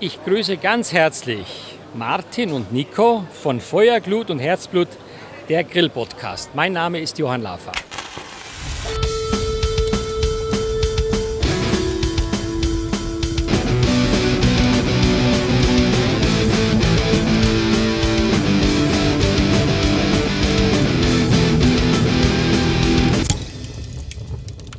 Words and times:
Ich 0.00 0.24
grüße 0.24 0.58
ganz 0.58 0.92
herzlich 0.92 1.76
Martin 1.92 2.52
und 2.52 2.72
Nico 2.72 3.24
von 3.42 3.58
Feuerglut 3.58 4.30
und 4.30 4.38
Herzblut, 4.38 4.86
der 5.48 5.64
Grill-Podcast. 5.64 6.50
Mein 6.54 6.72
Name 6.72 7.00
ist 7.00 7.18
Johann 7.18 7.42
Lafer. 7.42 7.72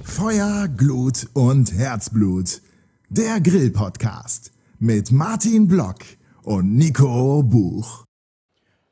Feuer, 0.02 0.70
Glut 0.78 1.28
und 1.34 1.74
Herzblut. 1.74 2.62
Der 3.10 3.42
Grill-Podcast 3.42 4.54
mit 4.80 5.12
Martin 5.12 5.68
Block 5.68 5.98
und 6.44 6.78
Nico 6.78 7.44
Buch. 7.44 8.06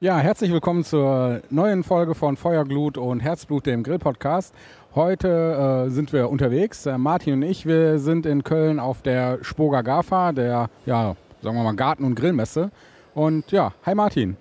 Ja, 0.02 0.17
herzlich 0.17 0.52
willkommen 0.52 0.84
zur 0.84 1.41
neuen 1.49 1.84
Folge 1.84 2.13
von 2.13 2.35
Feuerglut 2.35 2.98
und 2.98 3.21
Herzblut, 3.21 3.66
dem 3.66 3.84
Grill-Podcast. 3.84 4.53
Heute 4.95 5.88
äh, 5.88 5.89
sind 5.89 6.12
wir 6.12 6.29
unterwegs. 6.29 6.85
Äh, 6.85 6.98
Martin 6.98 7.35
und 7.35 7.43
ich, 7.43 7.65
wir 7.65 7.99
sind 7.99 8.26
in 8.26 8.43
Köln 8.43 8.79
auf 8.79 9.02
der 9.02 9.39
Spoga 9.43 9.81
GAFA, 9.81 10.34
der, 10.34 10.70
ja, 10.85 11.15
sagen 11.41 11.55
wir 11.55 11.63
mal, 11.63 11.76
Garten- 11.76 12.04
und 12.04 12.15
Grillmesse. 12.15 12.70
Und 13.15 13.49
ja, 13.54 13.73
hi 13.85 13.95
Martin. 13.95 14.35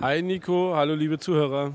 Hi 0.00 0.22
Nico, 0.22 0.72
hallo 0.74 0.94
liebe 0.94 1.18
Zuhörer. 1.18 1.74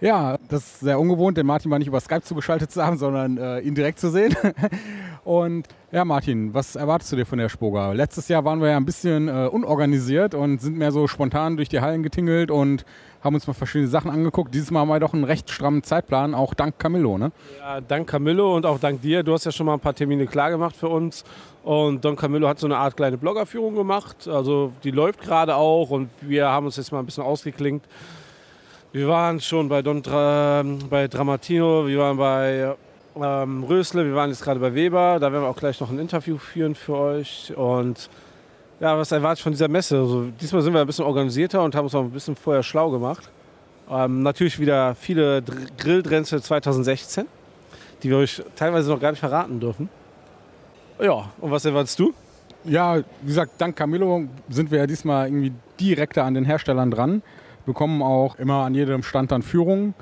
Ja, 0.00 0.38
das 0.48 0.62
ist 0.62 0.80
sehr 0.80 0.98
ungewohnt, 0.98 1.36
den 1.36 1.44
Martin 1.44 1.70
mal 1.70 1.78
nicht 1.78 1.88
über 1.88 2.00
Skype 2.00 2.22
zugeschaltet 2.22 2.70
zu 2.70 2.84
haben, 2.84 2.96
sondern 2.96 3.36
äh, 3.36 3.60
ihn 3.60 3.74
direkt 3.74 3.98
zu 3.98 4.10
sehen. 4.10 4.34
und 5.24 5.68
ja, 5.92 6.06
Martin, 6.06 6.54
was 6.54 6.74
erwartest 6.74 7.12
du 7.12 7.16
dir 7.16 7.26
von 7.26 7.38
der 7.38 7.50
Spoga? 7.50 7.92
Letztes 7.92 8.28
Jahr 8.28 8.44
waren 8.46 8.62
wir 8.62 8.70
ja 8.70 8.78
ein 8.78 8.86
bisschen 8.86 9.28
äh, 9.28 9.46
unorganisiert 9.46 10.34
und 10.34 10.62
sind 10.62 10.78
mehr 10.78 10.90
so 10.90 11.06
spontan 11.06 11.56
durch 11.56 11.68
die 11.68 11.80
Hallen 11.82 12.02
getingelt 12.02 12.50
und 12.50 12.86
haben 13.22 13.34
uns 13.34 13.46
mal 13.46 13.52
verschiedene 13.52 13.88
Sachen 13.88 14.10
angeguckt. 14.10 14.54
Dieses 14.54 14.70
Mal 14.70 14.80
haben 14.80 14.88
wir 14.88 15.00
doch 15.00 15.12
einen 15.12 15.24
recht 15.24 15.50
strammen 15.50 15.82
Zeitplan, 15.82 16.34
auch 16.34 16.54
dank 16.54 16.78
Camillo, 16.78 17.18
ne? 17.18 17.32
Ja, 17.58 17.82
dank 17.82 18.08
Camillo 18.08 18.56
und 18.56 18.64
auch 18.64 18.78
dank 18.78 19.02
dir. 19.02 19.22
Du 19.22 19.34
hast 19.34 19.44
ja 19.44 19.52
schon 19.52 19.66
mal 19.66 19.74
ein 19.74 19.80
paar 19.80 19.94
Termine 19.94 20.26
klar 20.26 20.50
gemacht 20.50 20.76
für 20.76 20.88
uns. 20.88 21.24
Und 21.62 22.02
Don 22.02 22.16
Camillo 22.16 22.48
hat 22.48 22.58
so 22.58 22.66
eine 22.66 22.78
Art 22.78 22.96
kleine 22.96 23.18
Bloggerführung 23.18 23.74
gemacht. 23.74 24.26
Also 24.26 24.72
die 24.82 24.92
läuft 24.92 25.20
gerade 25.20 25.56
auch 25.56 25.90
und 25.90 26.08
wir 26.22 26.48
haben 26.48 26.64
uns 26.64 26.76
jetzt 26.76 26.90
mal 26.90 27.00
ein 27.00 27.04
bisschen 27.04 27.24
ausgeklinkt. 27.24 27.86
Wir 28.92 29.06
waren 29.06 29.38
schon 29.38 29.68
bei 29.68 29.82
Don 29.82 30.02
Dra 30.02 30.64
bei 30.64 31.06
Dramatino, 31.06 31.86
wir 31.86 31.98
waren 32.00 32.16
bei 32.16 32.74
ähm, 33.14 33.62
Rösle, 33.62 34.04
wir 34.04 34.16
waren 34.16 34.30
jetzt 34.30 34.42
gerade 34.42 34.58
bei 34.58 34.74
Weber. 34.74 35.18
Da 35.20 35.30
werden 35.30 35.44
wir 35.44 35.48
auch 35.48 35.56
gleich 35.56 35.78
noch 35.78 35.90
ein 35.90 36.00
Interview 36.00 36.38
führen 36.38 36.74
für 36.74 36.96
euch. 36.96 37.52
Und 37.56 38.10
ja, 38.80 38.98
was 38.98 39.12
erwartet 39.12 39.44
von 39.44 39.52
dieser 39.52 39.68
Messe? 39.68 39.96
Also, 39.96 40.24
diesmal 40.40 40.62
sind 40.62 40.74
wir 40.74 40.80
ein 40.80 40.88
bisschen 40.88 41.04
organisierter 41.04 41.62
und 41.62 41.76
haben 41.76 41.84
uns 41.84 41.94
auch 41.94 42.02
ein 42.02 42.10
bisschen 42.10 42.34
vorher 42.34 42.64
schlau 42.64 42.90
gemacht. 42.90 43.30
Ähm, 43.88 44.24
natürlich 44.24 44.58
wieder 44.58 44.96
viele 44.96 45.40
Grilltrends 45.78 46.30
2016, 46.30 47.26
die 48.02 48.10
wir 48.10 48.16
euch 48.16 48.42
teilweise 48.56 48.90
noch 48.90 48.98
gar 48.98 49.12
nicht 49.12 49.20
verraten 49.20 49.60
dürfen. 49.60 49.88
Ja, 51.00 51.30
und 51.40 51.52
was 51.52 51.64
erwartest 51.64 51.96
du? 52.00 52.12
Ja, 52.64 52.96
wie 52.96 53.04
gesagt, 53.22 53.52
dank 53.58 53.76
Camillo 53.76 54.24
sind 54.48 54.68
wir 54.72 54.78
ja 54.78 54.86
diesmal 54.88 55.28
irgendwie 55.28 55.52
direkter 55.78 56.24
an 56.24 56.34
den 56.34 56.44
Herstellern 56.44 56.90
dran 56.90 57.22
bekommen 57.66 58.02
auch 58.02 58.36
immer 58.36 58.64
an 58.64 58.74
jedem 58.74 59.02
Stand 59.02 59.32
dann 59.32 59.42
Führungen. 59.42 59.94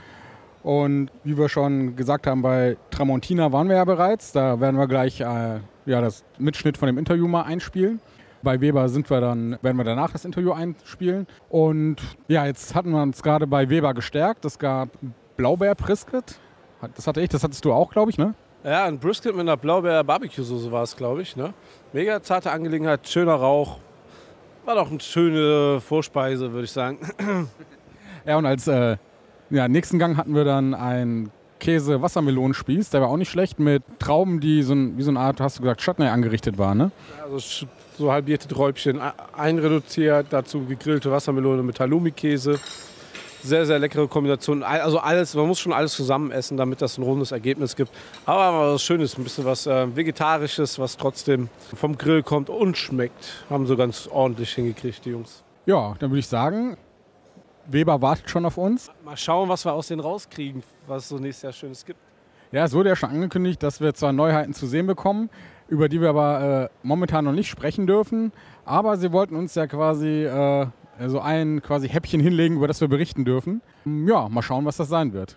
Und 0.63 1.11
wie 1.25 1.39
wir 1.39 1.49
schon 1.49 1.97
gesagt 1.97 2.27
haben, 2.27 2.43
bei 2.43 2.77
Tramontina 2.91 3.53
waren 3.53 3.69
wir 3.69 3.77
ja 3.77 3.85
bereits. 3.85 4.33
Da 4.33 4.61
werden 4.61 4.77
wir 4.77 4.87
gleich 4.87 5.21
äh, 5.21 5.61
ja, 5.87 6.01
das 6.01 6.25
Mitschnitt 6.39 6.77
von 6.77 6.87
dem 6.87 6.99
Interview 6.99 7.29
mal 7.29 7.43
einspielen. 7.43 8.01
Bei 8.43 8.61
Weber 8.61 8.89
sind 8.89 9.11
wir 9.11 9.21
dann, 9.21 9.59
werden 9.63 9.77
wir 9.77 9.85
danach 9.85 10.13
das 10.13 10.25
Interview 10.25 10.53
einspielen. 10.53 11.27
Und 11.49 11.97
ja, 12.29 12.47
jetzt 12.47 12.75
hatten 12.75 12.91
wir 12.91 13.03
uns 13.03 13.23
gerade 13.23 13.47
bei 13.47 13.69
Weber 13.69 13.95
gestärkt. 13.95 14.45
Es 14.45 14.59
gab 14.59 14.91
Blaubeer-Brisket. 15.37 16.39
Das 16.95 17.07
hatte 17.07 17.21
ich, 17.21 17.29
das 17.29 17.43
hattest 17.43 17.65
du 17.65 17.73
auch, 17.73 17.91
glaube 17.91 18.11
ich, 18.11 18.19
ne? 18.19 18.35
Ja, 18.65 18.85
ein 18.85 18.99
Brisket 18.99 19.33
mit 19.33 19.43
einer 19.43 19.57
Blaubeer-Barbecue-Soße 19.57 20.71
war 20.71 20.83
es, 20.83 20.97
glaube 20.97 21.23
ich. 21.23 21.37
Ne? 21.37 21.55
Mega 21.93 22.23
zarte 22.23 22.51
Angelegenheit, 22.51 23.09
schöner 23.09 23.35
Rauch, 23.35 23.79
war 24.69 24.75
doch 24.75 24.91
eine 24.91 25.01
schöne 25.01 25.81
Vorspeise, 25.81 26.53
würde 26.53 26.65
ich 26.65 26.73
sagen. 26.73 26.99
Ja, 28.27 28.37
und 28.37 28.45
als 28.45 28.67
äh, 28.67 28.99
ja, 29.49 29.69
nächsten 29.69 29.99
Gang 29.99 30.19
hatten 30.19 30.35
wir 30.35 30.45
dann 30.45 30.75
einen 30.75 31.31
Käse-Wassermelonenspieß, 31.61 32.91
der 32.91 33.01
war 33.01 33.09
auch 33.09 33.17
nicht 33.17 33.31
schlecht, 33.31 33.59
mit 33.59 33.83
Trauben, 33.99 34.41
die 34.41 34.63
so 34.63 34.75
ein, 34.75 34.99
wie 34.99 35.03
so 35.03 35.11
eine 35.11 35.21
Art, 35.21 35.41
hast 35.41 35.57
du 35.57 35.63
gesagt, 35.63 35.81
Chutney 35.81 36.09
angerichtet 36.09 36.59
waren, 36.59 36.77
ne? 36.77 36.91
Also 37.25 37.67
so 37.97 38.13
halbierte 38.13 38.47
Träubchen 38.49 39.01
einreduziert, 39.35 40.27
dazu 40.29 40.67
gegrillte 40.67 41.11
Wassermelone 41.11 41.63
mit 41.63 41.81
Halloumi-Käse 41.81 42.61
sehr, 43.43 43.67
sehr 43.67 43.79
leckere 43.79 44.09
Kombination. 44.09 44.63
Also 44.63 44.99
alles, 44.99 45.35
man 45.35 45.47
muss 45.47 45.59
schon 45.59 45.73
alles 45.73 45.93
zusammen 45.93 46.31
essen, 46.31 46.57
damit 46.57 46.83
das 46.83 46.99
ein 46.99 47.03
rundes 47.03 47.33
Ergebnis 47.33 47.77
gibt. 47.77 47.91
Aber 48.27 48.75
was 48.75 48.83
Schönes, 48.83 49.17
ein 49.17 49.25
bisschen 49.25 49.45
was 49.45 49.67
äh, 49.67 49.95
Vegetarisches, 49.95 50.79
was 50.79 50.97
trotzdem 50.97 51.49
vom 51.75 51.97
Grill 51.97 52.23
kommt 52.23 52.51
und 52.51 52.77
schmeckt. 52.77 53.45
Haben 53.51 53.67
sie 53.67 53.77
ganz 53.77 54.09
ordentlich 54.11 54.53
hingekriegt, 54.55 55.05
die 55.05 55.11
Jungs. 55.11 55.43
Ja, 55.67 55.95
dann 55.99 56.11
würde 56.11 56.21
ich 56.21 56.27
sagen, 56.27 56.77
Weber 57.67 58.01
wartet 58.01 58.31
schon 58.31 58.47
auf 58.47 58.57
uns. 58.57 58.91
Mal 59.05 59.17
schauen, 59.17 59.49
was 59.49 59.65
wir 59.65 59.73
aus 59.73 59.89
denen 59.89 60.01
rauskriegen, 60.01 60.63
was 60.87 61.05
es 61.05 61.09
so 61.11 61.19
nächstes 61.19 61.43
Jahr 61.43 61.53
Schönes 61.53 61.85
gibt. 61.85 62.01
Ja, 62.51 62.65
es 62.65 62.73
wurde 62.73 62.89
ja 62.89 62.97
schon 62.97 63.11
angekündigt, 63.11 63.63
dass 63.63 63.81
wir 63.81 63.93
zwar 63.93 64.13
Neuheiten 64.13 64.55
zu 64.55 64.67
sehen 64.67 64.87
bekommen, 64.87 65.29
über 65.69 65.91
die 65.91 66.01
wir 66.01 66.09
aber 66.09 66.63
äh, 66.65 66.69
momentan 66.83 67.27
noch 67.27 67.33
nicht 67.33 67.49
sprechen 67.49 67.87
dürfen. 67.87 68.33
Aber 68.65 68.97
sie 68.97 69.13
wollten 69.13 69.37
uns 69.37 69.55
ja 69.55 69.67
quasi 69.67 70.25
äh, 70.25 70.67
so 71.07 71.21
ein 71.21 71.63
quasi 71.63 71.89
Häppchen 71.89 72.21
hinlegen, 72.21 72.57
über 72.57 72.69
das 72.69 72.81
wir 72.81 72.89
berichten 72.89 73.25
dürfen. 73.25 73.63
Ja, 73.85 74.29
mal 74.29 74.43
schauen, 74.43 74.65
was 74.65 74.77
das 74.77 74.89
sein 74.89 75.13
wird. 75.13 75.37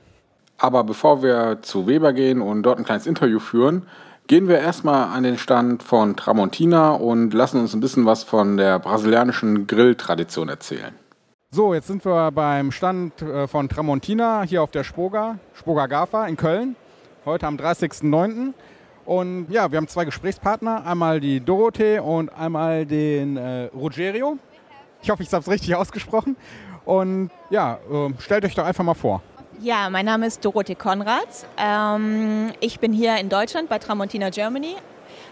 Aber 0.58 0.84
bevor 0.84 1.24
wir 1.24 1.60
zu 1.62 1.88
Weber 1.88 2.14
gehen 2.14 2.42
und 2.42 2.64
dort 2.64 2.78
ein 2.78 2.86
kleines 2.86 3.08
Interview 3.08 3.40
führen, 3.40 3.88
gehen 4.28 4.48
wir 4.48 4.60
erstmal 4.60 5.16
an 5.16 5.24
den 5.24 5.38
Stand 5.38 5.84
von 5.84 6.16
Tramontina 6.16 6.92
und 6.92 7.34
lassen 7.34 7.60
uns 7.60 7.74
ein 7.74 7.80
bisschen 7.80 8.06
was 8.06 8.24
von 8.24 8.58
der 8.58 8.80
brasilianischen 8.80 9.68
Grilltradition 9.68 10.50
erzählen. 10.50 10.94
So, 11.50 11.74
jetzt 11.74 11.88
sind 11.88 12.06
wir 12.06 12.32
beim 12.32 12.72
Stand 12.72 13.22
äh, 13.22 13.48
von 13.48 13.68
Tramontina 13.68 14.44
hier 14.44 14.64
auf 14.64 14.72
der 14.72 14.86
Spoga, 14.86 15.38
Spoga 15.54 15.88
Gafa 15.88 16.28
in 16.28 16.38
Köln, 16.38 16.76
heute 17.26 17.46
am 17.46 17.58
30.09. 17.58 18.54
Und 19.04 19.48
ja, 19.50 19.70
wir 19.70 19.78
haben 19.78 19.88
zwei 19.88 20.06
Gesprächspartner, 20.06 20.86
einmal 20.86 21.20
die 21.20 21.42
Dorothee 21.42 22.00
und 22.00 22.30
einmal 22.30 22.86
den 22.86 23.36
äh, 23.36 23.66
Rogerio. 23.76 24.38
Ich 25.02 25.10
hoffe, 25.10 25.24
ich 25.24 25.34
habe 25.34 25.42
es 25.42 25.50
richtig 25.50 25.76
ausgesprochen. 25.76 26.36
Und 26.86 27.32
ja, 27.50 27.80
äh, 27.92 28.14
stellt 28.20 28.46
euch 28.46 28.56
doch 28.56 28.66
einfach 28.66 28.84
mal 28.84 28.94
vor. 28.94 29.22
Ja, 29.60 29.90
mein 29.90 30.06
Name 30.06 30.28
ist 30.28 30.44
Dorothee 30.44 30.76
Konrad. 30.76 31.28
Ähm, 31.58 32.52
ich 32.60 32.80
bin 32.80 32.94
hier 32.94 33.18
in 33.18 33.30
Deutschland 33.30 33.70
bei 33.70 33.80
Tramontina 33.80 34.30
Germany 34.30 34.76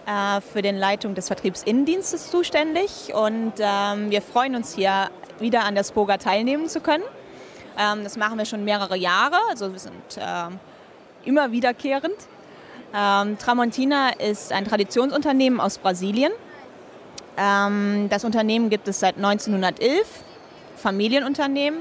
äh, 0.05 0.41
für 0.41 0.61
den 0.61 0.77
Leitung 0.77 1.15
des 1.15 1.27
Vertriebsinnendienstes 1.27 2.29
zuständig. 2.29 3.13
Und 3.13 3.53
ähm, 3.59 4.11
wir 4.11 4.21
freuen 4.21 4.55
uns 4.55 4.75
hier 4.75 5.09
wieder 5.39 5.63
an 5.63 5.75
der 5.75 5.83
Spoga 5.83 6.17
teilnehmen 6.17 6.67
zu 6.67 6.81
können. 6.81 7.03
Ähm, 7.77 8.03
das 8.03 8.17
machen 8.17 8.37
wir 8.37 8.45
schon 8.45 8.63
mehrere 8.63 8.97
Jahre, 8.97 9.37
also 9.49 9.71
wir 9.71 9.79
sind 9.79 10.19
immer 11.25 11.51
wiederkehrend. 11.51 12.15
Ähm, 12.93 13.37
Tramontina 13.37 14.09
ist 14.09 14.51
ein 14.51 14.65
Traditionsunternehmen 14.65 15.59
aus 15.59 15.77
Brasilien 15.77 16.31
ähm, 16.31 16.48
das 17.39 18.25
Unternehmen 18.25 18.69
gibt 18.69 18.87
es 18.87 18.99
seit 18.99 19.15
1911, 19.15 20.05
Familienunternehmen, 20.75 21.79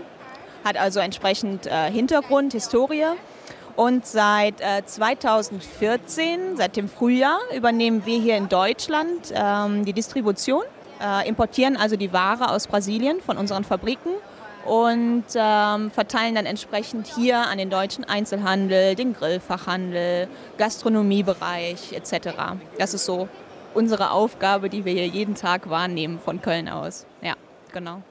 hat 0.64 0.76
also 0.76 1.00
entsprechend 1.00 1.66
äh, 1.66 1.90
Hintergrund, 1.90 2.52
Historie. 2.52 3.06
Und 3.76 4.06
seit 4.06 4.60
äh, 4.60 4.84
2014, 4.84 6.56
seit 6.56 6.76
dem 6.76 6.88
Frühjahr, 6.88 7.38
übernehmen 7.56 8.04
wir 8.04 8.18
hier 8.20 8.36
in 8.36 8.48
Deutschland 8.48 9.32
ähm, 9.32 9.84
die 9.84 9.92
Distribution, 9.92 10.62
äh, 11.00 11.28
importieren 11.28 11.76
also 11.76 11.96
die 11.96 12.12
Ware 12.12 12.50
aus 12.50 12.66
Brasilien 12.66 13.20
von 13.20 13.36
unseren 13.36 13.62
Fabriken 13.62 14.10
und 14.66 15.24
ähm, 15.34 15.90
verteilen 15.92 16.34
dann 16.34 16.46
entsprechend 16.46 17.06
hier 17.06 17.38
an 17.38 17.58
den 17.58 17.70
deutschen 17.70 18.04
Einzelhandel, 18.04 18.96
den 18.96 19.14
Grillfachhandel, 19.14 20.28
Gastronomiebereich 20.58 21.92
etc. 21.92 22.30
Das 22.78 22.94
ist 22.94 23.04
so 23.04 23.28
unsere 23.74 24.10
Aufgabe, 24.10 24.68
die 24.68 24.84
wir 24.84 24.92
hier 24.92 25.06
jeden 25.06 25.34
Tag 25.34 25.70
wahrnehmen 25.70 26.18
von 26.18 26.40
Köln 26.40 26.68
aus. 26.68 27.06
Ja, 27.22 27.34
genau. 27.72 28.02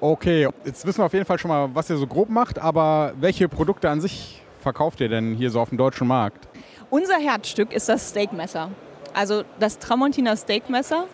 Okay, 0.00 0.48
jetzt 0.64 0.84
wissen 0.84 0.98
wir 0.98 1.06
auf 1.06 1.12
jeden 1.12 1.26
Fall 1.26 1.38
schon 1.38 1.48
mal, 1.48 1.70
was 1.74 1.88
ihr 1.88 1.96
so 1.96 2.06
grob 2.06 2.28
macht, 2.28 2.58
aber 2.58 3.12
welche 3.20 3.48
Produkte 3.48 3.88
an 3.88 4.00
sich 4.00 4.42
verkauft 4.60 5.00
ihr 5.00 5.08
denn 5.08 5.34
hier 5.34 5.50
so 5.50 5.60
auf 5.60 5.68
dem 5.68 5.78
deutschen 5.78 6.06
Markt? 6.06 6.48
Unser 6.90 7.18
Herzstück 7.18 7.72
ist 7.72 7.88
das 7.88 8.10
Steakmesser. 8.10 8.70
Also 9.14 9.44
das 9.60 9.78
Tramontina 9.78 10.36
Steakmesser 10.36 11.06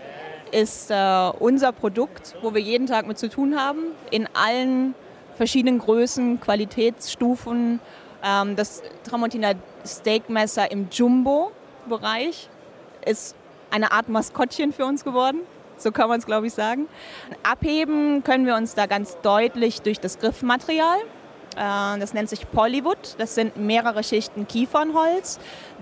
ist 0.52 0.90
äh, 0.90 1.30
unser 1.38 1.72
Produkt, 1.72 2.36
wo 2.42 2.54
wir 2.54 2.60
jeden 2.60 2.86
Tag 2.86 3.06
mit 3.06 3.18
zu 3.18 3.28
tun 3.28 3.56
haben, 3.56 3.92
in 4.10 4.28
allen 4.34 4.94
verschiedenen 5.36 5.78
Größen, 5.78 6.40
Qualitätsstufen. 6.40 7.80
Ähm, 8.24 8.56
das 8.56 8.82
Tramontina 9.04 9.52
Steakmesser 9.84 10.70
im 10.70 10.88
Jumbo-Bereich 10.90 12.48
ist 13.04 13.36
eine 13.70 13.92
Art 13.92 14.08
Maskottchen 14.08 14.72
für 14.72 14.84
uns 14.84 15.04
geworden. 15.04 15.40
so 15.76 15.92
kann 15.92 16.08
man 16.08 16.18
es 16.18 16.26
glaube 16.26 16.46
ich 16.46 16.54
sagen. 16.54 16.88
Abheben 17.42 18.24
können 18.24 18.46
wir 18.46 18.56
uns 18.56 18.74
da 18.74 18.86
ganz 18.86 19.16
deutlich 19.22 19.82
durch 19.82 20.00
das 20.00 20.18
Griffmaterial. 20.18 20.98
Äh, 21.56 21.98
das 21.98 22.14
nennt 22.14 22.28
sich 22.28 22.50
Polywood. 22.50 23.16
Das 23.18 23.34
sind 23.34 23.56
mehrere 23.56 24.02
Schichten 24.02 24.46
Kiefernholz, 24.46 25.38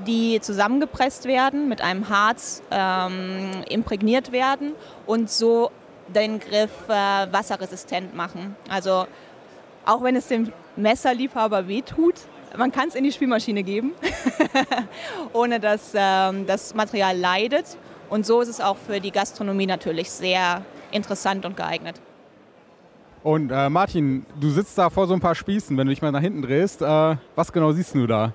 die 0.06 0.40
zusammengepresst 0.40 1.26
werden, 1.26 1.68
mit 1.68 1.80
einem 1.80 2.08
Harz 2.08 2.62
ähm, 2.70 3.50
imprägniert 3.68 4.32
werden 4.32 4.72
und 5.06 5.30
so 5.30 5.70
den 6.08 6.38
Griff 6.40 6.70
äh, 6.88 7.32
wasserresistent 7.32 8.14
machen. 8.14 8.56
Also 8.70 9.06
auch 9.84 10.02
wenn 10.02 10.16
es 10.16 10.28
dem 10.28 10.52
Messerliebhaber 10.76 11.68
wehtut, 11.68 12.14
man 12.56 12.72
kann 12.72 12.88
es 12.88 12.94
in 12.94 13.04
die 13.04 13.12
Spielmaschine 13.12 13.62
geben, 13.62 13.92
ohne 15.32 15.60
dass 15.60 15.92
ähm, 15.94 16.46
das 16.46 16.74
Material 16.74 17.16
leidet. 17.16 17.76
Und 18.08 18.24
so 18.24 18.40
ist 18.40 18.48
es 18.48 18.60
auch 18.60 18.76
für 18.76 19.00
die 19.00 19.10
Gastronomie 19.10 19.66
natürlich 19.66 20.10
sehr 20.10 20.62
interessant 20.92 21.44
und 21.44 21.56
geeignet. 21.56 22.00
Und 23.22 23.50
äh, 23.50 23.68
Martin, 23.68 24.24
du 24.40 24.50
sitzt 24.50 24.78
da 24.78 24.88
vor 24.88 25.08
so 25.08 25.14
ein 25.14 25.20
paar 25.20 25.34
Spießen, 25.34 25.76
wenn 25.76 25.88
du 25.88 25.92
dich 25.92 26.00
mal 26.02 26.12
nach 26.12 26.20
hinten 26.20 26.42
drehst. 26.42 26.80
Äh, 26.80 27.16
was 27.34 27.52
genau 27.52 27.72
siehst 27.72 27.94
du 27.94 28.06
da? 28.06 28.32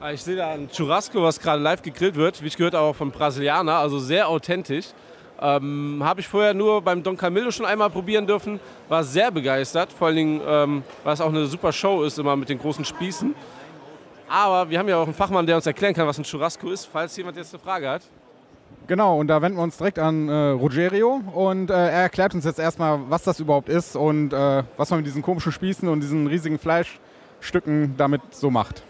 Ah, 0.00 0.12
ich 0.12 0.22
sehe 0.22 0.36
da 0.36 0.50
ein 0.50 0.68
Churrasco, 0.70 1.22
was 1.22 1.38
gerade 1.38 1.62
live 1.62 1.82
gegrillt 1.82 2.14
wird, 2.14 2.42
wie 2.42 2.46
ich 2.46 2.56
gehört 2.56 2.74
auch 2.74 2.94
von 2.94 3.10
Brasilianer, 3.10 3.76
also 3.76 3.98
sehr 3.98 4.28
authentisch. 4.28 4.86
Ähm, 5.40 6.00
Habe 6.02 6.20
ich 6.20 6.28
vorher 6.28 6.54
nur 6.54 6.80
beim 6.80 7.02
Don 7.02 7.16
Camillo 7.16 7.50
schon 7.50 7.66
einmal 7.66 7.90
probieren 7.90 8.26
dürfen, 8.26 8.60
war 8.88 9.02
sehr 9.02 9.30
begeistert, 9.30 9.92
vor 9.92 10.08
allen 10.08 10.16
Dingen, 10.16 10.40
ähm, 10.46 10.82
weil 11.02 11.14
es 11.14 11.20
auch 11.20 11.28
eine 11.28 11.46
super 11.46 11.72
Show 11.72 12.02
ist, 12.04 12.18
immer 12.18 12.36
mit 12.36 12.48
den 12.48 12.58
großen 12.58 12.84
Spießen. 12.84 13.34
Aber 14.28 14.70
wir 14.70 14.78
haben 14.78 14.88
ja 14.88 14.96
auch 14.96 15.04
einen 15.04 15.14
Fachmann, 15.14 15.46
der 15.46 15.56
uns 15.56 15.66
erklären 15.66 15.94
kann, 15.94 16.06
was 16.06 16.18
ein 16.18 16.24
Churrasco 16.24 16.70
ist, 16.70 16.86
falls 16.86 17.16
jemand 17.16 17.36
jetzt 17.36 17.54
eine 17.54 17.62
Frage 17.62 17.88
hat. 17.88 18.02
Genau, 18.86 19.18
und 19.18 19.28
da 19.28 19.40
wenden 19.40 19.56
wir 19.56 19.62
uns 19.62 19.78
direkt 19.78 19.98
an 19.98 20.28
äh, 20.28 20.48
Rogerio 20.50 21.22
und 21.32 21.70
äh, 21.70 21.74
er 21.74 22.02
erklärt 22.02 22.34
uns 22.34 22.44
jetzt 22.44 22.58
erstmal, 22.58 22.98
was 23.08 23.22
das 23.22 23.40
überhaupt 23.40 23.68
ist 23.68 23.96
und 23.96 24.32
äh, 24.32 24.62
was 24.76 24.90
man 24.90 24.98
mit 24.98 25.06
diesen 25.06 25.22
komischen 25.22 25.52
Spießen 25.52 25.88
und 25.88 26.00
diesen 26.00 26.26
riesigen 26.26 26.58
Fleischstücken 26.58 27.94
damit 27.96 28.20
so 28.30 28.50
macht. 28.50 28.82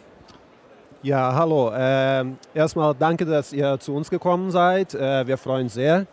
Ja, 1.03 1.35
hallo. 1.35 1.71
Ähm, 1.77 2.39
erstmal 2.55 2.95
danke, 2.99 3.25
dass 3.25 3.53
ihr 3.53 3.79
zu 3.79 3.95
uns 3.95 4.11
gekommen 4.11 4.51
seid. 4.51 4.95
Äh, 4.95 5.27
wir 5.27 5.37
freuen 5.37 5.65
uns 5.65 5.75
sehr. 5.75 6.07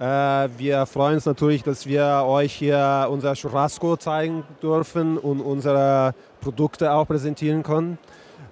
Äh, 0.00 0.48
wir 0.56 0.86
freuen 0.86 1.16
uns 1.16 1.26
natürlich, 1.26 1.62
dass 1.62 1.86
wir 1.86 2.24
euch 2.26 2.54
hier 2.54 3.06
unser 3.10 3.34
Churrasco 3.34 3.98
zeigen 3.98 4.44
dürfen 4.62 5.18
und 5.18 5.40
unsere 5.40 6.14
Produkte 6.40 6.90
auch 6.90 7.06
präsentieren 7.06 7.62
können. 7.62 7.98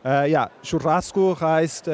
Äh, 0.05 0.31
ja, 0.31 0.51
Churrasco 0.63 1.37
heißt, 1.41 1.89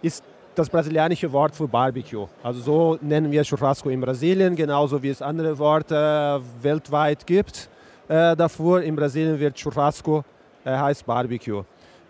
ist 0.00 0.24
das 0.54 0.70
brasilianische 0.70 1.30
Wort 1.32 1.54
für 1.54 1.68
Barbecue. 1.68 2.26
Also 2.42 2.60
so 2.60 2.98
nennen 3.02 3.30
wir 3.30 3.42
Churrasco 3.42 3.90
in 3.90 4.00
Brasilien, 4.00 4.56
genauso 4.56 5.02
wie 5.02 5.10
es 5.10 5.20
andere 5.20 5.58
Worte 5.58 6.40
weltweit 6.62 7.26
gibt. 7.26 7.68
Äh, 8.08 8.34
dafür 8.36 8.82
in 8.82 8.96
Brasilien 8.96 9.38
wird 9.38 9.56
Churrasco 9.56 10.24
äh, 10.64 10.70
heißt 10.70 11.04
Barbecue. 11.04 11.62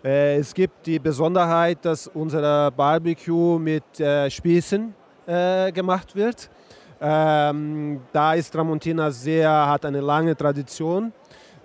Äh, 0.03 0.37
es 0.37 0.53
gibt 0.53 0.85
die 0.85 0.99
Besonderheit, 0.99 1.79
dass 1.83 2.07
unser 2.07 2.71
Barbecue 2.71 3.59
mit 3.59 3.99
äh, 3.99 4.29
Spießen 4.29 4.93
äh, 5.25 5.71
gemacht 5.71 6.15
wird. 6.15 6.49
Ähm, 7.01 8.01
da 8.13 8.33
ist 8.33 8.51
Tramontina 8.51 9.11
sehr, 9.11 9.49
hat 9.49 9.85
eine 9.85 10.01
lange 10.01 10.35
Tradition. 10.35 11.11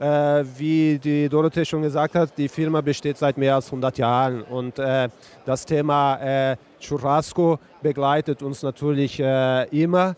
Äh, 0.00 0.44
wie 0.56 0.98
die 0.98 1.28
Dorothee 1.28 1.64
schon 1.64 1.82
gesagt 1.82 2.14
hat, 2.14 2.36
die 2.38 2.48
Firma 2.48 2.80
besteht 2.80 3.18
seit 3.18 3.36
mehr 3.36 3.54
als 3.54 3.66
100 3.66 3.98
Jahren 3.98 4.40
und 4.40 4.78
äh, 4.78 5.10
das 5.44 5.66
Thema 5.66 6.16
äh, 6.16 6.56
Churrasco 6.80 7.58
begleitet 7.82 8.42
uns 8.42 8.62
natürlich 8.62 9.20
äh, 9.20 9.64
immer, 9.64 10.14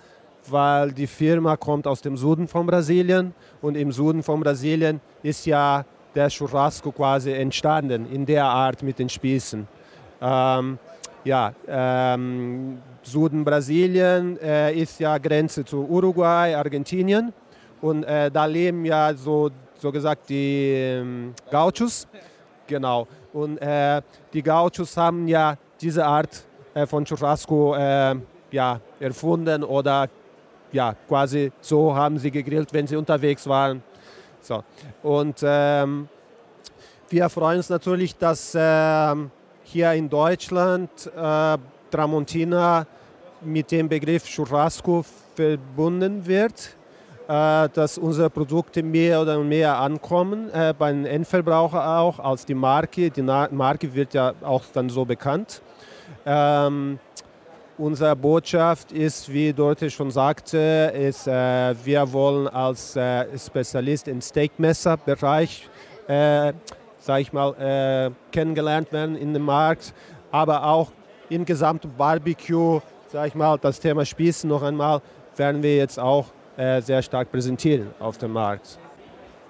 weil 0.49 0.93
die 0.93 1.09
Firma 1.09 1.57
kommt 1.57 1.89
aus 1.89 2.01
dem 2.01 2.17
Süden 2.17 2.47
von 2.47 2.65
Brasilien 2.65 3.35
und 3.61 3.77
im 3.77 3.91
Süden 3.91 4.23
von 4.23 4.39
Brasilien 4.39 5.01
ist 5.25 5.47
ja 5.47 5.85
der 6.15 6.29
Churrasco 6.29 6.93
quasi 6.93 7.33
entstanden 7.33 8.07
in 8.07 8.25
der 8.25 8.45
Art 8.45 8.85
mit 8.85 9.01
den 9.01 9.09
Spießen. 9.09 9.67
Ähm, 10.21 10.79
ja, 11.25 11.53
ähm, 11.67 12.79
Süden 13.03 13.45
Brasilien 13.45 14.39
äh, 14.41 14.75
ist 14.75 15.01
ja 15.01 15.19
Grenze 15.19 15.65
zu 15.65 15.87
Uruguay, 15.89 16.55
Argentinien 16.55 17.33
und 17.81 18.05
äh, 18.05 18.31
da 18.31 18.47
leben 18.47 18.85
ja 18.85 19.13
so 19.15 19.51
so 19.83 19.91
gesagt 19.91 20.29
die 20.29 20.73
ähm, 20.75 21.35
Gauchos. 21.51 22.07
Genau. 22.69 23.09
Und 23.33 23.59
äh, 23.59 24.01
die 24.33 24.43
Gauchos 24.43 24.97
haben 24.97 25.27
ja 25.27 25.57
diese 25.81 26.07
Art 26.07 26.45
äh, 26.73 26.87
von 26.87 27.05
Churrasco 27.05 27.75
äh, 27.75 28.15
ja, 28.53 28.81
erfunden 29.01 29.65
oder 29.65 30.09
ja, 30.71 30.95
quasi 31.09 31.53
so 31.61 31.95
haben 31.95 32.19
sie 32.19 32.31
gegrillt, 32.31 32.73
wenn 32.73 32.87
sie 32.87 32.97
unterwegs 32.97 33.47
waren. 33.47 33.83
So. 34.41 34.63
Und 35.03 35.41
ähm, 35.43 36.09
wir 37.11 37.29
freuen 37.29 37.59
uns 37.59 37.69
natürlich, 37.69 38.17
dass 38.17 38.57
ähm, 38.59 39.31
hier 39.65 39.93
in 39.93 40.09
Deutschland 40.09 41.11
äh, 41.17 41.59
Tramontina 41.93 42.87
mit 43.41 43.71
dem 43.71 43.89
Begriff 43.89 44.25
Churrasco 44.25 45.05
verbunden 45.37 46.27
wird. 46.27 46.77
Äh, 47.29 47.69
dass 47.69 47.99
unsere 47.99 48.29
Produkte 48.29 48.83
mehr 48.83 49.23
oder 49.23 49.39
mehr 49.39 49.79
ankommen, 49.79 50.51
äh, 50.53 50.75
beim 50.77 51.07
Endverbraucher 51.07 51.99
auch, 51.99 52.19
als 52.19 52.45
die 52.45 52.55
Marke. 52.55 53.11
Die 53.11 53.23
Marke 53.23 53.95
wird 53.95 54.13
ja 54.13 54.35
auch 54.43 54.65
dann 54.73 54.91
so 54.91 55.05
bekannt. 55.05 55.63
Ähm, 56.27 56.99
unsere 57.79 58.17
Botschaft 58.17 58.91
ist, 58.91 59.33
wie 59.33 59.53
Dorothee 59.53 59.89
schon 59.89 60.11
sagte, 60.11 60.93
ist, 60.95 61.29
äh, 61.29 61.75
wir 61.85 62.13
wollen 62.13 62.49
als 62.49 62.99
Spezialist 63.39 64.09
im 64.09 64.21
Steakmesserbereich, 64.21 65.69
sage 66.07 67.23
ich 67.23 67.33
mal, 67.33 68.13
kennengelernt 68.31 68.93
werden 68.93 69.17
in 69.17 69.33
dem 69.33 69.45
Markt, 69.45 69.95
aber 70.31 70.67
auch 70.67 70.91
im 71.35 71.45
gesamten 71.45 71.93
Barbecue, 71.97 72.81
sage 73.09 73.29
ich 73.29 73.35
mal, 73.35 73.59
das 73.59 73.81
Thema 73.81 74.05
Spießen 74.05 74.49
noch 74.49 74.63
einmal, 74.63 75.01
werden 75.37 75.63
wir 75.63 75.77
jetzt 75.77 75.99
auch 75.99 76.27
äh, 76.57 76.81
sehr 76.83 77.03
stark 77.03 77.31
präsentieren 77.31 77.89
auf 77.99 78.19
dem 78.19 78.33
Markt. 78.33 78.79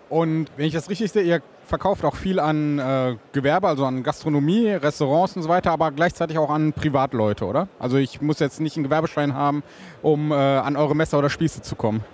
Und 0.08 0.46
wenn 0.56 0.66
ich 0.66 0.74
das 0.74 0.88
richtig 0.88 1.10
sehe, 1.10 1.22
ihr 1.22 1.42
verkauft 1.66 2.04
auch 2.04 2.16
viel 2.16 2.38
an 2.38 2.78
äh, 2.78 3.16
Gewerbe, 3.32 3.68
also 3.68 3.84
an 3.84 4.02
Gastronomie, 4.02 4.68
Restaurants 4.68 5.36
und 5.36 5.42
so 5.42 5.48
weiter, 5.48 5.70
aber 5.70 5.90
gleichzeitig 5.90 6.38
auch 6.38 6.50
an 6.50 6.72
Privatleute, 6.72 7.46
oder? 7.46 7.68
Also 7.78 7.96
ich 7.96 8.20
muss 8.20 8.38
jetzt 8.38 8.60
nicht 8.60 8.76
einen 8.76 8.84
Gewerbeschein 8.84 9.34
haben, 9.34 9.62
um 10.02 10.30
äh, 10.30 10.34
an 10.34 10.76
eure 10.76 10.94
Messer 10.94 11.18
oder 11.18 11.30
Spieße 11.30 11.62
zu 11.62 11.74
kommen. 11.74 12.04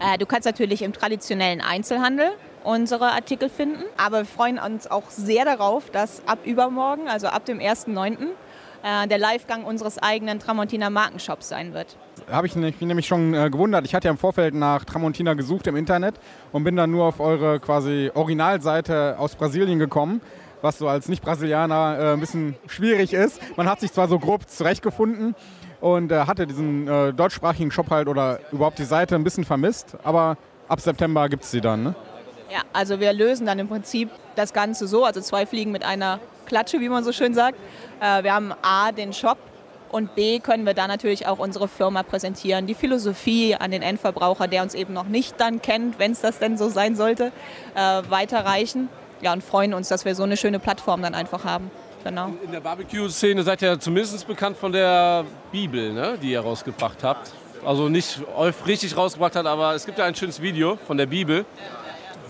Äh, 0.00 0.18
du 0.18 0.26
kannst 0.26 0.46
natürlich 0.46 0.82
im 0.82 0.92
traditionellen 0.92 1.60
Einzelhandel 1.60 2.30
unsere 2.64 3.12
Artikel 3.12 3.48
finden, 3.48 3.84
aber 3.96 4.18
wir 4.18 4.26
freuen 4.26 4.58
uns 4.58 4.90
auch 4.90 5.08
sehr 5.08 5.44
darauf, 5.44 5.90
dass 5.90 6.22
ab 6.26 6.40
übermorgen, 6.44 7.08
also 7.08 7.28
ab 7.28 7.44
dem 7.44 7.58
1.9., 7.58 8.16
äh, 8.82 9.06
der 9.08 9.18
Livegang 9.18 9.64
unseres 9.64 9.98
eigenen 9.98 10.38
Tramontina 10.38 10.90
Markenshops 10.90 11.48
sein 11.48 11.74
wird. 11.74 11.96
Habe 12.30 12.46
ich 12.46 12.56
mich 12.56 12.80
nämlich 12.80 13.06
schon 13.06 13.34
äh, 13.34 13.50
gewundert. 13.50 13.84
Ich 13.84 13.94
hatte 13.94 14.08
ja 14.08 14.10
im 14.10 14.18
Vorfeld 14.18 14.54
nach 14.54 14.84
Tramontina 14.84 15.34
gesucht 15.34 15.66
im 15.66 15.76
Internet 15.76 16.14
und 16.52 16.64
bin 16.64 16.76
dann 16.76 16.90
nur 16.90 17.06
auf 17.06 17.20
eure 17.20 17.60
quasi 17.60 18.10
Originalseite 18.14 19.16
aus 19.18 19.34
Brasilien 19.34 19.78
gekommen 19.78 20.20
was 20.62 20.78
so 20.78 20.88
als 20.88 21.08
Nicht-Brasilianer 21.08 21.98
äh, 21.98 22.12
ein 22.12 22.20
bisschen 22.20 22.54
schwierig 22.66 23.12
ist. 23.12 23.40
Man 23.56 23.68
hat 23.68 23.80
sich 23.80 23.92
zwar 23.92 24.08
so 24.08 24.18
grob 24.18 24.48
zurechtgefunden 24.48 25.34
und 25.80 26.12
äh, 26.12 26.20
hatte 26.26 26.46
diesen 26.46 26.88
äh, 26.88 27.12
deutschsprachigen 27.12 27.70
Shop 27.70 27.90
halt 27.90 28.08
oder 28.08 28.40
überhaupt 28.52 28.78
die 28.78 28.84
Seite 28.84 29.14
ein 29.14 29.24
bisschen 29.24 29.44
vermisst, 29.44 29.96
aber 30.04 30.36
ab 30.68 30.80
September 30.80 31.28
gibt 31.28 31.44
es 31.44 31.50
sie 31.50 31.60
dann. 31.60 31.82
Ne? 31.82 31.94
Ja, 32.52 32.60
also 32.72 33.00
wir 33.00 33.12
lösen 33.12 33.46
dann 33.46 33.58
im 33.58 33.68
Prinzip 33.68 34.10
das 34.36 34.52
Ganze 34.52 34.86
so, 34.86 35.04
also 35.04 35.20
zwei 35.20 35.46
Fliegen 35.46 35.72
mit 35.72 35.84
einer 35.84 36.20
Klatsche, 36.50 36.80
wie 36.80 36.88
man 36.88 37.04
so 37.04 37.12
schön 37.12 37.32
sagt. 37.32 37.56
Äh, 38.00 38.24
wir 38.24 38.34
haben 38.34 38.52
A, 38.60 38.90
den 38.90 39.12
Shop 39.12 39.38
und 39.92 40.16
B, 40.16 40.40
können 40.40 40.66
wir 40.66 40.74
da 40.74 40.88
natürlich 40.88 41.28
auch 41.28 41.38
unsere 41.38 41.68
Firma 41.68 42.02
präsentieren, 42.02 42.66
die 42.66 42.74
Philosophie 42.74 43.54
an 43.54 43.70
den 43.70 43.82
Endverbraucher, 43.82 44.48
der 44.48 44.64
uns 44.64 44.74
eben 44.74 44.92
noch 44.92 45.06
nicht 45.06 45.36
dann 45.38 45.62
kennt, 45.62 46.00
wenn 46.00 46.10
es 46.10 46.20
das 46.20 46.40
denn 46.40 46.58
so 46.58 46.68
sein 46.68 46.96
sollte, 46.96 47.30
äh, 47.76 48.02
weiterreichen. 48.08 48.88
Ja, 49.20 49.32
und 49.32 49.44
freuen 49.44 49.74
uns, 49.74 49.86
dass 49.88 50.04
wir 50.04 50.16
so 50.16 50.24
eine 50.24 50.36
schöne 50.36 50.58
Plattform 50.58 51.02
dann 51.02 51.14
einfach 51.14 51.44
haben. 51.44 51.70
Genau. 52.02 52.32
In 52.42 52.50
der 52.50 52.60
Barbecue-Szene 52.60 53.44
seid 53.44 53.62
ihr 53.62 53.78
zumindest 53.78 54.26
bekannt 54.26 54.56
von 54.56 54.72
der 54.72 55.24
Bibel, 55.52 55.92
ne, 55.92 56.18
die 56.20 56.32
ihr 56.32 56.40
rausgebracht 56.40 57.04
habt. 57.04 57.30
Also 57.64 57.88
nicht 57.88 58.18
richtig 58.66 58.96
rausgebracht 58.96 59.36
habt, 59.36 59.46
aber 59.46 59.74
es 59.74 59.86
gibt 59.86 59.98
ja 59.98 60.06
ein 60.06 60.16
schönes 60.16 60.42
Video 60.42 60.78
von 60.84 60.96
der 60.96 61.06
Bibel. 61.06 61.44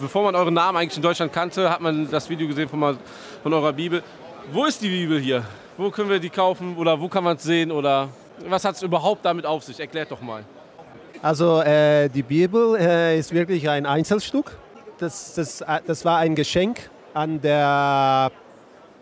Bevor 0.01 0.23
man 0.23 0.35
euren 0.35 0.55
Namen 0.55 0.79
eigentlich 0.79 0.97
in 0.97 1.03
Deutschland 1.03 1.31
kannte, 1.31 1.69
hat 1.69 1.83
man 1.83 2.11
das 2.11 2.29
Video 2.31 2.49
gesehen 2.49 2.71
von, 2.71 2.97
von 3.43 3.53
eurer 3.53 3.73
Bibel. 3.75 4.03
Wo 4.51 4.65
ist 4.65 4.81
die 4.81 4.89
Bibel 4.89 5.21
hier? 5.21 5.45
Wo 5.77 5.91
können 5.91 6.09
wir 6.09 6.19
die 6.19 6.31
kaufen 6.31 6.75
oder 6.79 6.99
wo 6.99 7.07
kann 7.07 7.23
man 7.23 7.37
es 7.37 7.43
sehen 7.43 7.71
oder 7.71 8.09
was 8.49 8.65
hat 8.65 8.77
es 8.77 8.83
überhaupt 8.83 9.27
damit 9.27 9.45
auf 9.45 9.63
sich? 9.63 9.79
Erklärt 9.79 10.11
doch 10.11 10.23
mal. 10.23 10.43
Also 11.21 11.61
äh, 11.61 12.09
die 12.09 12.23
Bibel 12.23 12.77
äh, 12.77 13.19
ist 13.19 13.35
wirklich 13.35 13.69
ein 13.69 13.85
Einzelstück. 13.85 14.57
Das, 14.97 15.35
das, 15.35 15.61
äh, 15.61 15.81
das 15.87 16.03
war 16.07 16.17
ein 16.17 16.35
Geschenk 16.35 16.89
an 17.13 17.39
der 17.43 18.33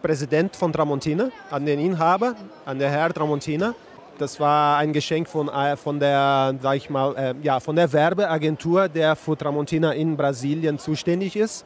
Präsident 0.03 0.57
von 0.57 0.73
Tramontina, 0.73 1.31
an 1.51 1.65
den 1.65 1.79
Inhaber, 1.79 2.35
an 2.65 2.77
der 2.81 2.91
Herr 2.91 3.15
Tramontina. 3.15 3.73
Das 4.19 4.39
war 4.41 4.79
ein 4.79 4.93
Geschenk 4.93 5.29
von, 5.29 5.49
äh, 5.49 5.77
von, 5.77 6.01
der, 6.01 6.55
sag 6.61 6.77
ich 6.77 6.91
mal, 6.91 7.17
äh, 7.17 7.35
ja, 7.43 7.61
von 7.61 7.77
der 7.77 7.93
Werbeagentur, 7.93 8.89
der 8.89 9.17
für 9.17 9.37
Tramontina 9.37 9.93
in 9.93 10.17
Brasilien 10.17 10.79
zuständig 10.79 11.37
ist. 11.37 11.65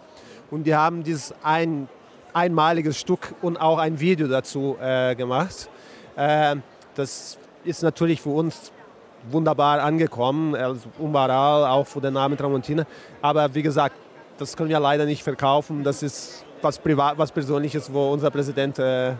Und 0.51 0.65
die 0.65 0.75
haben 0.75 1.03
dieses 1.03 1.35
ein, 1.43 1.89
einmaliges 2.33 3.01
Stück 3.01 3.35
und 3.43 3.57
auch 3.57 3.79
ein 3.79 3.99
Video 3.99 4.29
dazu 4.29 4.77
äh, 4.81 5.15
gemacht. 5.15 5.69
Äh, 6.15 6.57
das 6.95 7.39
ist 7.65 7.83
natürlich 7.83 8.21
für 8.21 8.31
uns 8.31 8.71
wunderbar 9.31 9.81
angekommen, 9.81 10.55
also 10.55 10.89
überall, 11.01 11.65
auch 11.65 11.87
für 11.87 12.01
den 12.01 12.15
Namen 12.15 12.37
Tramontina. 12.37 12.85
Aber 13.23 13.55
wie 13.55 13.63
gesagt, 13.63 13.95
das 14.39 14.57
können 14.57 14.69
wir 14.69 14.81
leider 14.81 15.07
nicht 15.07 15.23
verkaufen. 15.23 15.85
Das 15.85 16.03
ist 16.03 16.45
was 16.61 16.79
privat, 16.79 17.17
was 17.19 17.33
Persönliches, 17.33 17.93
wo 17.93 18.13
unser 18.13 18.31
Präsident 18.31 18.79
äh, 18.79 19.13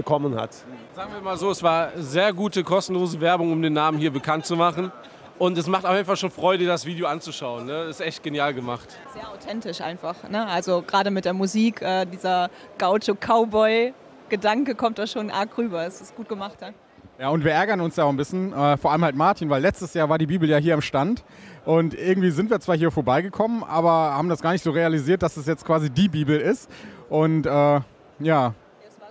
bekommen 0.00 0.34
hat. 0.40 0.54
Sagen 0.94 1.12
wir 1.12 1.20
mal 1.20 1.36
so, 1.36 1.50
es 1.50 1.62
war 1.62 1.90
sehr 1.96 2.32
gute 2.32 2.64
kostenlose 2.64 3.20
Werbung, 3.20 3.52
um 3.52 3.60
den 3.60 3.74
Namen 3.74 3.98
hier 3.98 4.10
bekannt 4.10 4.46
zu 4.46 4.56
machen. 4.56 4.90
Und 5.38 5.58
es 5.58 5.66
macht 5.66 5.84
auf 5.86 5.94
jeden 5.94 6.06
Fall 6.06 6.16
schon 6.16 6.30
Freude, 6.30 6.66
das 6.66 6.86
Video 6.86 7.06
anzuschauen. 7.06 7.66
Ne? 7.66 7.84
Ist 7.84 8.00
echt 8.00 8.22
genial 8.22 8.54
gemacht. 8.54 8.88
Sehr 9.14 9.30
authentisch 9.30 9.80
einfach. 9.80 10.14
Ne? 10.28 10.46
Also 10.46 10.82
gerade 10.82 11.10
mit 11.10 11.24
der 11.26 11.34
Musik, 11.34 11.82
äh, 11.82 12.06
dieser 12.06 12.48
Gaucho-Cowboy-Gedanke 12.78 14.74
kommt 14.74 14.98
da 14.98 15.06
schon 15.06 15.30
arg 15.30 15.56
rüber. 15.58 15.86
Es 15.86 16.00
ist 16.00 16.16
gut 16.16 16.28
gemacht. 16.28 16.56
Ja? 16.60 16.70
Ja, 17.18 17.28
und 17.28 17.44
wir 17.44 17.52
ärgern 17.52 17.82
uns 17.82 17.96
ja 17.96 18.04
auch 18.04 18.08
ein 18.08 18.16
bisschen, 18.16 18.54
äh, 18.54 18.78
vor 18.78 18.92
allem 18.92 19.04
halt 19.04 19.16
Martin, 19.16 19.50
weil 19.50 19.60
letztes 19.60 19.92
Jahr 19.92 20.08
war 20.08 20.16
die 20.16 20.26
Bibel 20.26 20.48
ja 20.48 20.56
hier 20.56 20.72
am 20.74 20.80
Stand. 20.80 21.22
Und 21.66 21.92
irgendwie 21.92 22.30
sind 22.30 22.48
wir 22.48 22.60
zwar 22.60 22.76
hier 22.76 22.90
vorbeigekommen, 22.90 23.62
aber 23.62 23.90
haben 23.90 24.30
das 24.30 24.40
gar 24.40 24.52
nicht 24.52 24.64
so 24.64 24.70
realisiert, 24.70 25.22
dass 25.22 25.36
es 25.36 25.46
jetzt 25.46 25.66
quasi 25.66 25.90
die 25.90 26.08
Bibel 26.08 26.40
ist. 26.40 26.70
Und 27.10 27.44
äh, 27.44 27.80
ja, 28.20 28.54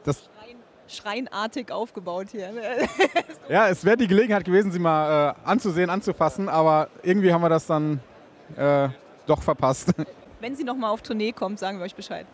das 0.04 0.30
schreinartig 0.90 1.72
aufgebaut 1.72 2.28
hier. 2.32 2.50
ja, 3.50 3.70
es 3.70 3.86
wäre 3.86 3.98
die 3.98 4.08
Gelegenheit 4.08 4.44
gewesen, 4.44 4.72
sie 4.72 4.80
mal 4.80 5.30
äh, 5.30 5.48
anzusehen, 5.48 5.90
anzufassen, 5.90 6.50
aber 6.50 6.90
irgendwie 7.04 7.32
haben 7.32 7.42
wir 7.42 7.50
das 7.50 7.66
dann 7.66 8.00
äh, 8.58 8.90
doch 9.26 9.42
verpasst. 9.42 9.94
Wenn 10.40 10.56
sie 10.56 10.64
nochmal 10.64 10.92
auf 10.92 11.02
Tournee 11.02 11.32
kommt, 11.32 11.60
sagen 11.60 11.80
wir 11.80 11.86
euch 11.86 11.96
Bescheid. 11.96 12.26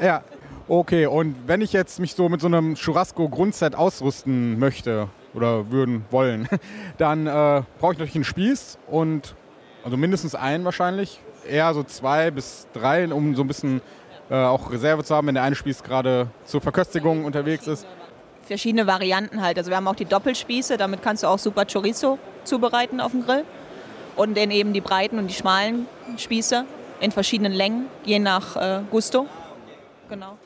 Ja, 0.00 0.22
okay. 0.68 1.06
Und 1.06 1.36
wenn 1.46 1.60
ich 1.60 1.72
jetzt 1.72 2.00
mich 2.00 2.14
so 2.14 2.28
mit 2.28 2.40
so 2.40 2.48
einem 2.48 2.74
Churrasco-Grundset 2.74 3.76
ausrüsten 3.76 4.58
möchte 4.58 5.08
oder 5.32 5.70
würden 5.70 6.04
wollen, 6.10 6.48
dann 6.98 7.26
äh, 7.26 7.62
brauche 7.78 7.92
ich 7.92 7.98
natürlich 7.98 8.16
einen 8.16 8.24
Spieß 8.24 8.78
und 8.88 9.36
also 9.84 9.96
mindestens 9.96 10.34
einen 10.34 10.64
wahrscheinlich. 10.64 11.20
Eher 11.48 11.72
so 11.74 11.82
zwei 11.82 12.30
bis 12.30 12.68
drei, 12.72 13.12
um 13.12 13.34
so 13.34 13.42
ein 13.42 13.48
bisschen 13.48 13.80
äh, 14.30 14.34
auch 14.34 14.70
Reserve 14.70 15.04
zu 15.04 15.14
haben, 15.14 15.26
wenn 15.26 15.34
der 15.34 15.44
eine 15.44 15.56
Spieß 15.56 15.82
gerade 15.82 16.28
zur 16.44 16.60
Verköstigung 16.60 17.24
unterwegs 17.24 17.66
ist 17.66 17.86
verschiedene 18.42 18.86
Varianten 18.86 19.42
halt. 19.42 19.58
Also 19.58 19.70
wir 19.70 19.76
haben 19.76 19.88
auch 19.88 19.94
die 19.94 20.04
Doppelspieße, 20.04 20.76
damit 20.76 21.02
kannst 21.02 21.22
du 21.22 21.26
auch 21.26 21.38
super 21.38 21.64
Chorizo 21.64 22.18
zubereiten 22.44 23.00
auf 23.00 23.12
dem 23.12 23.24
Grill. 23.24 23.44
Und 24.16 24.36
dann 24.36 24.50
eben 24.50 24.72
die 24.72 24.80
breiten 24.80 25.18
und 25.18 25.28
die 25.28 25.34
schmalen 25.34 25.86
Spieße 26.18 26.64
in 27.00 27.10
verschiedenen 27.10 27.52
Längen, 27.52 27.86
je 28.04 28.18
nach 28.18 28.56
äh, 28.56 28.80
Gusto. 28.90 29.26
Genau. 30.08 30.36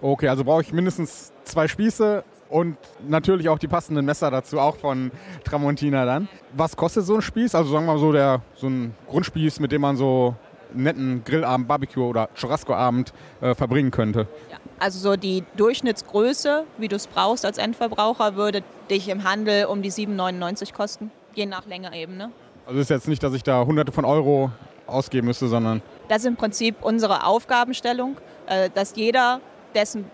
Okay, 0.00 0.28
also 0.28 0.44
brauche 0.44 0.62
ich 0.62 0.72
mindestens 0.72 1.32
zwei 1.44 1.68
Spieße 1.68 2.24
und 2.48 2.76
natürlich 3.06 3.48
auch 3.48 3.58
die 3.58 3.68
passenden 3.68 4.04
Messer 4.04 4.30
dazu, 4.30 4.58
auch 4.58 4.76
von 4.76 5.10
Tramontina 5.44 6.04
dann. 6.04 6.28
Was 6.54 6.76
kostet 6.76 7.04
so 7.04 7.16
ein 7.16 7.22
Spieß? 7.22 7.54
Also 7.54 7.70
sagen 7.72 7.84
wir 7.84 7.92
mal 7.92 7.98
so, 7.98 8.12
der, 8.12 8.42
so 8.54 8.68
ein 8.68 8.94
Grundspieß, 9.08 9.60
mit 9.60 9.72
dem 9.72 9.82
man 9.82 9.96
so 9.96 10.34
einen 10.72 10.82
netten 10.82 11.24
Grillabend, 11.24 11.68
Barbecue 11.68 12.02
oder 12.02 12.28
Churrasco-Abend 12.34 13.12
äh, 13.40 13.54
verbringen 13.54 13.90
könnte. 13.90 14.26
Ja. 14.50 14.56
Also 14.80 14.98
so 14.98 15.16
die 15.16 15.44
Durchschnittsgröße, 15.58 16.64
wie 16.78 16.88
du 16.88 16.96
es 16.96 17.06
brauchst 17.06 17.44
als 17.44 17.58
Endverbraucher, 17.58 18.34
würde 18.34 18.62
dich 18.88 19.10
im 19.10 19.24
Handel 19.24 19.66
um 19.66 19.82
die 19.82 19.92
7,99 19.92 20.72
kosten, 20.72 21.10
je 21.34 21.44
nach 21.44 21.66
Länge 21.66 21.94
eben. 21.94 22.16
Ne? 22.16 22.32
Also 22.66 22.80
ist 22.80 22.88
jetzt 22.88 23.06
nicht, 23.06 23.22
dass 23.22 23.34
ich 23.34 23.42
da 23.42 23.66
hunderte 23.66 23.92
von 23.92 24.06
Euro 24.06 24.50
ausgeben 24.86 25.26
müsste, 25.26 25.48
sondern... 25.48 25.82
Das 26.08 26.20
ist 26.20 26.24
im 26.24 26.36
Prinzip 26.36 26.76
unsere 26.80 27.26
Aufgabenstellung, 27.26 28.16
äh, 28.46 28.70
dass 28.74 28.96
jeder, 28.96 29.42
dessen 29.74 30.06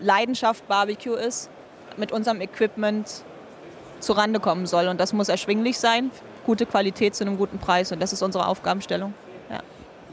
Leidenschaft 0.00 0.66
Barbecue 0.66 1.14
ist, 1.14 1.50
mit 1.98 2.10
unserem 2.10 2.40
Equipment 2.40 3.22
zurande 4.00 4.40
kommen 4.40 4.66
soll. 4.66 4.88
Und 4.88 4.98
das 4.98 5.12
muss 5.12 5.28
erschwinglich 5.28 5.78
sein, 5.78 6.10
gute 6.46 6.64
Qualität 6.64 7.14
zu 7.14 7.24
einem 7.24 7.36
guten 7.36 7.58
Preis. 7.58 7.92
Und 7.92 8.00
das 8.00 8.14
ist 8.14 8.22
unsere 8.22 8.46
Aufgabenstellung. 8.46 9.12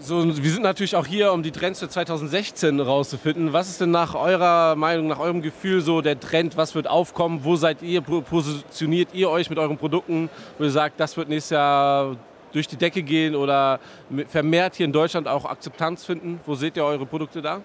So, 0.05 0.21
wir 0.25 0.51
sind 0.51 0.63
natürlich 0.63 0.97
auch 0.97 1.05
hier, 1.05 1.31
um 1.31 1.43
die 1.43 1.51
Trends 1.51 1.79
für 1.79 1.87
2016 1.87 2.81
rauszufinden. 2.81 3.53
Was 3.53 3.69
ist 3.69 3.79
denn 3.79 3.91
nach 3.91 4.15
eurer 4.15 4.75
Meinung, 4.75 5.07
nach 5.07 5.19
eurem 5.19 5.41
Gefühl 5.41 5.79
so 5.79 6.01
der 6.01 6.19
Trend? 6.19 6.57
Was 6.57 6.75
wird 6.75 6.89
aufkommen? 6.89 7.45
Wo 7.45 7.55
seid 7.55 7.81
ihr, 7.81 8.01
positioniert 8.01 9.13
ihr 9.13 9.29
euch 9.29 9.49
mit 9.49 9.57
euren 9.59 9.77
Produkten? 9.77 10.29
Wo 10.57 10.65
ihr 10.65 10.71
sagt, 10.71 10.99
das 10.99 11.15
wird 11.15 11.29
nächstes 11.29 11.51
Jahr 11.51 12.17
durch 12.51 12.67
die 12.67 12.75
Decke 12.75 13.01
gehen 13.01 13.33
oder 13.33 13.79
vermehrt 14.27 14.75
hier 14.75 14.87
in 14.87 14.91
Deutschland 14.91 15.25
auch 15.25 15.45
Akzeptanz 15.45 16.03
finden? 16.03 16.41
Wo 16.45 16.53
seht 16.53 16.75
ihr 16.75 16.83
eure 16.83 17.05
Produkte 17.05 17.41
da? 17.41 17.61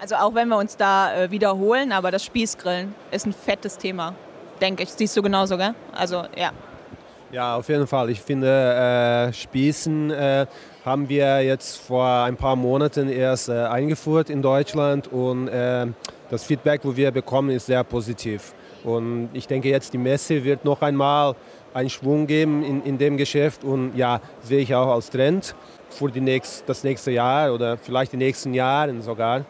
Also 0.00 0.14
auch 0.14 0.34
wenn 0.34 0.48
wir 0.48 0.56
uns 0.56 0.78
da 0.78 1.14
äh, 1.14 1.30
wiederholen, 1.30 1.92
aber 1.92 2.10
das 2.10 2.24
Spießgrillen 2.24 2.94
ist 3.10 3.26
ein 3.26 3.34
fettes 3.34 3.76
Thema, 3.76 4.14
denke 4.62 4.84
ich. 4.84 4.88
Siehst 4.88 5.14
du 5.14 5.20
genauso, 5.20 5.58
gell? 5.58 5.74
Also 5.92 6.24
ja. 6.34 6.52
Ja, 7.32 7.56
auf 7.56 7.68
jeden 7.68 7.86
Fall. 7.86 8.10
Ich 8.10 8.20
finde, 8.20 8.48
äh, 8.48 9.32
Spießen 9.32 10.10
äh, 10.10 10.46
haben 10.84 11.08
wir 11.08 11.42
jetzt 11.42 11.76
vor 11.76 12.06
ein 12.06 12.36
paar 12.36 12.56
Monaten 12.56 13.08
erst 13.08 13.48
äh, 13.48 13.52
eingeführt 13.52 14.30
in 14.30 14.40
Deutschland 14.40 15.08
und 15.08 15.48
äh, 15.48 15.86
das 16.30 16.44
Feedback, 16.44 16.80
wo 16.84 16.96
wir 16.96 17.10
bekommen, 17.10 17.50
ist 17.50 17.66
sehr 17.66 17.84
positiv. 17.84 18.54
Und 18.84 19.28
ich 19.34 19.46
denke 19.46 19.68
jetzt, 19.68 19.92
die 19.92 19.98
Messe 19.98 20.42
wird 20.42 20.64
noch 20.64 20.80
einmal 20.80 21.34
einen 21.74 21.90
Schwung 21.90 22.26
geben 22.26 22.64
in, 22.64 22.82
in 22.82 22.98
dem 22.98 23.16
Geschäft 23.16 23.62
und 23.62 23.94
ja, 23.94 24.20
sehe 24.42 24.60
ich 24.60 24.74
auch 24.74 24.94
als 24.94 25.10
Trend 25.10 25.54
für 25.90 26.10
die 26.10 26.20
nächst, 26.20 26.68
das 26.68 26.82
nächste 26.82 27.10
Jahr 27.10 27.52
oder 27.52 27.76
vielleicht 27.76 28.12
die 28.12 28.16
nächsten 28.16 28.54
Jahre 28.54 29.00
sogar. 29.02 29.44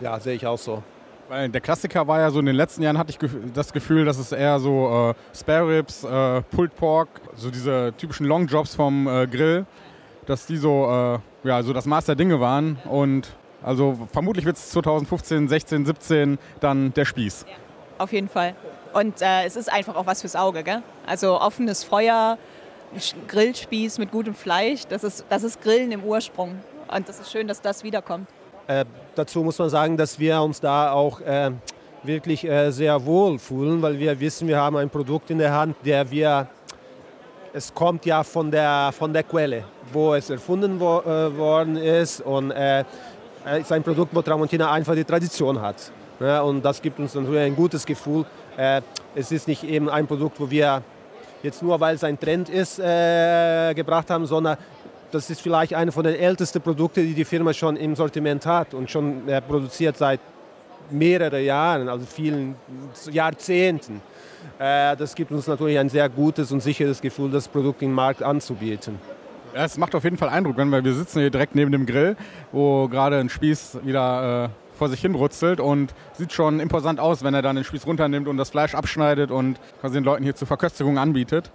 Ja, 0.00 0.18
sehe 0.20 0.34
ich 0.34 0.46
auch 0.46 0.58
so. 0.58 0.82
Weil 1.28 1.48
der 1.48 1.60
Klassiker 1.60 2.06
war 2.06 2.20
ja 2.20 2.30
so, 2.30 2.40
in 2.40 2.46
den 2.46 2.56
letzten 2.56 2.82
Jahren 2.82 2.98
hatte 2.98 3.10
ich 3.10 3.30
das 3.54 3.72
Gefühl, 3.72 4.04
dass 4.04 4.18
es 4.18 4.32
eher 4.32 4.58
so 4.58 5.10
äh, 5.10 5.36
Spare 5.36 5.68
Ribs, 5.68 6.04
äh, 6.04 6.42
Pulled 6.42 6.74
Pork, 6.74 7.08
so 7.36 7.50
diese 7.50 7.92
typischen 7.96 8.26
Long 8.26 8.46
Jobs 8.46 8.74
vom 8.74 9.06
äh, 9.06 9.26
Grill 9.26 9.66
dass 10.30 10.46
die 10.46 10.56
so, 10.56 11.20
äh, 11.44 11.48
ja, 11.48 11.62
so 11.62 11.72
das 11.72 11.86
Maß 11.86 12.06
der 12.06 12.14
Dinge 12.14 12.40
waren. 12.40 12.78
Und 12.88 13.28
also 13.62 13.98
vermutlich 14.12 14.44
wird 14.44 14.56
es 14.56 14.70
2015, 14.70 15.48
16, 15.48 15.86
17 15.86 16.38
dann 16.60 16.94
der 16.94 17.04
Spieß. 17.04 17.46
Ja, 17.48 17.54
auf 17.98 18.12
jeden 18.12 18.28
Fall. 18.28 18.54
Und 18.92 19.20
äh, 19.20 19.44
es 19.44 19.56
ist 19.56 19.70
einfach 19.70 19.96
auch 19.96 20.06
was 20.06 20.20
fürs 20.20 20.36
Auge, 20.36 20.62
gell? 20.62 20.82
Also 21.06 21.40
offenes 21.40 21.84
Feuer, 21.84 22.38
Grillspieß 23.28 23.98
mit 23.98 24.10
gutem 24.10 24.34
Fleisch, 24.34 24.86
das 24.88 25.04
ist, 25.04 25.24
das 25.28 25.42
ist 25.42 25.60
Grillen 25.62 25.92
im 25.92 26.02
Ursprung. 26.04 26.58
Und 26.92 27.08
das 27.08 27.20
ist 27.20 27.30
schön, 27.30 27.46
dass 27.46 27.60
das 27.60 27.84
wiederkommt. 27.84 28.28
Äh, 28.66 28.84
dazu 29.14 29.42
muss 29.42 29.58
man 29.58 29.68
sagen, 29.68 29.96
dass 29.96 30.18
wir 30.18 30.40
uns 30.42 30.60
da 30.60 30.92
auch 30.92 31.20
äh, 31.20 31.50
wirklich 32.02 32.44
äh, 32.44 32.70
sehr 32.70 33.04
wohl 33.04 33.38
fühlen, 33.38 33.82
weil 33.82 33.98
wir 33.98 34.18
wissen, 34.18 34.48
wir 34.48 34.58
haben 34.58 34.76
ein 34.76 34.90
Produkt 34.90 35.30
in 35.30 35.38
der 35.38 35.52
Hand, 35.52 35.76
der 35.84 36.10
wir 36.10 36.48
es 37.52 37.72
kommt 37.74 38.06
ja 38.06 38.22
von 38.22 38.50
der, 38.50 38.92
von 38.96 39.12
der 39.12 39.22
Quelle, 39.22 39.64
wo 39.92 40.14
es 40.14 40.30
erfunden 40.30 40.78
wo, 40.78 41.00
äh, 41.00 41.36
worden 41.36 41.76
ist 41.76 42.20
und 42.20 42.50
äh, 42.50 42.84
ist 43.60 43.72
ein 43.72 43.82
Produkt, 43.82 44.14
wo 44.14 44.22
Tramontina 44.22 44.70
einfach 44.70 44.94
die 44.94 45.04
Tradition 45.04 45.60
hat. 45.60 45.76
Ja, 46.20 46.42
und 46.42 46.62
das 46.62 46.82
gibt 46.82 46.98
uns 46.98 47.14
natürlich 47.14 47.42
ein 47.42 47.56
gutes 47.56 47.86
Gefühl. 47.86 48.24
Äh, 48.56 48.82
es 49.14 49.32
ist 49.32 49.48
nicht 49.48 49.64
eben 49.64 49.88
ein 49.88 50.06
Produkt, 50.06 50.38
wo 50.38 50.50
wir 50.50 50.82
jetzt 51.42 51.62
nur, 51.62 51.80
weil 51.80 51.94
es 51.94 52.04
ein 52.04 52.18
Trend 52.18 52.48
ist, 52.48 52.78
äh, 52.78 53.72
gebracht 53.74 54.10
haben, 54.10 54.26
sondern 54.26 54.56
das 55.10 55.28
ist 55.30 55.40
vielleicht 55.40 55.74
eine 55.74 55.90
von 55.90 56.04
den 56.04 56.14
ältesten 56.14 56.60
Produkten, 56.60 57.06
die 57.06 57.14
die 57.14 57.24
Firma 57.24 57.52
schon 57.52 57.76
im 57.76 57.96
Sortiment 57.96 58.44
hat 58.46 58.74
und 58.74 58.90
schon 58.90 59.28
äh, 59.28 59.40
produziert 59.40 59.96
seit 59.96 60.20
mehreren 60.90 61.44
Jahren, 61.44 61.88
also 61.88 62.04
vielen 62.04 62.54
Jahrzehnten. 63.10 64.02
Äh, 64.58 64.96
das 64.96 65.14
gibt 65.14 65.30
uns 65.30 65.46
natürlich 65.46 65.78
ein 65.78 65.88
sehr 65.88 66.08
gutes 66.08 66.52
und 66.52 66.60
sicheres 66.60 67.00
Gefühl, 67.00 67.30
das 67.30 67.48
Produkt 67.48 67.82
im 67.82 67.92
Markt 67.92 68.22
anzubieten. 68.22 68.98
Ja, 69.54 69.64
es 69.64 69.76
macht 69.76 69.94
auf 69.96 70.04
jeden 70.04 70.16
Fall 70.16 70.28
Eindruck, 70.28 70.56
wenn 70.56 70.68
wir, 70.70 70.84
wir 70.84 70.94
sitzen 70.94 71.20
hier 71.20 71.30
direkt 71.30 71.56
neben 71.56 71.72
dem 71.72 71.84
Grill, 71.84 72.16
wo 72.52 72.86
gerade 72.88 73.18
ein 73.18 73.28
Spieß 73.28 73.78
wieder 73.82 74.44
äh, 74.44 74.48
vor 74.78 74.88
sich 74.88 75.00
hin 75.00 75.12
brutzelt 75.12 75.58
und 75.58 75.92
sieht 76.12 76.32
schon 76.32 76.60
imposant 76.60 77.00
aus, 77.00 77.24
wenn 77.24 77.34
er 77.34 77.42
dann 77.42 77.56
den 77.56 77.64
Spieß 77.64 77.84
runternimmt 77.86 78.28
und 78.28 78.36
das 78.36 78.50
Fleisch 78.50 78.74
abschneidet 78.74 79.32
und 79.32 79.58
quasi 79.80 79.94
den 79.94 80.04
Leuten 80.04 80.22
hier 80.22 80.36
zur 80.36 80.46
Verköstigung 80.46 80.98
anbietet. 80.98 81.50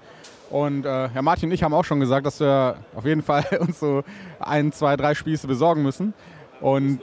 Und 0.49 0.85
äh, 0.85 1.09
Herr 1.09 1.21
Martin 1.21 1.49
und 1.49 1.53
ich 1.53 1.63
haben 1.63 1.73
auch 1.73 1.85
schon 1.85 2.01
gesagt, 2.01 2.25
dass 2.25 2.39
wir 2.41 2.75
auf 2.95 3.05
jeden 3.05 3.23
Fall 3.23 3.45
uns 3.61 3.79
so 3.79 4.03
ein, 4.39 4.73
zwei, 4.73 4.97
drei 4.97 5.15
Spieße 5.15 5.47
besorgen 5.47 5.81
müssen. 5.81 6.13
Und. 6.61 6.99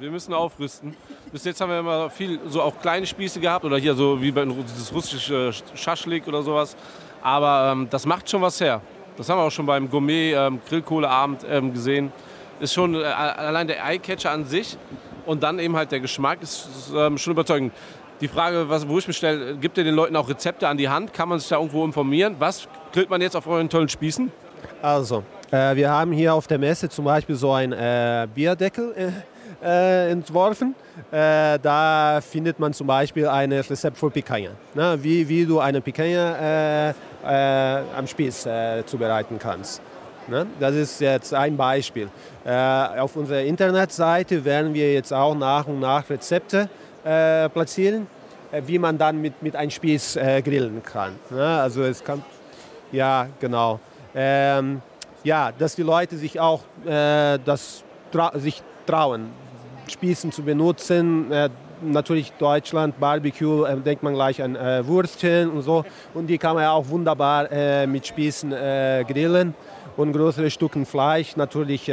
Wir 0.00 0.10
müssen 0.10 0.34
aufrüsten. 0.34 0.96
Bis 1.30 1.44
jetzt 1.44 1.60
haben 1.60 1.70
wir 1.70 1.78
immer 1.78 2.10
viel 2.10 2.40
so 2.48 2.60
auch 2.60 2.80
kleine 2.80 3.06
Spieße 3.06 3.38
gehabt 3.38 3.64
oder 3.64 3.78
hier 3.78 3.94
so 3.94 4.20
wie 4.20 4.32
bei 4.32 4.44
dieses 4.44 4.92
russische 4.92 5.52
Schaschlik 5.76 6.26
oder 6.26 6.42
sowas. 6.42 6.76
Aber 7.22 7.70
ähm, 7.72 7.86
das 7.88 8.04
macht 8.04 8.28
schon 8.28 8.42
was 8.42 8.60
her. 8.60 8.80
Das 9.16 9.28
haben 9.28 9.38
wir 9.38 9.44
auch 9.44 9.50
schon 9.50 9.66
beim 9.66 9.90
Gourmet 9.90 10.32
ähm, 10.32 10.60
Grillkohleabend 10.68 11.44
ähm, 11.48 11.72
gesehen. 11.72 12.12
Ist 12.60 12.74
schon 12.74 12.94
äh, 12.94 13.04
allein 13.04 13.66
der 13.66 13.84
Eyecatcher 13.84 14.30
an 14.30 14.44
sich 14.44 14.76
und 15.26 15.42
dann 15.42 15.58
eben 15.58 15.76
halt 15.76 15.92
der 15.92 16.00
Geschmack 16.00 16.42
ist, 16.42 16.68
ist 16.76 16.92
ähm, 16.94 17.18
schon 17.18 17.32
überzeugend. 17.32 17.72
Die 18.20 18.28
Frage, 18.28 18.68
was, 18.68 18.88
wo 18.88 18.98
ich 18.98 19.08
mich 19.08 19.16
stelle, 19.16 19.56
gibt 19.56 19.76
ihr 19.78 19.84
den 19.84 19.94
Leuten 19.94 20.14
auch 20.14 20.28
Rezepte 20.28 20.68
an 20.68 20.76
die 20.76 20.88
Hand? 20.88 21.12
Kann 21.12 21.28
man 21.28 21.40
sich 21.40 21.48
da 21.48 21.56
irgendwo 21.56 21.84
informieren? 21.84 22.36
Was 22.38 22.68
grillt 22.92 23.10
man 23.10 23.20
jetzt 23.20 23.34
auf 23.34 23.46
euren 23.46 23.68
tollen 23.68 23.88
Spießen? 23.88 24.30
Also, 24.80 25.24
äh, 25.50 25.74
wir 25.74 25.90
haben 25.90 26.12
hier 26.12 26.32
auf 26.32 26.46
der 26.46 26.58
Messe 26.58 26.88
zum 26.88 27.04
Beispiel 27.04 27.34
so 27.34 27.52
einen 27.52 27.72
äh, 27.72 28.28
Bierdeckel 28.32 28.94
äh, 28.96 29.10
äh, 29.64 30.10
entworfen. 30.10 30.74
Äh, 31.10 31.58
da 31.58 32.20
findet 32.20 32.60
man 32.60 32.72
zum 32.72 32.86
Beispiel 32.86 33.26
ein 33.26 33.52
Rezept 33.52 33.96
für 33.96 34.10
Picanha. 34.10 34.50
Ne? 34.74 34.98
Wie, 35.00 35.28
wie 35.28 35.44
du 35.44 35.58
eine 35.58 35.80
Picanha 35.80 36.94
am 37.24 38.06
Spieß 38.06 38.48
zubereiten 38.86 39.38
kannst. 39.38 39.80
Ne? 40.28 40.46
Das 40.58 40.74
ist 40.74 41.00
jetzt 41.00 41.32
ein 41.34 41.56
Beispiel. 41.56 42.08
auf 42.44 43.16
unserer 43.16 43.42
Internetseite 43.42 44.44
werden 44.44 44.74
wir 44.74 44.92
jetzt 44.92 45.12
auch 45.12 45.34
nach 45.34 45.66
und 45.66 45.80
nach 45.80 46.08
Rezepte 46.10 46.68
platzieren, 47.02 48.06
wie 48.66 48.78
man 48.78 48.98
dann 48.98 49.20
mit, 49.20 49.42
mit 49.42 49.56
einem 49.56 49.70
Spieß 49.70 50.18
grillen 50.44 50.82
kann. 50.82 51.12
Ne? 51.30 51.60
Also 51.60 51.82
es 51.82 52.02
kann, 52.02 52.22
ja 52.90 53.26
genau. 53.40 53.80
Ähm, 54.14 54.82
ja, 55.24 55.52
dass 55.52 55.74
die 55.74 55.82
Leute 55.82 56.16
sich 56.16 56.38
auch 56.38 56.60
äh, 56.84 57.38
das 57.44 57.84
sich 58.34 58.62
trauen, 58.86 59.30
Spießen 59.88 60.32
zu 60.32 60.42
benutzen. 60.42 61.32
Äh, 61.82 61.86
natürlich 61.86 62.32
Deutschland, 62.32 62.98
Barbecue, 62.98 63.64
äh, 63.64 63.76
denkt 63.76 64.02
man 64.02 64.14
gleich 64.14 64.42
an 64.42 64.56
äh, 64.56 64.86
Würstchen 64.86 65.50
und 65.50 65.62
so. 65.62 65.84
Und 66.14 66.26
die 66.26 66.38
kann 66.38 66.54
man 66.54 66.64
ja 66.64 66.72
auch 66.72 66.88
wunderbar 66.88 67.50
äh, 67.50 67.86
mit 67.86 68.06
Spießen 68.06 68.52
äh, 68.52 69.04
grillen. 69.06 69.54
Und 69.94 70.14
größere 70.14 70.50
Stücken 70.50 70.86
Fleisch 70.86 71.36
natürlich 71.36 71.92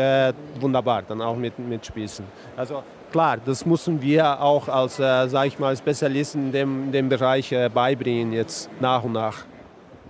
wunderbar, 0.61 1.03
dann 1.05 1.21
auch 1.21 1.35
mit, 1.35 1.59
mit 1.59 1.85
Spießen. 1.85 2.23
Also 2.55 2.81
klar, 3.11 3.35
das 3.45 3.65
müssen 3.65 4.01
wir 4.01 4.41
auch 4.41 4.69
als, 4.69 4.99
äh, 4.99 5.27
sag 5.27 5.47
ich 5.47 5.59
mal, 5.59 5.75
Spezialisten 5.75 6.45
in 6.45 6.51
dem, 6.53 6.83
in 6.85 6.91
dem 6.93 7.09
Bereich 7.09 7.53
beibringen, 7.73 8.31
jetzt 8.31 8.69
nach 8.79 9.03
und 9.03 9.11
nach. 9.11 9.39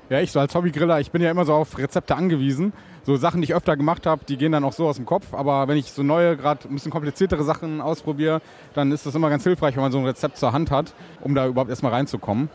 Ja, 0.07 0.19
ich 0.19 0.31
so 0.31 0.39
als 0.39 0.53
Hobbygriller, 0.53 0.99
ich 0.99 1.09
bin 1.09 1.23
ja 1.23 1.31
immer 1.31 1.45
so 1.45 1.53
auf 1.55 1.75
Rezepte 1.79 2.15
angewiesen 2.15 2.73
so 3.09 3.17
Sachen, 3.17 3.41
die 3.41 3.45
ich 3.45 3.55
öfter 3.55 3.75
gemacht 3.75 4.05
habe, 4.05 4.23
die 4.25 4.37
gehen 4.37 4.51
dann 4.51 4.63
auch 4.63 4.73
so 4.73 4.87
aus 4.87 4.97
dem 4.97 5.05
Kopf. 5.07 5.33
Aber 5.33 5.67
wenn 5.67 5.77
ich 5.77 5.91
so 5.91 6.03
neue, 6.03 6.37
gerade 6.37 6.69
ein 6.69 6.75
bisschen 6.75 6.91
kompliziertere 6.91 7.43
Sachen 7.43 7.81
ausprobiere, 7.81 8.39
dann 8.75 8.91
ist 8.91 9.03
das 9.03 9.15
immer 9.15 9.31
ganz 9.31 9.43
hilfreich, 9.43 9.75
wenn 9.75 9.81
man 9.81 9.91
so 9.91 9.97
ein 9.97 10.05
Rezept 10.05 10.37
zur 10.37 10.53
Hand 10.53 10.69
hat, 10.69 10.93
um 11.21 11.33
da 11.33 11.47
überhaupt 11.47 11.71
erstmal 11.71 11.91
reinzukommen. 11.91 12.49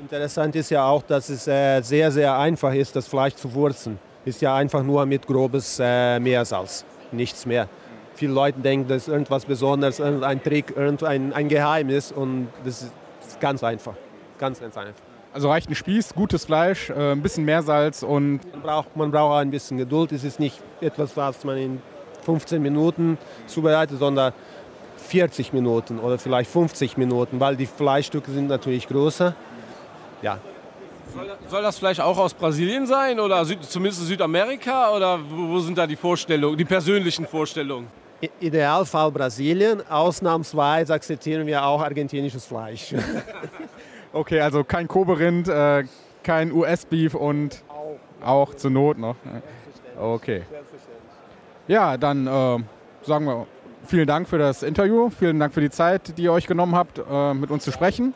Interessant 0.00 0.54
ist 0.54 0.70
ja 0.70 0.86
auch, 0.86 1.02
dass 1.02 1.28
es 1.28 1.48
äh, 1.48 1.80
sehr, 1.82 2.12
sehr 2.12 2.38
einfach 2.38 2.72
ist, 2.72 2.94
das 2.94 3.08
Fleisch 3.08 3.34
zu 3.34 3.52
wurzen. 3.52 3.98
Ist 4.24 4.40
ja 4.42 4.54
einfach 4.54 4.84
nur 4.84 5.06
mit 5.06 5.26
grobes 5.26 5.80
äh, 5.82 6.20
Meersalz, 6.20 6.84
nichts 7.10 7.44
mehr. 7.44 7.68
Viele 8.14 8.32
Leute 8.32 8.60
denken, 8.60 8.88
das 8.88 9.02
ist 9.02 9.08
irgendwas 9.08 9.44
Besonderes, 9.44 9.98
irgendein 9.98 10.40
Trick, 10.40 10.72
irgendein 10.76 11.32
ein 11.32 11.48
Geheimnis 11.48 12.12
und 12.12 12.48
das 12.64 12.82
ist 12.82 13.40
ganz 13.40 13.64
einfach. 13.64 13.94
Ganz, 14.38 14.60
ganz 14.60 14.76
einfach. 14.76 15.05
Also 15.36 15.50
reicht 15.50 15.68
ein 15.68 15.74
Spieß, 15.74 16.14
gutes 16.14 16.46
Fleisch, 16.46 16.88
äh, 16.88 17.12
ein 17.12 17.20
bisschen 17.20 17.44
Meersalz 17.44 18.02
und. 18.02 18.40
Man 18.52 18.62
braucht, 18.62 18.96
man 18.96 19.10
braucht 19.10 19.42
ein 19.42 19.50
bisschen 19.50 19.76
Geduld. 19.76 20.10
Es 20.12 20.24
ist 20.24 20.40
nicht 20.40 20.62
etwas, 20.80 21.14
was 21.14 21.44
man 21.44 21.58
in 21.58 21.82
15 22.24 22.62
Minuten 22.62 23.18
zubereitet, 23.46 23.98
sondern 23.98 24.32
40 24.96 25.52
Minuten 25.52 25.98
oder 25.98 26.18
vielleicht 26.18 26.50
50 26.50 26.96
Minuten, 26.96 27.38
weil 27.38 27.54
die 27.54 27.66
Fleischstücke 27.66 28.30
sind 28.30 28.46
natürlich 28.46 28.88
größer. 28.88 29.34
Ja. 30.22 30.38
Soll, 31.14 31.30
soll 31.48 31.62
das 31.62 31.76
Fleisch 31.76 32.00
auch 32.00 32.16
aus 32.16 32.32
Brasilien 32.32 32.86
sein 32.86 33.20
oder 33.20 33.44
Süd, 33.44 33.62
zumindest 33.62 34.06
Südamerika 34.06 34.90
oder 34.96 35.18
wo, 35.20 35.48
wo 35.50 35.58
sind 35.58 35.76
da 35.76 35.86
die 35.86 35.96
Vorstellungen, 35.96 36.56
die 36.56 36.64
persönlichen 36.64 37.26
Vorstellungen? 37.26 37.88
Idealfall 38.40 39.12
Brasilien, 39.12 39.86
ausnahmsweise 39.86 40.94
akzeptieren 40.94 41.46
wir 41.46 41.62
auch 41.62 41.82
argentinisches 41.82 42.46
Fleisch. 42.46 42.94
Okay, 44.16 44.40
also 44.40 44.64
kein 44.64 44.88
Koberind, 44.88 45.46
äh, 45.46 45.84
kein 46.22 46.50
US-Beef 46.50 47.14
und 47.14 47.62
auch. 47.68 48.26
auch 48.26 48.54
zur 48.54 48.70
Not 48.70 48.96
noch. 48.96 49.16
Okay. 50.00 50.42
Ja, 51.68 51.98
dann 51.98 52.26
äh, 52.26 52.58
sagen 53.02 53.26
wir 53.26 53.46
vielen 53.84 54.06
Dank 54.06 54.26
für 54.26 54.38
das 54.38 54.62
Interview, 54.62 55.10
vielen 55.10 55.38
Dank 55.38 55.52
für 55.52 55.60
die 55.60 55.68
Zeit, 55.68 56.16
die 56.16 56.22
ihr 56.22 56.32
euch 56.32 56.46
genommen 56.46 56.74
habt, 56.74 56.98
äh, 56.98 57.34
mit 57.34 57.50
uns 57.50 57.64
zu 57.64 57.72
sprechen. 57.72 58.14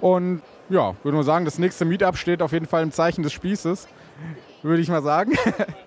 Und 0.00 0.40
ja, 0.68 0.94
würde 1.02 1.16
nur 1.16 1.24
sagen, 1.24 1.44
das 1.44 1.58
nächste 1.58 1.84
Meetup 1.84 2.16
steht 2.16 2.42
auf 2.42 2.52
jeden 2.52 2.66
Fall 2.66 2.84
im 2.84 2.92
Zeichen 2.92 3.24
des 3.24 3.32
Spießes, 3.32 3.88
würde 4.62 4.80
ich 4.80 4.88
mal 4.88 5.02
sagen. 5.02 5.32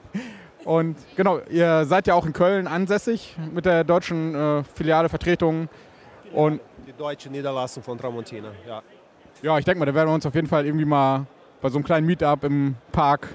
Und 0.65 0.97
genau, 1.15 1.39
ihr 1.49 1.85
seid 1.85 2.07
ja 2.07 2.15
auch 2.15 2.25
in 2.25 2.33
Köln 2.33 2.67
ansässig 2.67 3.37
mit 3.53 3.65
der 3.65 3.85
deutschen 3.85 4.35
äh, 4.35 4.63
Filiale 4.75 5.07
Vertretung. 5.07 5.69
Und 6.33 6.59
die 6.85 6.91
deutsche 6.91 7.29
Niederlassung 7.29 7.81
von 7.81 7.97
Tramontina, 7.97 8.49
ja. 8.67 8.81
Ja, 9.43 9.57
ich 9.57 9.65
denke 9.65 9.79
mal, 9.79 9.85
da 9.85 9.93
werden 9.93 10.07
wir 10.07 10.13
uns 10.13 10.25
auf 10.25 10.33
jeden 10.35 10.47
Fall 10.47 10.65
irgendwie 10.65 10.85
mal 10.85 11.25
bei 11.61 11.67
so 11.67 11.75
einem 11.75 11.83
kleinen 11.83 12.07
Meetup 12.07 12.45
im 12.45 12.75
Park 12.93 13.27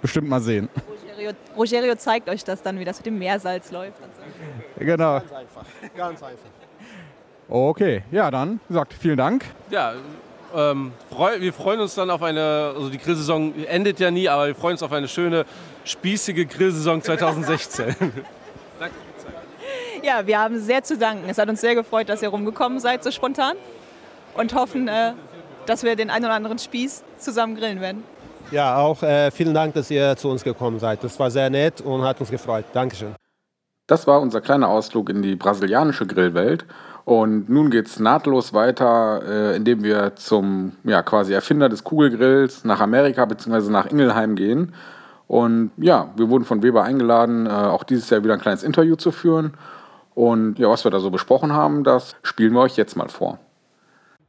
bestimmt 0.00 0.28
mal 0.28 0.40
sehen. 0.40 0.68
Rogerio, 0.88 1.32
Rogerio 1.56 1.96
zeigt 1.96 2.28
euch 2.28 2.44
das 2.44 2.62
dann, 2.62 2.78
wie 2.78 2.84
das 2.84 2.98
mit 2.98 3.06
dem 3.06 3.18
Meersalz 3.18 3.72
läuft. 3.72 3.98
So. 3.98 4.84
Genau. 4.84 5.18
Ganz 5.18 5.32
einfach. 5.32 5.64
Ganz 5.96 6.22
einfach. 6.22 6.46
Okay, 7.48 8.04
ja, 8.12 8.30
dann, 8.30 8.60
wie 8.68 8.74
gesagt, 8.74 8.94
vielen 8.94 9.16
Dank. 9.16 9.46
Ja, 9.70 9.94
ähm, 10.54 10.92
freu, 11.10 11.40
wir 11.40 11.52
freuen 11.52 11.80
uns 11.80 11.96
dann 11.96 12.08
auf 12.10 12.22
eine, 12.22 12.74
also 12.76 12.88
die 12.88 12.98
Grillsaison 12.98 13.52
endet 13.66 13.98
ja 13.98 14.12
nie, 14.12 14.28
aber 14.28 14.46
wir 14.46 14.54
freuen 14.54 14.74
uns 14.74 14.82
auf 14.84 14.92
eine 14.92 15.08
schöne, 15.08 15.44
spießige 15.82 16.46
Grillsaison 16.46 17.02
2016. 17.02 17.96
Danke 18.78 18.94
Ja, 20.04 20.24
wir 20.24 20.38
haben 20.38 20.60
sehr 20.60 20.84
zu 20.84 20.96
danken. 20.96 21.28
Es 21.28 21.36
hat 21.36 21.48
uns 21.48 21.60
sehr 21.60 21.74
gefreut, 21.74 22.08
dass 22.08 22.22
ihr 22.22 22.28
rumgekommen 22.28 22.78
seid, 22.78 23.02
so 23.02 23.10
spontan. 23.10 23.56
Und 24.34 24.54
hoffen, 24.54 24.86
äh, 24.86 25.14
dass 25.68 25.82
wir 25.82 25.96
den 25.96 26.10
einen 26.10 26.24
oder 26.24 26.34
anderen 26.34 26.58
Spieß 26.58 27.04
zusammen 27.18 27.56
grillen 27.56 27.80
werden. 27.80 28.02
Ja, 28.50 28.78
auch 28.78 29.02
äh, 29.02 29.30
vielen 29.30 29.52
Dank, 29.52 29.74
dass 29.74 29.90
ihr 29.90 30.16
zu 30.16 30.28
uns 30.28 30.42
gekommen 30.42 30.78
seid. 30.78 31.04
Das 31.04 31.18
war 31.20 31.30
sehr 31.30 31.50
nett 31.50 31.82
und 31.82 32.02
hat 32.02 32.18
uns 32.20 32.30
gefreut. 32.30 32.64
Dankeschön. 32.72 33.14
Das 33.86 34.06
war 34.06 34.20
unser 34.20 34.40
kleiner 34.40 34.68
Ausflug 34.68 35.10
in 35.10 35.22
die 35.22 35.36
brasilianische 35.36 36.06
Grillwelt. 36.06 36.64
Und 37.04 37.48
nun 37.48 37.70
geht 37.70 37.86
es 37.86 37.98
nahtlos 37.98 38.52
weiter, 38.52 39.22
äh, 39.26 39.56
indem 39.56 39.82
wir 39.82 40.16
zum 40.16 40.72
ja, 40.84 41.02
quasi 41.02 41.32
Erfinder 41.32 41.68
des 41.68 41.84
Kugelgrills 41.84 42.64
nach 42.64 42.80
Amerika 42.80 43.24
bzw. 43.24 43.70
nach 43.70 43.86
Ingelheim 43.86 44.34
gehen. 44.34 44.74
Und 45.26 45.70
ja, 45.76 46.10
wir 46.16 46.28
wurden 46.30 46.44
von 46.44 46.62
Weber 46.62 46.82
eingeladen, 46.84 47.46
äh, 47.46 47.50
auch 47.50 47.84
dieses 47.84 48.08
Jahr 48.10 48.24
wieder 48.24 48.34
ein 48.34 48.40
kleines 48.40 48.62
Interview 48.62 48.96
zu 48.96 49.10
führen. 49.10 49.54
Und 50.14 50.58
ja, 50.58 50.68
was 50.68 50.84
wir 50.84 50.90
da 50.90 51.00
so 51.00 51.10
besprochen 51.10 51.52
haben, 51.52 51.84
das 51.84 52.16
spielen 52.22 52.52
wir 52.52 52.60
euch 52.60 52.76
jetzt 52.76 52.96
mal 52.96 53.08
vor. 53.08 53.38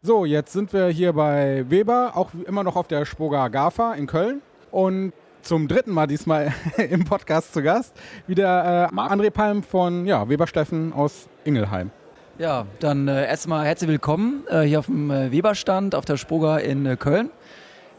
So, 0.01 0.23
jetzt 0.23 0.53
sind 0.53 0.71
wir 0.71 0.88
hier 0.88 1.12
bei 1.12 1.65
Weber, 1.67 2.13
auch 2.15 2.29
immer 2.47 2.63
noch 2.63 2.77
auf 2.77 2.88
der 2.88 3.03
Spoga 3.03 3.49
GAFA 3.49 3.95
in 3.95 4.07
Köln. 4.07 4.41
Und 4.71 5.12
zum 5.41 5.67
dritten 5.67 5.91
Mal 5.91 6.07
diesmal 6.07 6.53
im 6.77 7.03
Podcast 7.03 7.51
zu 7.51 7.62
Gast, 7.62 7.93
wieder 8.25 8.89
äh, 8.93 8.95
André 8.95 9.29
Palm 9.29 9.62
von 9.62 10.05
ja, 10.05 10.29
Weber 10.29 10.47
Steffen 10.47 10.93
aus 10.93 11.27
Ingelheim. 11.43 11.91
Ja, 12.38 12.65
dann 12.79 13.09
äh, 13.09 13.27
erstmal 13.27 13.65
herzlich 13.65 13.89
willkommen 13.89 14.45
äh, 14.49 14.62
hier 14.62 14.79
auf 14.79 14.85
dem 14.85 15.12
äh, 15.12 15.33
Weber-Stand 15.33 15.95
auf 15.95 16.05
der 16.05 16.15
Spoga 16.15 16.59
in 16.59 16.85
äh, 16.85 16.95
Köln. 16.95 17.29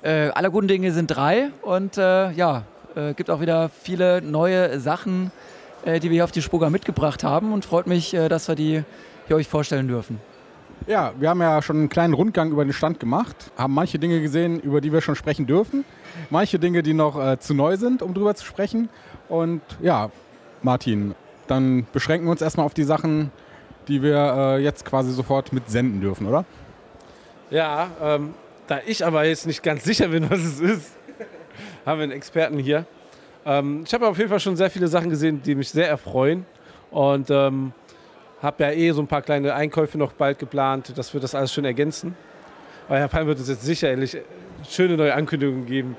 Äh, 0.01 0.31
aller 0.31 0.49
guten 0.49 0.69
Dinge 0.69 0.93
sind 0.93 1.09
drei 1.09 1.51
und 1.61 1.99
äh, 1.99 2.31
ja, 2.31 2.63
äh, 2.95 3.13
gibt 3.13 3.29
auch 3.29 3.43
wieder 3.43 3.69
viele 3.69 4.23
neue 4.23 4.81
Sachen, 4.81 5.33
die 5.85 6.03
wir 6.03 6.11
hier 6.11 6.25
auf 6.25 6.33
die 6.33 6.43
Spoga 6.43 6.71
mitgebracht 6.71 7.25
haben 7.25 7.53
und 7.53 7.65
freut 7.67 7.87
mich, 7.87 8.11
dass 8.11 8.49
wir 8.49 8.55
die 8.55 8.85
hier 9.27 9.37
euch 9.37 9.49
vorstellen 9.49 9.89
dürfen. 9.89 10.21
Ja, 10.87 11.13
wir 11.19 11.29
haben 11.29 11.41
ja 11.41 11.61
schon 11.63 11.77
einen 11.77 11.89
kleinen 11.89 12.15
Rundgang 12.15 12.51
über 12.51 12.65
den 12.65 12.73
Stand 12.73 13.01
gemacht, 13.01 13.37
haben 13.57 13.75
manche 13.75 13.99
Dinge 13.99 14.21
gesehen, 14.21 14.61
über 14.61 14.81
die 14.81 14.93
wir 14.93 15.01
schon 15.01 15.15
sprechen 15.15 15.47
dürfen, 15.47 15.85
manche 16.31 16.59
Dinge, 16.59 16.83
die 16.83 16.95
noch 16.95 17.21
äh, 17.21 17.39
zu 17.39 17.55
neu 17.55 17.77
sind, 17.77 18.03
um 18.03 18.15
drüber 18.15 18.35
zu 18.35 18.45
sprechen. 18.45 18.89
Und 19.29 19.61
ja, 19.81 20.11
Martin, 20.63 21.15
dann 21.47 21.87
beschränken 21.93 22.27
wir 22.27 22.33
uns 22.33 22.43
erstmal 22.43 22.67
auf 22.67 22.75
die 22.75 22.85
Sachen, 22.85 23.31
die 23.89 24.03
wir 24.03 24.17
äh, 24.17 24.63
jetzt 24.63 24.85
quasi 24.85 25.13
sofort 25.13 25.53
mit 25.53 25.69
senden 25.71 26.01
dürfen, 26.01 26.27
oder? 26.27 26.45
Ja, 27.51 27.91
ähm, 28.01 28.35
da 28.67 28.81
ich 28.87 29.05
aber 29.05 29.25
jetzt 29.25 29.47
nicht 29.47 29.63
ganz 29.63 29.85
sicher 29.85 30.09
bin, 30.09 30.31
was 30.31 30.41
es 30.41 30.61
ist, 30.61 30.93
haben 31.85 31.99
wir 31.99 32.05
einen 32.05 32.13
Experten 32.13 32.59
hier. 32.59 32.87
Ähm, 33.45 33.83
ich 33.85 33.93
habe 33.93 34.09
auf 34.09 34.17
jeden 34.17 34.31
Fall 34.31 34.41
schon 34.41 34.57
sehr 34.57 34.71
viele 34.71 34.89
Sachen 34.89 35.11
gesehen, 35.11 35.43
die 35.43 35.55
mich 35.55 35.71
sehr 35.71 35.89
erfreuen. 35.89 36.47
Und 36.91 37.31
ähm, 37.31 37.73
habe 38.43 38.65
ja 38.65 38.71
eh 38.71 38.93
so 38.93 39.03
ein 39.03 39.07
paar 39.07 39.23
kleine 39.23 39.55
Einkäufe 39.55 39.99
noch 39.99 40.13
bald 40.13 40.39
geplant, 40.39 40.97
dass 40.97 41.13
wir 41.13 41.21
das 41.21 41.35
alles 41.35 41.53
schön 41.53 41.65
ergänzen. 41.65 42.17
Aber 42.89 42.99
Herr 42.99 43.09
Palm 43.09 43.27
wird 43.27 43.39
uns 43.39 43.49
jetzt 43.49 43.63
sicherlich 43.63 44.17
schöne 44.69 44.97
neue 44.97 45.15
Ankündigungen 45.15 45.67
geben, 45.67 45.97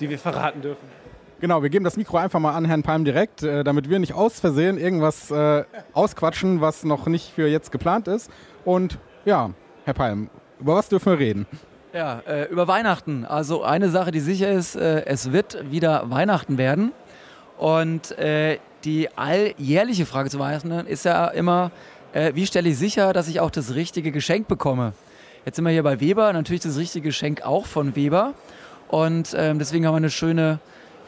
die 0.00 0.10
wir 0.10 0.18
verraten 0.18 0.62
dürfen. 0.62 1.02
Genau, 1.40 1.62
wir 1.62 1.70
geben 1.70 1.84
das 1.84 1.96
Mikro 1.96 2.18
einfach 2.18 2.38
mal 2.38 2.54
an 2.54 2.64
Herrn 2.64 2.82
Palm 2.84 3.04
direkt, 3.04 3.42
äh, 3.42 3.64
damit 3.64 3.90
wir 3.90 3.98
nicht 3.98 4.14
aus 4.14 4.38
Versehen 4.38 4.78
irgendwas 4.78 5.30
äh, 5.30 5.64
ausquatschen, 5.92 6.60
was 6.60 6.84
noch 6.84 7.06
nicht 7.06 7.32
für 7.32 7.48
jetzt 7.48 7.72
geplant 7.72 8.06
ist. 8.06 8.30
Und 8.64 8.98
ja, 9.24 9.50
Herr 9.84 9.94
Palm, 9.94 10.30
über 10.60 10.76
was 10.76 10.88
dürfen 10.88 11.12
wir 11.12 11.18
reden? 11.18 11.46
Ja, 11.92 12.20
äh, 12.26 12.44
über 12.44 12.68
Weihnachten. 12.68 13.24
Also 13.24 13.64
eine 13.64 13.88
Sache, 13.90 14.12
die 14.12 14.20
sicher 14.20 14.50
ist, 14.50 14.76
äh, 14.76 15.04
es 15.06 15.32
wird 15.32 15.70
wieder 15.70 16.08
Weihnachten 16.10 16.58
werden. 16.58 16.92
Und 17.58 18.16
äh, 18.18 18.58
die 18.84 19.08
alljährliche 19.16 20.06
Frage 20.06 20.30
zu 20.30 20.38
Weihnachten 20.38 20.70
ist 20.86 21.04
ja 21.04 21.28
immer, 21.28 21.70
äh, 22.12 22.32
wie 22.34 22.46
stelle 22.46 22.68
ich 22.68 22.78
sicher, 22.78 23.12
dass 23.12 23.28
ich 23.28 23.40
auch 23.40 23.50
das 23.50 23.74
richtige 23.74 24.12
Geschenk 24.12 24.48
bekomme? 24.48 24.92
Jetzt 25.44 25.56
sind 25.56 25.64
wir 25.64 25.72
hier 25.72 25.82
bei 25.82 26.00
Weber, 26.00 26.32
natürlich 26.32 26.62
das 26.62 26.76
richtige 26.76 27.08
Geschenk 27.08 27.42
auch 27.42 27.66
von 27.66 27.96
Weber. 27.96 28.34
Und 28.88 29.34
ähm, 29.36 29.58
deswegen 29.58 29.86
haben 29.86 29.94
wir 29.94 29.98
eine 29.98 30.10
schöne 30.10 30.58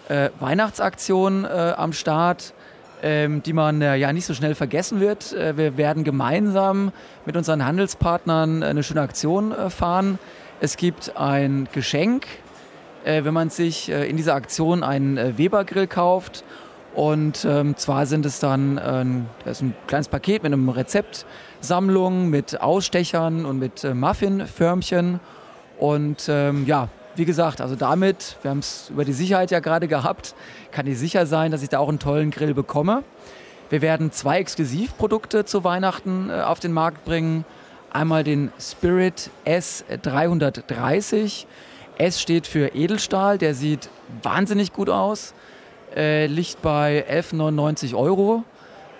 äh, 0.09 0.31
Weihnachtsaktion 0.41 1.45
äh, 1.45 1.75
am 1.77 1.93
Start, 1.93 2.55
ähm, 3.03 3.43
die 3.43 3.53
man 3.53 3.83
äh, 3.83 3.97
ja 3.97 4.13
nicht 4.13 4.25
so 4.25 4.35
schnell 4.35 4.55
vergessen 4.55 5.01
wird. 5.01 5.33
Äh, 5.35 5.57
wir 5.57 5.77
werden 5.77 6.05
gemeinsam 6.05 6.93
mit 7.27 7.37
unseren 7.37 7.65
Handelspartnern 7.65 8.63
eine 8.63 8.83
schöne 8.83 9.03
Aktion 9.03 9.53
äh, 9.53 9.71
fahren. 9.71 10.19
Es 10.61 10.77
gibt 10.77 11.17
ein 11.17 11.69
Geschenk, 11.73 12.27
äh, 13.05 13.25
wenn 13.25 13.35
man 13.35 13.51
sich 13.51 13.91
in 13.91 14.17
dieser 14.17 14.35
Aktion 14.35 14.83
einen 14.83 15.37
Weber-Grill 15.37 15.87
kauft. 15.87 16.45
Und 16.95 17.45
ähm, 17.45 17.77
zwar 17.77 18.07
sind 18.07 18.25
es 18.25 18.39
dann 18.39 19.27
das 19.45 19.59
ist 19.59 19.63
ein 19.63 19.75
kleines 19.87 20.09
Paket 20.09 20.43
mit 20.43 20.53
einem 20.53 20.69
Rezeptsammlung, 20.69 22.31
mit 22.31 22.61
Ausstechern 22.61 23.45
und 23.45 23.59
mit 23.59 23.83
Muffinförmchen. 23.83 25.21
Und 25.79 26.27
ähm, 26.29 26.67
ja, 26.67 26.89
wie 27.17 27.25
gesagt, 27.25 27.61
also 27.61 27.77
damit, 27.77 28.37
wir 28.43 28.51
haben 28.51 28.61
es 28.61 28.91
über 28.91 29.05
die 29.05 29.13
Sicherheit 29.13 29.51
ja 29.51 29.61
gerade 29.61 29.89
gehabt, 29.89 30.35
kann 30.71 30.87
ich 30.87 30.99
sicher 30.99 31.27
sein, 31.27 31.51
dass 31.51 31.63
ich 31.63 31.69
da 31.69 31.79
auch 31.79 31.89
einen 31.89 31.99
tollen 31.99 32.31
Grill 32.31 32.55
bekomme. 32.55 33.03
Wir 33.71 33.83
werden 33.83 34.13
zwei 34.13 34.39
Exklusivprodukte 34.39 35.45
zu 35.45 35.65
Weihnachten 35.65 36.31
äh, 36.31 36.43
auf 36.43 36.61
den 36.61 36.73
Markt 36.73 37.05
bringen. 37.05 37.45
Einmal 37.93 38.25
den 38.25 38.53
Spirit 38.61 39.31
S330. 39.47 41.47
S 41.97 42.21
steht 42.21 42.47
für 42.47 42.75
Edelstahl, 42.75 43.39
der 43.39 43.55
sieht 43.55 43.89
wahnsinnig 44.23 44.73
gut 44.73 44.91
aus. 44.91 45.33
Äh, 45.95 46.27
liegt 46.27 46.61
bei 46.63 47.05
11,99 47.09 47.95
Euro. 47.95 48.45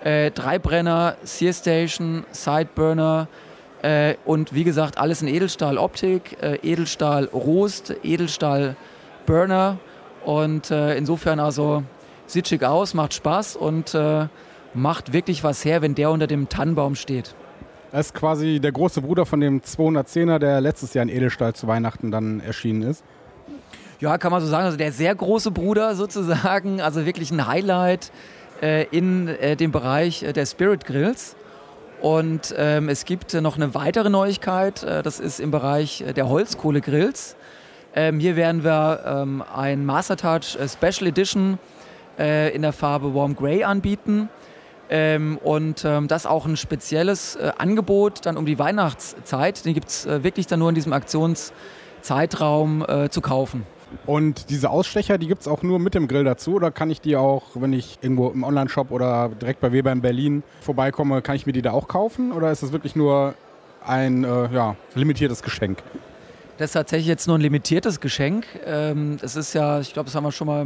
Äh, 0.03 0.31
Dreibrenner, 0.31 1.17
Sear 1.23 1.53
Station, 1.53 2.25
Sideburner, 2.31 3.27
äh, 3.85 4.15
und 4.25 4.53
wie 4.55 4.63
gesagt, 4.63 4.97
alles 4.97 5.21
in 5.21 5.27
Edelstahl-Optik, 5.27 6.41
äh, 6.41 6.57
Edelstahl-Rost, 6.63 7.95
Edelstahl-Burner. 8.03 9.77
Und 10.23 10.71
äh, 10.71 10.97
insofern 10.97 11.39
also 11.39 11.83
sieht 12.25 12.47
schick 12.47 12.63
aus, 12.63 12.95
macht 12.95 13.13
Spaß 13.13 13.55
und 13.55 13.93
äh, 13.93 14.27
macht 14.73 15.13
wirklich 15.13 15.43
was 15.43 15.63
her, 15.63 15.83
wenn 15.83 15.93
der 15.93 16.09
unter 16.09 16.25
dem 16.25 16.49
Tannenbaum 16.49 16.95
steht. 16.95 17.35
Das 17.91 18.07
ist 18.07 18.15
quasi 18.15 18.59
der 18.59 18.71
große 18.71 19.01
Bruder 19.01 19.27
von 19.27 19.39
dem 19.39 19.61
210er, 19.61 20.39
der 20.39 20.61
letztes 20.61 20.95
Jahr 20.95 21.03
in 21.03 21.09
Edelstahl 21.09 21.53
zu 21.53 21.67
Weihnachten 21.67 22.09
dann 22.09 22.39
erschienen 22.39 22.81
ist. 22.81 23.03
Ja, 24.05 24.19
kann 24.19 24.31
man 24.31 24.39
so 24.39 24.45
sagen. 24.45 24.65
Also 24.65 24.77
der 24.77 24.91
sehr 24.91 25.15
große 25.15 25.49
Bruder 25.49 25.95
sozusagen. 25.95 26.79
Also 26.79 27.07
wirklich 27.07 27.31
ein 27.31 27.47
Highlight 27.47 28.11
äh, 28.61 28.83
in 28.95 29.27
äh, 29.27 29.55
dem 29.55 29.71
Bereich 29.71 30.19
der 30.19 30.45
Spirit 30.45 30.85
Grills. 30.85 31.35
Und 32.03 32.53
ähm, 32.55 32.87
es 32.87 33.05
gibt 33.05 33.33
noch 33.33 33.55
eine 33.55 33.73
weitere 33.73 34.11
Neuigkeit, 34.11 34.83
äh, 34.83 35.01
das 35.01 35.19
ist 35.19 35.39
im 35.39 35.49
Bereich 35.49 36.03
der 36.15 36.29
Holzkohlegrills. 36.29 37.35
Ähm, 37.95 38.19
hier 38.19 38.35
werden 38.35 38.63
wir 38.63 39.01
ähm, 39.07 39.43
ein 39.51 39.87
Mastertouch 39.87 40.55
äh, 40.55 40.69
Special 40.69 41.07
Edition 41.07 41.57
äh, 42.19 42.53
in 42.53 42.61
der 42.61 42.73
Farbe 42.73 43.15
Warm 43.15 43.35
Grey 43.35 43.63
anbieten. 43.63 44.29
Ähm, 44.87 45.39
und 45.43 45.83
ähm, 45.83 46.07
das 46.07 46.27
auch 46.27 46.45
ein 46.45 46.57
spezielles 46.57 47.37
äh, 47.37 47.53
Angebot 47.57 48.23
dann 48.27 48.37
um 48.37 48.45
die 48.45 48.59
Weihnachtszeit. 48.59 49.65
Den 49.65 49.73
gibt 49.73 49.89
es 49.89 50.05
äh, 50.05 50.23
wirklich 50.23 50.45
dann 50.45 50.59
nur 50.59 50.69
in 50.69 50.75
diesem 50.75 50.93
Aktionszeitraum 50.93 52.85
äh, 52.87 53.09
zu 53.09 53.21
kaufen. 53.21 53.65
Und 54.05 54.49
diese 54.49 54.69
Ausstecher, 54.69 55.17
die 55.17 55.27
gibt 55.27 55.41
es 55.41 55.47
auch 55.47 55.63
nur 55.63 55.79
mit 55.79 55.93
dem 55.93 56.07
Grill 56.07 56.23
dazu 56.23 56.55
oder 56.55 56.71
kann 56.71 56.89
ich 56.89 57.01
die 57.01 57.15
auch, 57.15 57.43
wenn 57.55 57.73
ich 57.73 57.97
irgendwo 58.01 58.29
im 58.29 58.43
Onlineshop 58.43 58.91
oder 58.91 59.29
direkt 59.29 59.61
bei 59.61 59.71
Weber 59.71 59.91
in 59.91 60.01
Berlin 60.01 60.43
vorbeikomme, 60.61 61.21
kann 61.21 61.35
ich 61.35 61.45
mir 61.45 61.53
die 61.53 61.61
da 61.61 61.71
auch 61.71 61.87
kaufen 61.87 62.31
oder 62.31 62.51
ist 62.51 62.63
das 62.63 62.71
wirklich 62.71 62.95
nur 62.95 63.35
ein 63.85 64.23
äh, 64.23 64.53
ja, 64.53 64.75
limitiertes 64.95 65.41
Geschenk? 65.43 65.83
Das 66.57 66.69
ist 66.69 66.73
tatsächlich 66.73 67.07
jetzt 67.07 67.27
nur 67.27 67.37
ein 67.37 67.41
limitiertes 67.41 67.99
Geschenk. 67.99 68.45
Ähm, 68.65 69.17
es 69.21 69.35
ist 69.35 69.53
ja, 69.53 69.79
ich 69.79 69.93
glaube, 69.93 70.07
das 70.07 70.15
haben 70.15 70.23
wir 70.23 70.31
schon 70.31 70.47
mal 70.47 70.65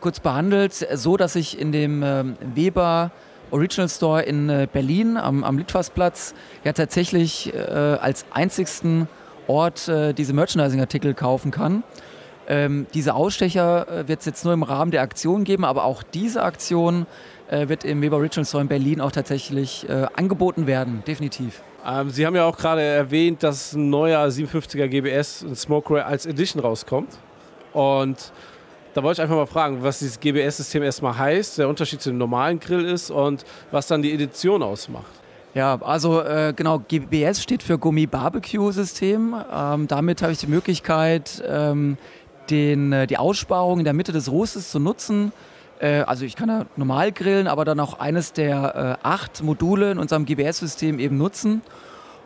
kurz 0.00 0.20
behandelt, 0.20 0.74
so 0.94 1.16
dass 1.16 1.36
ich 1.36 1.58
in 1.58 1.72
dem 1.72 2.02
ähm, 2.02 2.36
Weber 2.54 3.10
Original 3.50 3.88
Store 3.88 4.22
in 4.22 4.48
äh, 4.48 4.66
Berlin 4.72 5.16
am, 5.16 5.44
am 5.44 5.58
Litfaßplatz 5.58 6.34
ja 6.64 6.72
tatsächlich 6.72 7.52
äh, 7.54 7.58
als 7.58 8.24
einzigsten 8.32 9.08
Ort 9.46 9.88
äh, 9.88 10.12
diese 10.12 10.32
Merchandising-Artikel 10.32 11.14
kaufen 11.14 11.50
kann. 11.50 11.82
Ähm, 12.52 12.86
diese 12.92 13.14
Ausstecher 13.14 13.88
äh, 13.88 14.08
wird 14.08 14.20
es 14.20 14.26
jetzt 14.26 14.44
nur 14.44 14.52
im 14.52 14.62
Rahmen 14.62 14.90
der 14.90 15.00
Aktion 15.00 15.44
geben, 15.44 15.64
aber 15.64 15.84
auch 15.84 16.02
diese 16.02 16.42
Aktion 16.42 17.06
äh, 17.48 17.68
wird 17.68 17.82
im 17.82 18.02
Weber 18.02 18.16
Original 18.18 18.44
Store 18.44 18.60
in 18.60 18.68
Berlin 18.68 19.00
auch 19.00 19.10
tatsächlich 19.10 19.88
äh, 19.88 20.06
angeboten 20.16 20.66
werden, 20.66 21.02
definitiv. 21.06 21.62
Ähm, 21.86 22.10
Sie 22.10 22.26
haben 22.26 22.36
ja 22.36 22.44
auch 22.44 22.58
gerade 22.58 22.82
erwähnt, 22.82 23.42
dass 23.42 23.72
ein 23.72 23.88
neuer 23.88 24.26
57er 24.26 24.86
GBS 24.86 25.42
ein 25.42 25.56
Smoke 25.56 25.94
Ray 25.94 26.02
als 26.02 26.26
Edition 26.26 26.60
rauskommt. 26.60 27.16
Und 27.72 28.32
da 28.92 29.02
wollte 29.02 29.20
ich 29.20 29.22
einfach 29.22 29.36
mal 29.36 29.46
fragen, 29.46 29.82
was 29.82 30.00
dieses 30.00 30.20
GBS-System 30.20 30.82
erstmal 30.82 31.16
heißt, 31.16 31.56
der 31.56 31.70
Unterschied 31.70 32.02
zu 32.02 32.10
dem 32.10 32.18
normalen 32.18 32.60
Grill 32.60 32.84
ist 32.84 33.10
und 33.10 33.46
was 33.70 33.86
dann 33.86 34.02
die 34.02 34.12
Edition 34.12 34.62
ausmacht. 34.62 35.22
Ja, 35.54 35.78
also 35.82 36.22
äh, 36.22 36.54
genau, 36.56 36.78
GBS 36.78 37.42
steht 37.42 37.62
für 37.62 37.78
Gummi 37.78 38.06
Barbecue 38.06 38.72
System. 38.72 39.34
Ähm, 39.52 39.86
damit 39.86 40.22
habe 40.22 40.32
ich 40.32 40.38
die 40.38 40.46
Möglichkeit, 40.46 41.42
ähm, 41.46 41.98
den, 42.50 42.92
äh, 42.92 43.06
die 43.06 43.18
Aussparung 43.18 43.78
in 43.78 43.84
der 43.84 43.94
Mitte 43.94 44.12
des 44.12 44.30
Roostes 44.30 44.70
zu 44.70 44.78
nutzen. 44.78 45.32
Äh, 45.80 46.00
also 46.02 46.24
ich 46.24 46.36
kann 46.36 46.48
da 46.48 46.66
normal 46.76 47.12
grillen, 47.12 47.48
aber 47.48 47.64
dann 47.64 47.80
auch 47.80 47.98
eines 47.98 48.32
der 48.32 48.98
äh, 49.02 49.06
acht 49.06 49.42
Module 49.42 49.90
in 49.90 49.98
unserem 49.98 50.24
GBS-System 50.24 50.98
eben 50.98 51.18
nutzen. 51.18 51.62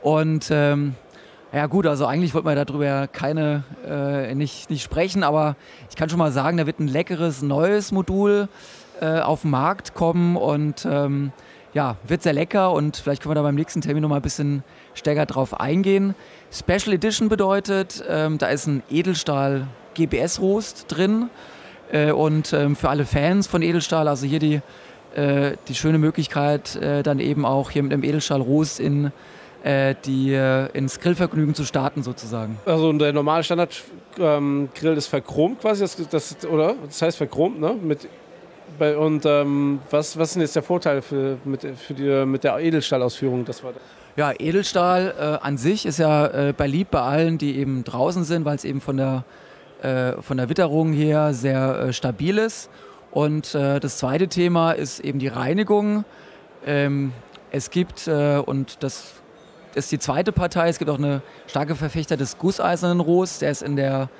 Und 0.02 0.48
ähm, 0.50 0.94
ja 1.52 1.66
gut, 1.66 1.86
also 1.86 2.06
eigentlich 2.06 2.34
wollten 2.34 2.48
wir 2.48 2.64
darüber 2.64 3.06
keine, 3.06 3.64
äh, 3.88 4.34
nicht, 4.34 4.68
nicht 4.68 4.82
sprechen, 4.82 5.22
aber 5.22 5.56
ich 5.88 5.96
kann 5.96 6.08
schon 6.08 6.18
mal 6.18 6.32
sagen, 6.32 6.58
da 6.58 6.66
wird 6.66 6.80
ein 6.80 6.88
leckeres 6.88 7.42
neues 7.42 7.92
Modul 7.92 8.48
äh, 9.00 9.20
auf 9.20 9.42
den 9.42 9.50
Markt 9.50 9.94
kommen 9.94 10.36
und 10.36 10.86
ähm, 10.90 11.32
ja, 11.72 11.96
wird 12.06 12.22
sehr 12.22 12.32
lecker 12.32 12.72
und 12.72 12.96
vielleicht 12.96 13.22
können 13.22 13.30
wir 13.30 13.36
da 13.36 13.42
beim 13.42 13.54
nächsten 13.54 13.80
Termin 13.80 14.02
noch 14.02 14.08
mal 14.08 14.16
ein 14.16 14.22
bisschen 14.22 14.64
stärker 14.94 15.26
drauf 15.26 15.58
eingehen. 15.60 16.14
Special 16.50 16.94
Edition 16.94 17.28
bedeutet, 17.28 18.02
ähm, 18.08 18.38
da 18.38 18.48
ist 18.48 18.66
ein 18.66 18.82
Edelstahl 18.90 19.66
GBS-Rost 19.96 20.86
drin. 20.88 21.30
Äh, 21.90 22.12
und 22.12 22.52
ähm, 22.52 22.76
für 22.76 22.88
alle 22.88 23.04
Fans 23.04 23.46
von 23.46 23.62
Edelstahl, 23.62 24.08
also 24.08 24.26
hier 24.26 24.38
die, 24.38 24.60
äh, 25.14 25.56
die 25.68 25.74
schöne 25.74 25.98
Möglichkeit, 25.98 26.76
äh, 26.76 27.02
dann 27.02 27.20
eben 27.20 27.44
auch 27.44 27.70
hier 27.70 27.82
mit 27.82 27.92
einem 27.92 28.04
Edelstahl-Rost 28.04 28.80
in 28.80 29.12
äh, 29.62 29.94
die, 30.04 30.32
äh, 30.32 30.68
ins 30.72 31.00
Grillvergnügen 31.00 31.54
zu 31.54 31.64
starten 31.64 32.02
sozusagen. 32.02 32.58
Also 32.66 32.92
der 32.92 33.12
normale 33.12 33.42
Standard-Grill 33.42 34.68
ähm, 34.92 34.96
ist 34.96 35.06
verchromt 35.06 35.60
quasi, 35.60 35.80
das, 35.80 35.96
das, 36.08 36.46
oder? 36.46 36.74
Das 36.84 37.02
heißt 37.02 37.16
verchromt, 37.16 37.60
ne? 37.60 37.74
Mit, 37.80 38.08
und 38.78 39.24
ähm, 39.24 39.78
was, 39.90 40.18
was 40.18 40.30
ist 40.30 40.42
jetzt 40.42 40.56
der 40.56 40.62
Vorteil 40.62 41.00
für, 41.00 41.38
mit, 41.44 41.62
für 41.62 41.94
die, 41.94 42.26
mit 42.26 42.44
der 42.44 42.58
Edelstahlausführung? 42.58 43.44
Das 43.44 43.64
war 43.64 43.72
ja, 44.16 44.32
Edelstahl 44.38 45.14
äh, 45.18 45.44
an 45.46 45.58
sich 45.58 45.84
ist 45.84 45.98
ja 45.98 46.26
äh, 46.26 46.54
beliebt 46.56 46.90
bei 46.90 47.00
allen, 47.00 47.36
die 47.36 47.58
eben 47.58 47.84
draußen 47.84 48.24
sind, 48.24 48.44
weil 48.44 48.56
es 48.56 48.64
eben 48.64 48.80
von 48.80 48.96
der 48.96 49.24
äh, 49.86 50.20
von 50.20 50.36
der 50.36 50.48
Witterung 50.48 50.92
her 50.92 51.32
sehr 51.32 51.78
äh, 51.78 51.92
stabil 51.92 52.38
ist. 52.38 52.70
Und 53.12 53.54
äh, 53.54 53.78
das 53.78 53.98
zweite 53.98 54.26
Thema 54.26 54.72
ist 54.72 54.98
eben 54.98 55.20
die 55.20 55.28
Reinigung. 55.28 56.04
Ähm, 56.66 57.12
es 57.52 57.70
gibt, 57.70 58.08
und 58.08 58.82
das 58.82 59.12
ist 59.74 59.92
die 59.92 60.00
zweite 60.00 60.32
Partei, 60.32 60.68
es 60.68 60.78
gibt 60.78 60.90
auch 60.90 60.98
eine 60.98 61.22
starke 61.46 61.76
Verfechter 61.76 62.16
des 62.16 62.36
gusseisernen 62.36 62.98
Rohs, 63.00 63.38
der 63.38 63.52
ist 63.52 63.62
in 63.62 63.76
der 63.76 64.10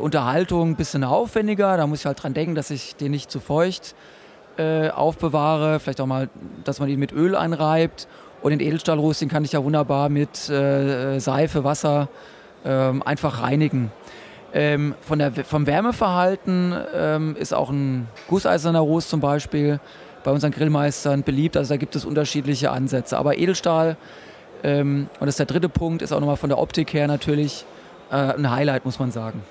Unterhaltung 0.00 0.70
ein 0.70 0.76
bisschen 0.76 1.02
aufwendiger. 1.02 1.78
Da 1.78 1.86
muss 1.86 2.00
ich 2.00 2.06
halt 2.06 2.22
dran 2.22 2.34
denken, 2.34 2.54
dass 2.54 2.70
ich 2.70 2.94
den 2.94 3.10
nicht 3.10 3.30
zu 3.30 3.40
feucht 3.40 3.96
aufbewahre. 4.58 5.80
Vielleicht 5.80 6.00
auch 6.00 6.06
mal, 6.06 6.28
dass 6.62 6.78
man 6.78 6.90
ihn 6.90 7.00
mit 7.00 7.12
Öl 7.12 7.34
einreibt. 7.34 8.06
Und 8.42 8.50
den 8.50 8.60
Edelstahlrost, 8.60 9.22
den 9.22 9.30
kann 9.30 9.44
ich 9.44 9.52
ja 9.52 9.64
wunderbar 9.64 10.10
mit 10.10 10.36
Seife, 10.36 11.64
Wasser 11.64 12.08
ähm, 12.64 13.02
einfach 13.02 13.42
reinigen. 13.42 13.90
Ähm, 14.52 14.94
von 15.00 15.18
der, 15.18 15.32
vom 15.32 15.66
Wärmeverhalten 15.66 16.74
ähm, 16.94 17.36
ist 17.38 17.54
auch 17.54 17.70
ein 17.70 18.08
gusseiserner 18.28 18.80
Rost 18.80 19.10
zum 19.10 19.20
Beispiel 19.20 19.80
bei 20.24 20.30
unseren 20.30 20.50
Grillmeistern 20.50 21.22
beliebt. 21.22 21.56
Also 21.56 21.74
da 21.74 21.76
gibt 21.76 21.94
es 21.96 22.04
unterschiedliche 22.04 22.70
Ansätze. 22.70 23.16
Aber 23.16 23.38
Edelstahl, 23.38 23.96
ähm, 24.62 25.08
und 25.20 25.26
das 25.26 25.34
ist 25.34 25.38
der 25.38 25.46
dritte 25.46 25.68
Punkt, 25.68 26.02
ist 26.02 26.12
auch 26.12 26.20
nochmal 26.20 26.36
von 26.36 26.50
der 26.50 26.58
Optik 26.58 26.92
her 26.92 27.06
natürlich 27.06 27.64
äh, 28.10 28.14
ein 28.14 28.50
Highlight, 28.50 28.84
muss 28.84 28.98
man 28.98 29.12
sagen. 29.12 29.42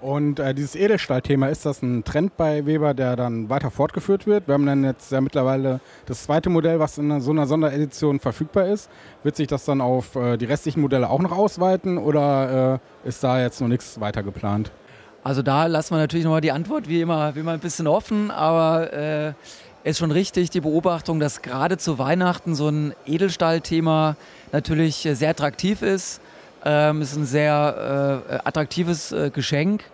Und 0.00 0.38
äh, 0.38 0.54
dieses 0.54 0.74
Edelstahlthema, 0.74 1.48
ist 1.48 1.66
das 1.66 1.82
ein 1.82 2.04
Trend 2.04 2.36
bei 2.36 2.66
Weber, 2.66 2.94
der 2.94 3.16
dann 3.16 3.48
weiter 3.50 3.70
fortgeführt 3.70 4.26
wird? 4.26 4.46
Wir 4.46 4.54
haben 4.54 4.66
dann 4.66 4.84
jetzt 4.84 5.10
ja 5.10 5.20
mittlerweile 5.20 5.80
das 6.06 6.22
zweite 6.24 6.50
Modell, 6.50 6.78
was 6.78 6.98
in 6.98 7.20
so 7.20 7.32
einer 7.32 7.46
Sonderedition 7.46 8.20
verfügbar 8.20 8.66
ist. 8.66 8.88
Wird 9.22 9.36
sich 9.36 9.48
das 9.48 9.64
dann 9.64 9.80
auf 9.80 10.14
äh, 10.14 10.36
die 10.36 10.44
restlichen 10.44 10.80
Modelle 10.80 11.10
auch 11.10 11.20
noch 11.20 11.32
ausweiten 11.32 11.98
oder 11.98 12.80
äh, 13.04 13.08
ist 13.08 13.24
da 13.24 13.40
jetzt 13.40 13.60
noch 13.60 13.68
nichts 13.68 14.00
weiter 14.00 14.22
geplant? 14.22 14.70
Also 15.24 15.42
da 15.42 15.66
lassen 15.66 15.94
wir 15.94 15.98
natürlich 15.98 16.24
nochmal 16.24 16.40
die 16.40 16.52
Antwort 16.52 16.88
wie 16.88 17.00
immer, 17.00 17.34
wie 17.34 17.40
immer 17.40 17.52
ein 17.52 17.60
bisschen 17.60 17.86
offen, 17.86 18.30
aber 18.30 18.92
äh, 18.92 19.32
ist 19.82 19.98
schon 19.98 20.10
richtig 20.10 20.50
die 20.50 20.60
Beobachtung, 20.60 21.18
dass 21.20 21.42
gerade 21.42 21.76
zu 21.76 21.98
Weihnachten 21.98 22.54
so 22.54 22.68
ein 22.68 22.94
Edelstahlthema 23.06 24.16
natürlich 24.52 25.08
sehr 25.12 25.30
attraktiv 25.30 25.82
ist 25.82 26.20
Ähm, 26.70 27.00
ist 27.00 27.16
ein 27.16 27.24
sehr 27.24 28.22
äh, 28.28 28.34
attraktives 28.44 29.10
äh, 29.12 29.30
Geschenk. 29.30 29.84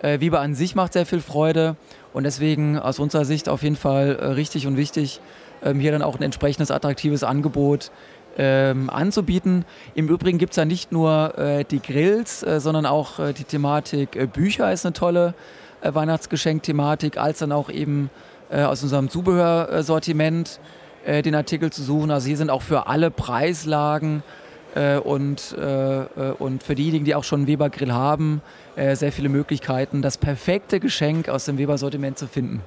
Äh, 0.00 0.20
Weber 0.20 0.38
an 0.38 0.54
sich 0.54 0.76
macht 0.76 0.92
sehr 0.92 1.04
viel 1.04 1.20
Freude 1.20 1.74
und 2.12 2.22
deswegen 2.22 2.78
aus 2.78 3.00
unserer 3.00 3.24
Sicht 3.24 3.48
auf 3.48 3.64
jeden 3.64 3.74
Fall 3.74 4.14
äh, 4.14 4.26
richtig 4.26 4.68
und 4.68 4.76
wichtig, 4.76 5.20
ähm, 5.64 5.80
hier 5.80 5.90
dann 5.90 6.02
auch 6.02 6.14
ein 6.16 6.22
entsprechendes 6.22 6.70
attraktives 6.70 7.24
Angebot 7.24 7.90
ähm, 8.38 8.90
anzubieten. 8.90 9.64
Im 9.96 10.06
Übrigen 10.06 10.38
gibt 10.38 10.52
es 10.52 10.56
ja 10.56 10.64
nicht 10.64 10.92
nur 10.92 11.36
äh, 11.36 11.64
die 11.64 11.82
Grills, 11.82 12.44
äh, 12.44 12.60
sondern 12.60 12.86
auch 12.86 13.18
äh, 13.18 13.32
die 13.32 13.42
Thematik 13.42 14.14
äh, 14.14 14.26
Bücher 14.26 14.72
ist 14.72 14.86
eine 14.86 14.92
tolle 14.92 15.34
äh, 15.80 15.92
Weihnachtsgeschenk-Thematik, 15.92 17.18
als 17.18 17.40
dann 17.40 17.50
auch 17.50 17.70
eben 17.70 18.08
äh, 18.50 18.62
aus 18.62 18.84
unserem 18.84 19.10
Zubehörsortiment 19.10 20.60
den 21.06 21.34
Artikel 21.34 21.72
zu 21.72 21.82
suchen. 21.82 22.10
Also 22.10 22.26
hier 22.26 22.36
sind 22.36 22.50
auch 22.50 22.60
für 22.60 22.86
alle 22.86 23.10
Preislagen 23.10 24.22
und, 25.04 25.56
und 26.38 26.62
für 26.62 26.74
diejenigen, 26.74 27.04
die 27.04 27.14
auch 27.14 27.24
schon 27.24 27.40
einen 27.40 27.46
Weber-Grill 27.46 27.92
haben, 27.92 28.40
sehr 28.76 29.12
viele 29.12 29.28
Möglichkeiten, 29.28 30.02
das 30.02 30.18
perfekte 30.18 30.80
Geschenk 30.80 31.28
aus 31.28 31.44
dem 31.44 31.58
Weber-Sortiment 31.58 32.18
zu 32.18 32.26
finden. 32.26 32.60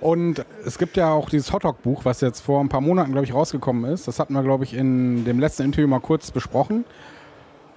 Und 0.00 0.44
es 0.64 0.76
gibt 0.76 0.96
ja 0.98 1.10
auch 1.10 1.30
dieses 1.30 1.52
Hotdog-Buch, 1.52 2.04
was 2.04 2.20
jetzt 2.20 2.40
vor 2.40 2.60
ein 2.60 2.68
paar 2.68 2.82
Monaten, 2.82 3.12
glaube 3.12 3.24
ich, 3.24 3.32
rausgekommen 3.32 3.90
ist. 3.90 4.06
Das 4.06 4.18
hatten 4.18 4.34
wir, 4.34 4.42
glaube 4.42 4.64
ich, 4.64 4.74
in 4.74 5.24
dem 5.24 5.40
letzten 5.40 5.62
Interview 5.62 5.88
mal 5.88 6.00
kurz 6.00 6.30
besprochen. 6.30 6.84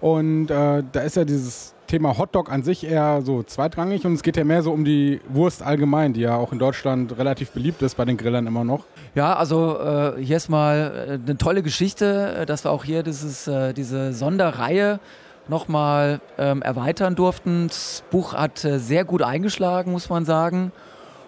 Und 0.01 0.49
äh, 0.49 0.83
da 0.91 1.01
ist 1.01 1.15
ja 1.15 1.25
dieses 1.25 1.73
Thema 1.89 2.17
Hotdog 2.17 2.51
an 2.51 2.63
sich 2.63 2.85
eher 2.85 3.21
so 3.23 3.41
zweitrangig 3.43 4.05
und 4.05 4.13
es 4.13 4.21
geht 4.21 4.37
ja 4.37 4.43
mehr 4.43 4.61
so 4.61 4.71
um 4.71 4.85
die 4.85 5.19
Wurst 5.27 5.63
allgemein, 5.63 6.13
die 6.13 6.21
ja 6.21 6.35
auch 6.35 6.53
in 6.53 6.59
Deutschland 6.59 7.17
relativ 7.17 7.49
beliebt 7.49 7.81
ist 7.81 7.95
bei 7.95 8.05
den 8.05 8.15
Grillern 8.15 8.45
immer 8.45 8.63
noch. 8.63 8.85
Ja, 9.15 9.35
also 9.35 9.79
äh, 9.79 10.23
hier 10.23 10.37
ist 10.37 10.49
mal 10.49 11.07
äh, 11.09 11.13
eine 11.13 11.37
tolle 11.37 11.63
Geschichte, 11.63 12.35
äh, 12.41 12.45
dass 12.45 12.63
wir 12.63 12.71
auch 12.71 12.83
hier 12.83 13.01
dieses, 13.01 13.47
äh, 13.47 13.73
diese 13.73 14.13
Sonderreihe 14.13 14.99
nochmal 15.47 16.21
ähm, 16.37 16.61
erweitern 16.61 17.15
durften. 17.15 17.67
Das 17.69 18.03
Buch 18.11 18.35
hat 18.35 18.63
äh, 18.63 18.77
sehr 18.77 19.03
gut 19.03 19.23
eingeschlagen, 19.23 19.91
muss 19.91 20.09
man 20.09 20.25
sagen. 20.25 20.71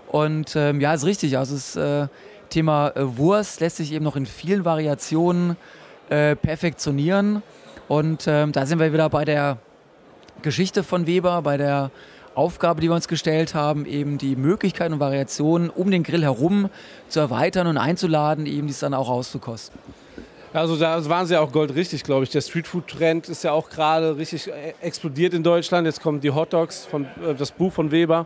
Und 0.10 0.56
ähm, 0.56 0.80
ja, 0.80 0.94
ist 0.94 1.06
richtig. 1.06 1.40
Also 1.40 1.56
das 1.56 1.76
äh, 1.76 2.08
Thema 2.50 2.90
äh, 2.90 3.18
Wurst 3.18 3.62
lässt 3.62 3.78
sich 3.78 3.92
eben 3.94 4.06
noch 4.06 4.16
in 4.16 4.26
vielen 4.26 4.64
Variationen 4.64 5.58
perfektionieren. 6.42 7.42
Und 7.91 8.23
ähm, 8.25 8.54
da 8.54 8.65
sind 8.65 8.80
wir 8.80 8.93
wieder 8.93 9.10
bei 9.10 9.25
der 9.25 9.58
Geschichte 10.43 10.82
von 10.82 11.08
Weber, 11.08 11.41
bei 11.41 11.58
der 11.58 11.91
Aufgabe, 12.36 12.80
die 12.80 12.88
wir 12.88 12.95
uns 12.95 13.10
gestellt 13.10 13.54
haben, 13.54 13.86
eben 13.86 14.17
die 14.17 14.38
Möglichkeiten 14.38 14.93
und 14.93 15.01
Variationen 15.01 15.69
um 15.69 15.91
den 15.91 16.01
Grill 16.04 16.21
herum 16.21 16.69
zu 17.10 17.19
erweitern 17.19 17.67
und 17.67 17.75
einzuladen, 17.75 18.45
eben 18.45 18.67
dies 18.67 18.80
dann 18.80 18.93
auch 18.93 19.10
auszukosten. 19.10 19.77
Also 20.54 20.77
da 20.77 21.06
waren 21.10 21.27
sie 21.27 21.34
ja 21.34 21.41
auch 21.41 21.51
goldrichtig, 21.51 22.06
glaube 22.06 22.23
ich. 22.23 22.30
Der 22.30 22.39
Streetfood-Trend 22.39 23.27
ist 23.27 23.43
ja 23.43 23.51
auch 23.51 23.69
gerade 23.69 24.15
richtig 24.15 24.47
äh, 24.47 24.73
explodiert 24.80 25.34
in 25.34 25.43
Deutschland. 25.43 25.86
Jetzt 25.86 26.01
kommen 26.01 26.21
die 26.21 26.32
Hotdogs, 26.32 26.86
von, 26.86 27.04
äh, 27.04 27.36
das 27.38 27.51
Buch 27.51 27.73
von 27.73 27.91
Weber. 27.91 28.25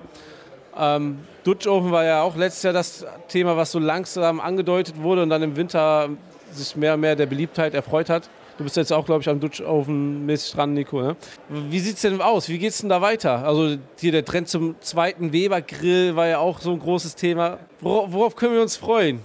Ähm, 0.77 1.17
Dutchofen 1.43 1.91
war 1.91 2.05
ja 2.05 2.21
auch 2.21 2.35
letztes 2.35 2.61
Jahr 2.61 2.73
das 2.73 3.03
Thema, 3.29 3.57
was 3.57 3.71
so 3.71 3.79
langsam 3.79 4.39
angedeutet 4.39 5.01
wurde 5.01 5.23
und 5.23 5.31
dann 5.31 5.41
im 5.41 5.55
Winter 5.55 6.09
sich 6.51 6.75
mehr 6.75 6.93
und 6.93 6.99
mehr 6.99 7.15
der 7.15 7.25
Beliebtheit 7.25 7.73
erfreut 7.73 8.11
hat. 8.11 8.29
Du 8.57 8.63
bist 8.63 8.77
jetzt 8.77 8.93
auch, 8.93 9.05
glaube 9.05 9.21
ich, 9.21 9.27
am 9.27 9.39
Dutchofen 9.41 10.25
mäßig 10.25 10.53
dran, 10.53 10.73
Nico. 10.73 11.01
Ne? 11.01 11.17
Wie 11.49 11.79
sieht 11.79 11.95
es 11.95 12.01
denn 12.01 12.21
aus? 12.21 12.47
Wie 12.47 12.57
geht 12.57 12.69
es 12.69 12.77
denn 12.77 12.89
da 12.89 13.01
weiter? 13.01 13.45
Also 13.45 13.75
hier 13.99 14.13
der 14.13 14.23
Trend 14.23 14.47
zum 14.47 14.75
zweiten 14.79 15.33
Weber-Grill 15.33 16.15
war 16.15 16.27
ja 16.27 16.37
auch 16.37 16.61
so 16.61 16.71
ein 16.71 16.79
großes 16.79 17.15
Thema. 17.15 17.59
Worauf, 17.81 18.13
worauf, 18.13 18.35
können 18.35 18.53
wir 18.53 18.61
uns 18.61 18.77
freuen? 18.77 19.19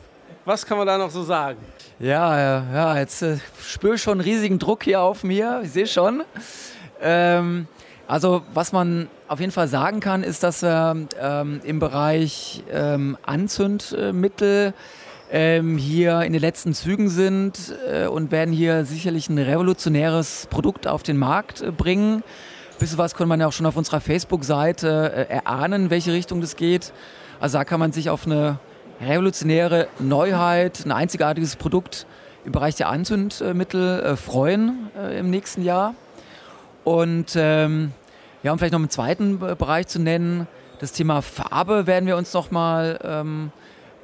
Was 0.45 0.66
kann 0.66 0.79
man 0.79 0.87
da 0.87 0.99
noch 0.99 1.11
so 1.11 1.23
sagen? 1.23 1.59
Ja, 2.01 2.64
ja, 2.73 2.99
jetzt 2.99 3.23
äh, 3.23 3.37
spüre 3.64 3.95
ich 3.95 4.03
schon 4.03 4.21
riesigen 4.21 4.59
Druck 4.59 4.83
hier 4.83 5.01
auf 5.01 5.23
mir. 5.23 5.61
Ich 5.62 5.71
sehe 5.71 5.87
schon. 5.87 6.25
Ähm, 7.01 7.69
also 8.09 8.43
was 8.53 8.73
man 8.73 9.09
auf 9.29 9.38
jeden 9.38 9.53
Fall 9.53 9.69
sagen 9.69 10.01
kann, 10.01 10.25
ist, 10.25 10.43
dass 10.43 10.62
wir 10.62 11.07
ähm, 11.21 11.61
im 11.62 11.79
Bereich 11.79 12.64
ähm, 12.73 13.16
Anzündmittel 13.23 14.75
ähm, 15.33 15.77
hier 15.77 16.23
in 16.23 16.33
den 16.33 16.40
letzten 16.40 16.75
Zügen 16.75 17.09
sind 17.09 17.75
äh, 17.90 18.07
und 18.07 18.31
werden 18.31 18.53
hier 18.53 18.85
sicherlich 18.85 19.29
ein 19.29 19.38
revolutionäres 19.38 20.49
Produkt 20.51 20.87
auf 20.87 21.03
den 21.03 21.16
Markt 21.16 21.62
äh, 21.62 21.71
bringen. 21.71 22.23
Bisschen 22.79 22.99
was 22.99 23.14
konnte 23.14 23.29
man 23.29 23.40
ja 23.40 23.47
auch 23.47 23.53
schon 23.53 23.66
auf 23.66 23.77
unserer 23.77 24.01
Facebook-Seite 24.01 25.27
äh, 25.29 25.33
erahnen, 25.35 25.90
welche 25.90 26.12
Richtung 26.12 26.40
das 26.40 26.57
geht. 26.57 26.93
Also 27.38 27.59
da 27.59 27.64
kann 27.64 27.79
man 27.79 27.93
sich 27.93 28.11
auf 28.11 28.27
eine 28.27 28.59
revolutionäre 29.01 29.88
Neuheit, 29.99 30.85
ein 30.85 30.93
einzigartiges 30.93 31.57
Produkt 31.57 32.07
im 32.45 32.53
Bereich 32.53 32.75
der 32.77 32.88
Anzündmittel 32.88 34.01
äh, 34.01 34.16
freuen 34.16 34.90
äh, 34.99 35.19
im 35.19 35.31
nächsten 35.31 35.62
Jahr. 35.62 35.95
Und 36.85 37.35
ähm, 37.37 37.93
ja, 38.43 38.53
um 38.53 38.59
vielleicht 38.59 38.73
noch 38.73 38.81
einen 38.81 38.90
zweiten 38.90 39.38
Bereich 39.38 39.87
zu 39.87 40.01
nennen, 40.01 40.49
das 40.81 40.93
Thema 40.93 41.21
Farbe 41.21 41.87
werden 41.87 42.07
wir 42.07 42.16
uns 42.16 42.33
noch 42.33 42.51
mal 42.51 42.99
ähm, 43.05 43.53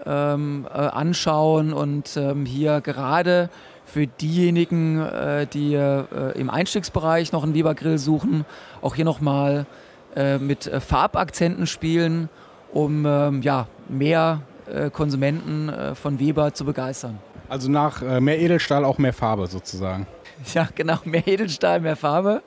ähm, 0.07 0.67
äh, 0.69 0.77
anschauen 0.77 1.73
und 1.73 2.17
ähm, 2.17 2.47
hier 2.47 2.81
gerade 2.81 3.51
für 3.85 4.07
diejenigen, 4.07 5.01
äh, 5.01 5.47
die 5.47 5.75
äh, 5.75 6.05
im 6.39 6.51
Einstiegsbereich 6.51 7.33
noch 7.33 7.45
einen 7.45 7.55
Weber-Grill 7.55 7.99
suchen, 7.99 8.45
auch 8.83 8.95
hier 8.95 9.05
noch 9.05 9.21
mal 9.21 9.67
äh, 10.15 10.39
mit 10.39 10.67
äh, 10.67 10.81
Farbakzenten 10.81 11.67
spielen, 11.67 12.29
um 12.73 13.07
ähm, 13.07 13.43
ja, 13.43 13.69
mehr 13.89 14.43
äh, 14.67 14.91
Konsumenten 14.91 15.71
von 15.95 16.19
Weber 16.19 16.53
zu 16.53 16.65
begeistern. 16.65 17.19
Also 17.49 17.71
nach 17.71 18.03
mehr 18.21 18.39
Edelstahl 18.39 18.85
auch 18.85 18.99
mehr 18.99 19.13
Farbe 19.13 19.47
sozusagen. 19.47 20.07
Ja, 20.53 20.69
genau, 20.75 20.99
mehr 21.05 21.27
Edelstahl, 21.27 21.81
mehr 21.81 21.97
Farbe. 21.97 22.43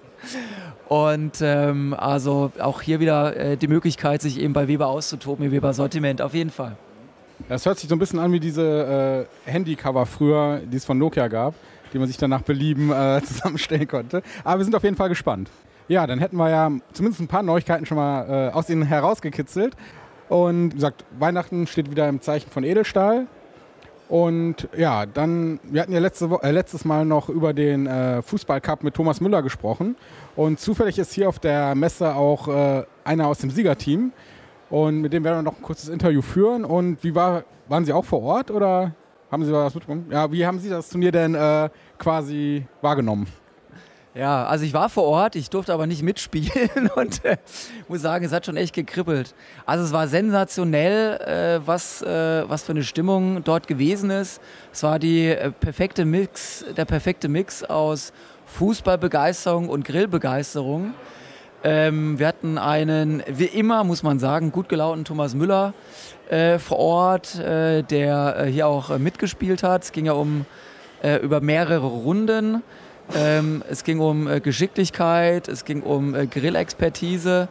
Und 0.87 1.39
ähm, 1.41 1.95
also 1.97 2.51
auch 2.59 2.81
hier 2.81 2.99
wieder 2.99 3.35
äh, 3.35 3.57
die 3.57 3.67
Möglichkeit, 3.67 4.21
sich 4.21 4.39
eben 4.39 4.53
bei 4.53 4.67
Weber 4.67 4.87
auszutoben, 4.87 5.45
im 5.45 5.51
Weber-Sortiment, 5.51 6.21
auf 6.21 6.33
jeden 6.33 6.49
Fall. 6.49 6.77
Das 7.47 7.65
hört 7.65 7.79
sich 7.79 7.89
so 7.89 7.95
ein 7.95 7.99
bisschen 7.99 8.19
an 8.19 8.31
wie 8.31 8.39
diese 8.39 9.27
äh, 9.45 9.51
Handycover 9.51 10.05
früher, 10.05 10.59
die 10.59 10.77
es 10.77 10.85
von 10.85 10.97
Nokia 10.97 11.27
gab, 11.27 11.55
die 11.93 11.99
man 11.99 12.07
sich 12.07 12.17
dann 12.17 12.29
nach 12.29 12.41
Belieben 12.41 12.91
äh, 12.91 13.21
zusammenstellen 13.25 13.87
konnte. 13.87 14.21
Aber 14.43 14.59
wir 14.59 14.65
sind 14.65 14.75
auf 14.75 14.83
jeden 14.83 14.95
Fall 14.95 15.09
gespannt. 15.09 15.49
Ja, 15.87 16.05
dann 16.05 16.19
hätten 16.19 16.37
wir 16.37 16.49
ja 16.49 16.71
zumindest 16.93 17.21
ein 17.21 17.27
paar 17.27 17.41
Neuigkeiten 17.41 17.85
schon 17.85 17.97
mal 17.97 18.49
äh, 18.49 18.53
aus 18.53 18.69
ihnen 18.69 18.83
herausgekitzelt. 18.83 19.75
Und 20.27 20.71
wie 20.71 20.75
gesagt, 20.75 21.03
Weihnachten 21.17 21.65
steht 21.65 21.89
wieder 21.89 22.07
im 22.07 22.21
Zeichen 22.21 22.51
von 22.51 22.63
Edelstahl. 22.63 23.25
Und 24.09 24.67
ja, 24.75 25.05
dann, 25.05 25.59
wir 25.63 25.81
hatten 25.81 25.93
ja 25.93 25.99
letzte, 25.99 26.29
äh, 26.41 26.51
letztes 26.51 26.83
Mal 26.83 27.05
noch 27.05 27.29
über 27.29 27.53
den 27.53 27.85
äh, 27.85 28.21
Fußballcup 28.23 28.83
mit 28.83 28.95
Thomas 28.95 29.21
Müller 29.21 29.43
gesprochen. 29.43 29.95
Und 30.35 30.59
zufällig 30.59 30.97
ist 30.97 31.13
hier 31.13 31.29
auf 31.29 31.37
der 31.39 31.75
Messe 31.75 32.15
auch 32.15 32.47
äh, 32.47 32.83
einer 33.03 33.27
aus 33.27 33.37
dem 33.37 33.51
Siegerteam. 33.51 34.11
Und 34.69 35.01
mit 35.01 35.13
dem 35.13 35.23
werden 35.23 35.37
wir 35.37 35.41
noch 35.41 35.57
ein 35.57 35.63
kurzes 35.63 35.89
Interview 35.89 36.21
führen. 36.21 36.63
Und 36.65 37.03
wie 37.03 37.15
war, 37.15 37.43
waren 37.67 37.85
Sie 37.85 37.93
auch 37.93 38.05
vor 38.05 38.21
Ort 38.21 38.51
oder 38.51 38.93
haben 39.31 39.45
Sie 39.45 39.51
was 39.51 39.73
mitbekommen? 39.73 40.07
Ja, 40.11 40.31
wie 40.31 40.45
haben 40.45 40.59
Sie 40.59 40.69
das 40.69 40.89
Turnier 40.89 41.11
denn 41.11 41.35
äh, 41.35 41.69
quasi 41.97 42.65
wahrgenommen? 42.81 43.27
Ja, 44.15 44.45
also 44.45 44.65
ich 44.65 44.73
war 44.73 44.89
vor 44.89 45.03
Ort, 45.03 45.35
ich 45.35 45.49
durfte 45.49 45.71
aber 45.71 45.85
nicht 45.85 46.01
mitspielen 46.01 46.89
und 46.95 47.23
äh, 47.23 47.37
muss 47.87 48.01
sagen, 48.01 48.25
es 48.25 48.31
hat 48.31 48.45
schon 48.45 48.57
echt 48.57 48.73
gekribbelt. 48.73 49.35
Also 49.65 49.85
es 49.85 49.93
war 49.93 50.07
sensationell, 50.07 51.19
äh, 51.21 51.67
was, 51.67 52.01
äh, 52.01 52.43
was 52.49 52.63
für 52.63 52.71
eine 52.71 52.83
Stimmung 52.83 53.43
dort 53.43 53.67
gewesen 53.67 54.09
ist. 54.09 54.41
Es 54.73 54.81
war 54.81 54.97
die 54.97 55.27
äh, 55.27 55.51
perfekte 55.51 56.05
Mix, 56.05 56.65
der 56.75 56.85
perfekte 56.85 57.29
Mix 57.29 57.63
aus 57.63 58.11
Fußballbegeisterung 58.47 59.69
und 59.69 59.85
Grillbegeisterung. 59.85 60.93
Ähm, 61.63 62.19
wir 62.19 62.27
hatten 62.27 62.57
einen, 62.57 63.23
wie 63.27 63.45
immer 63.45 63.83
muss 63.83 64.03
man 64.03 64.19
sagen, 64.19 64.51
gut 64.51 64.69
gelaunten 64.69 65.05
Thomas 65.05 65.35
Müller 65.35 65.73
äh, 66.29 66.57
vor 66.59 66.79
Ort, 66.79 67.39
äh, 67.39 67.83
der 67.83 68.45
hier 68.45 68.67
auch 68.67 68.97
mitgespielt 68.97 69.63
hat. 69.63 69.83
Es 69.83 69.91
ging 69.91 70.05
ja 70.05 70.13
um 70.13 70.45
über 71.23 71.39
mehrere 71.39 71.85
Runden. 71.85 72.61
Ähm, 73.15 73.63
es 73.69 73.83
ging 73.83 73.99
um 73.99 74.27
äh, 74.27 74.39
Geschicklichkeit, 74.39 75.47
es 75.47 75.65
ging 75.65 75.81
um 75.81 76.13
äh, 76.13 76.27
Grillexpertise 76.27 77.47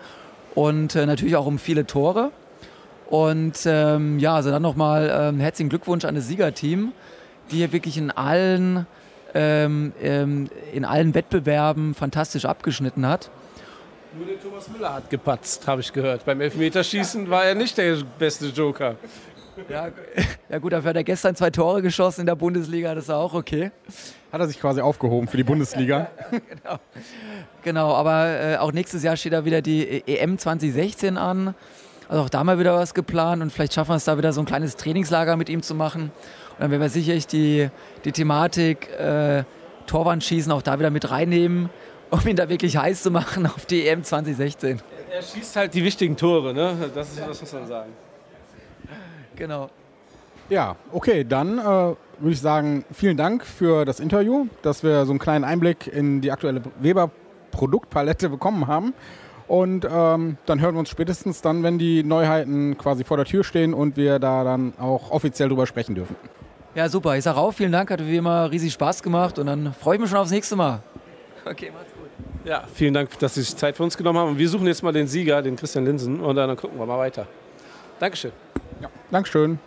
und 0.55 0.95
äh, 0.95 1.05
natürlich 1.05 1.37
auch 1.37 1.47
um 1.47 1.59
viele 1.59 1.87
Tore. 1.87 2.31
Und 3.11 3.59
ähm, 3.65 4.19
ja, 4.19 4.35
also 4.35 4.51
dann 4.51 4.63
nochmal 4.63 5.11
ähm, 5.13 5.41
herzlichen 5.41 5.69
Glückwunsch 5.69 6.05
an 6.05 6.15
das 6.15 6.29
Siegerteam, 6.29 6.93
die 7.51 7.57
hier 7.57 7.73
wirklich 7.73 7.99
in 7.99 8.11
allen, 8.11 8.87
ähm, 9.35 9.93
ähm, 10.01 10.49
in 10.73 10.85
allen 10.85 11.15
Wettbewerben 11.15 11.95
fantastisch 11.95 12.45
abgeschnitten 12.45 13.07
hat. 13.07 13.31
Nur 14.19 14.27
der 14.27 14.41
Thomas 14.41 14.69
Müller 14.69 14.95
hat 14.95 15.09
gepatzt, 15.11 15.65
habe 15.69 15.81
ich 15.81 15.93
gehört. 15.93 16.25
Beim 16.25 16.41
Elfmeterschießen 16.41 17.31
war 17.31 17.45
er 17.45 17.55
nicht 17.55 17.79
der 17.79 17.99
beste 18.19 18.47
Joker. 18.47 18.97
Ja, 19.69 19.91
ja 20.49 20.59
gut, 20.59 20.73
dafür 20.73 20.91
hat 20.91 20.97
er 20.97 21.05
gestern 21.05 21.37
zwei 21.37 21.51
Tore 21.51 21.83
geschossen 21.83 22.23
in 22.23 22.27
der 22.27 22.35
Bundesliga, 22.35 22.97
das 22.97 23.05
ist 23.05 23.11
auch 23.11 23.33
okay. 23.33 23.71
Hat 24.33 24.41
er 24.41 24.49
sich 24.49 24.59
quasi 24.61 24.81
aufgehoben 24.81 25.29
für 25.29 25.37
die 25.37 25.45
Bundesliga. 25.45 26.11
genau. 26.31 26.79
genau, 27.63 27.95
aber 27.95 28.27
äh, 28.27 28.57
auch 28.57 28.73
nächstes 28.73 29.05
Jahr 29.05 29.17
steht 29.17 29.35
da 29.35 29.45
wieder 29.45 29.63
die 29.63 30.03
EM 30.09 30.37
2016 30.37 31.17
an. 31.17 31.55
Also 32.09 32.25
auch 32.25 32.29
da 32.29 32.43
mal 32.43 32.59
wieder 32.59 32.75
was 32.75 32.95
geplant 32.95 33.41
und 33.41 33.53
vielleicht 33.53 33.75
schaffen 33.75 33.91
wir 33.91 33.97
es 33.97 34.05
da 34.05 34.19
wieder 34.19 34.33
so 34.33 34.41
ein 34.41 34.47
kleines 34.47 34.75
Trainingslager 34.75 35.37
mit 35.37 35.49
ihm 35.49 35.63
zu 35.63 35.77
machen. 35.77 36.11
Und 36.51 36.61
dann 36.61 36.73
werden 36.73 36.83
wir 36.83 36.89
sicherlich 36.89 37.29
die, 37.29 37.69
die 38.05 38.13
Thematik 38.13 38.91
äh, 38.99 39.45
Torwandschießen 39.87 40.51
auch 40.51 40.63
da 40.63 40.79
wieder 40.81 40.91
mit 40.91 41.09
reinnehmen 41.11 41.71
um 42.11 42.27
ihn 42.27 42.37
da 42.37 42.49
wirklich 42.49 42.77
heiß 42.77 43.03
zu 43.03 43.11
machen 43.11 43.47
auf 43.47 43.67
die 43.67 43.87
EM 43.87 44.03
2016. 44.03 44.81
Er 45.11 45.23
schießt 45.23 45.57
halt 45.57 45.75
die 45.75 45.85
wichtigen 45.85 46.17
Tore, 46.17 46.55
ne? 46.55 46.91
Das, 46.95 47.11
ist, 47.11 47.21
das 47.21 47.41
muss 47.41 47.53
man 47.53 47.67
sagen. 47.67 47.93
Genau. 49.37 49.71
Ja, 50.49 50.77
okay, 50.93 51.25
dann 51.25 51.59
äh, 51.59 51.63
würde 51.63 51.97
ich 52.31 52.41
sagen, 52.41 52.85
vielen 52.93 53.17
Dank 53.17 53.45
für 53.45 53.85
das 53.85 54.01
Interview, 54.01 54.47
dass 54.63 54.83
wir 54.83 55.05
so 55.05 55.13
einen 55.13 55.19
kleinen 55.19 55.45
Einblick 55.45 55.87
in 55.87 56.21
die 56.21 56.33
aktuelle 56.33 56.63
Weber-Produktpalette 56.81 58.29
bekommen 58.31 58.67
haben. 58.67 58.95
Und 59.47 59.87
ähm, 59.91 60.37
dann 60.45 60.61
hören 60.61 60.75
wir 60.75 60.81
uns 60.81 60.91
spätestens 60.91 61.41
dann, 61.41 61.63
wenn 61.63 61.79
die 61.79 62.03
Neuheiten 62.03 62.77
quasi 62.77 63.05
vor 63.05 63.17
der 63.17 63.25
Tür 63.25 63.45
stehen 63.45 63.73
und 63.73 63.97
wir 63.97 64.19
da 64.19 64.45
dann 64.45 64.75
auch 64.79 65.11
offiziell 65.11 65.49
drüber 65.49 65.67
sprechen 65.67 65.95
dürfen. 65.95 66.17
Ja, 66.75 66.89
super. 66.89 67.17
Ich 67.17 67.25
sage 67.25 67.39
auch 67.39 67.53
vielen 67.53 67.73
Dank, 67.73 67.91
hat 67.91 68.05
wie 68.05 68.17
immer 68.17 68.51
riesig 68.51 68.75
Spaß 68.75 69.03
gemacht 69.03 69.39
und 69.39 69.47
dann 69.47 69.73
freue 69.73 69.97
ich 69.97 70.01
mich 70.01 70.11
schon 70.11 70.19
aufs 70.19 70.31
nächste 70.31 70.57
Mal. 70.57 70.83
Okay, 71.45 71.71
gut. 71.71 71.88
Ja, 72.49 72.65
vielen 72.73 72.95
Dank, 72.95 73.19
dass 73.19 73.35
Sie 73.35 73.43
sich 73.43 73.55
Zeit 73.55 73.77
für 73.77 73.83
uns 73.83 73.99
genommen 73.99 74.19
haben. 74.19 74.31
Und 74.31 74.39
wir 74.39 74.49
suchen 74.49 74.67
jetzt 74.67 74.83
mal 74.83 74.91
den 74.91 75.07
Sieger, 75.07 75.43
den 75.43 75.57
Christian 75.57 75.85
Linsen, 75.85 76.21
und 76.21 76.35
dann 76.35 76.57
gucken 76.57 76.79
wir 76.79 76.87
mal 76.87 76.97
weiter. 76.97 77.27
Dankeschön. 78.01 78.33
Ja, 78.81 78.89
Dankeschön 79.11 79.59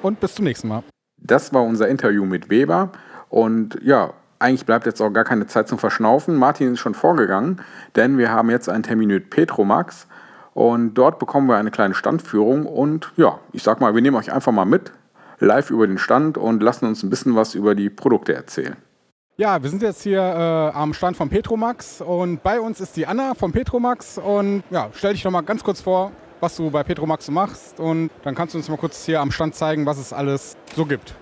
und 0.00 0.20
bis 0.20 0.36
zum 0.36 0.46
nächsten 0.46 0.68
Mal. 0.68 0.82
Das 1.18 1.52
war 1.52 1.62
unser 1.62 1.88
Interview 1.88 2.24
mit 2.24 2.48
Weber. 2.48 2.92
Und 3.28 3.78
ja, 3.82 4.14
eigentlich 4.38 4.64
bleibt 4.64 4.86
jetzt 4.86 5.02
auch 5.02 5.10
gar 5.10 5.24
keine 5.24 5.48
Zeit 5.48 5.68
zum 5.68 5.78
Verschnaufen. 5.78 6.34
Martin 6.34 6.72
ist 6.72 6.80
schon 6.80 6.94
vorgegangen, 6.94 7.60
denn 7.94 8.16
wir 8.16 8.30
haben 8.30 8.48
jetzt 8.48 8.70
einen 8.70 8.84
Termin 8.84 9.08
mit 9.08 9.28
Petromax. 9.28 10.06
Und 10.54 10.94
dort 10.94 11.18
bekommen 11.18 11.46
wir 11.46 11.56
eine 11.56 11.70
kleine 11.70 11.92
Standführung. 11.92 12.64
Und 12.64 13.12
ja, 13.18 13.38
ich 13.52 13.62
sag 13.62 13.82
mal, 13.82 13.94
wir 13.94 14.00
nehmen 14.00 14.16
euch 14.16 14.32
einfach 14.32 14.52
mal 14.52 14.64
mit, 14.64 14.92
live 15.40 15.70
über 15.70 15.86
den 15.86 15.98
Stand 15.98 16.38
und 16.38 16.62
lassen 16.62 16.86
uns 16.86 17.02
ein 17.02 17.10
bisschen 17.10 17.36
was 17.36 17.54
über 17.54 17.74
die 17.74 17.90
Produkte 17.90 18.32
erzählen. 18.32 18.78
Ja, 19.40 19.62
wir 19.62 19.70
sind 19.70 19.80
jetzt 19.80 20.02
hier 20.02 20.20
äh, 20.20 20.76
am 20.76 20.92
Stand 20.92 21.16
von 21.16 21.30
Petromax 21.30 22.02
und 22.02 22.42
bei 22.42 22.60
uns 22.60 22.78
ist 22.78 22.94
die 22.94 23.06
Anna 23.06 23.32
von 23.32 23.52
Petromax. 23.52 24.18
Und 24.18 24.62
ja, 24.68 24.90
stell 24.92 25.14
dich 25.14 25.22
doch 25.22 25.30
mal 25.30 25.40
ganz 25.40 25.64
kurz 25.64 25.80
vor, 25.80 26.12
was 26.40 26.58
du 26.58 26.70
bei 26.70 26.82
Petromax 26.82 27.30
machst 27.30 27.80
und 27.80 28.10
dann 28.22 28.34
kannst 28.34 28.52
du 28.52 28.58
uns 28.58 28.68
mal 28.68 28.76
kurz 28.76 29.06
hier 29.06 29.18
am 29.18 29.30
Stand 29.30 29.54
zeigen, 29.54 29.86
was 29.86 29.96
es 29.96 30.12
alles 30.12 30.58
so 30.76 30.84
gibt. 30.84 31.14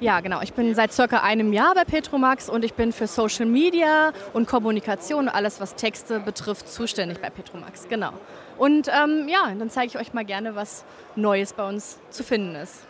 Ja, 0.00 0.18
genau. 0.18 0.40
Ich 0.42 0.52
bin 0.52 0.74
seit 0.74 0.92
circa 0.92 1.20
einem 1.20 1.52
Jahr 1.52 1.76
bei 1.76 1.84
Petromax 1.84 2.48
und 2.48 2.64
ich 2.64 2.74
bin 2.74 2.90
für 2.90 3.06
Social 3.06 3.46
Media 3.46 4.10
und 4.32 4.48
Kommunikation 4.48 5.28
und 5.28 5.28
alles, 5.28 5.60
was 5.60 5.76
Texte 5.76 6.18
betrifft, 6.18 6.68
zuständig 6.68 7.20
bei 7.20 7.30
Petromax. 7.30 7.86
Genau. 7.88 8.14
Und 8.58 8.88
ähm, 8.88 9.28
ja, 9.28 9.54
dann 9.56 9.70
zeige 9.70 9.86
ich 9.86 9.96
euch 9.96 10.12
mal 10.12 10.24
gerne, 10.24 10.56
was 10.56 10.84
Neues 11.14 11.52
bei 11.52 11.68
uns 11.68 12.00
zu 12.10 12.24
finden 12.24 12.56
ist. 12.56 12.80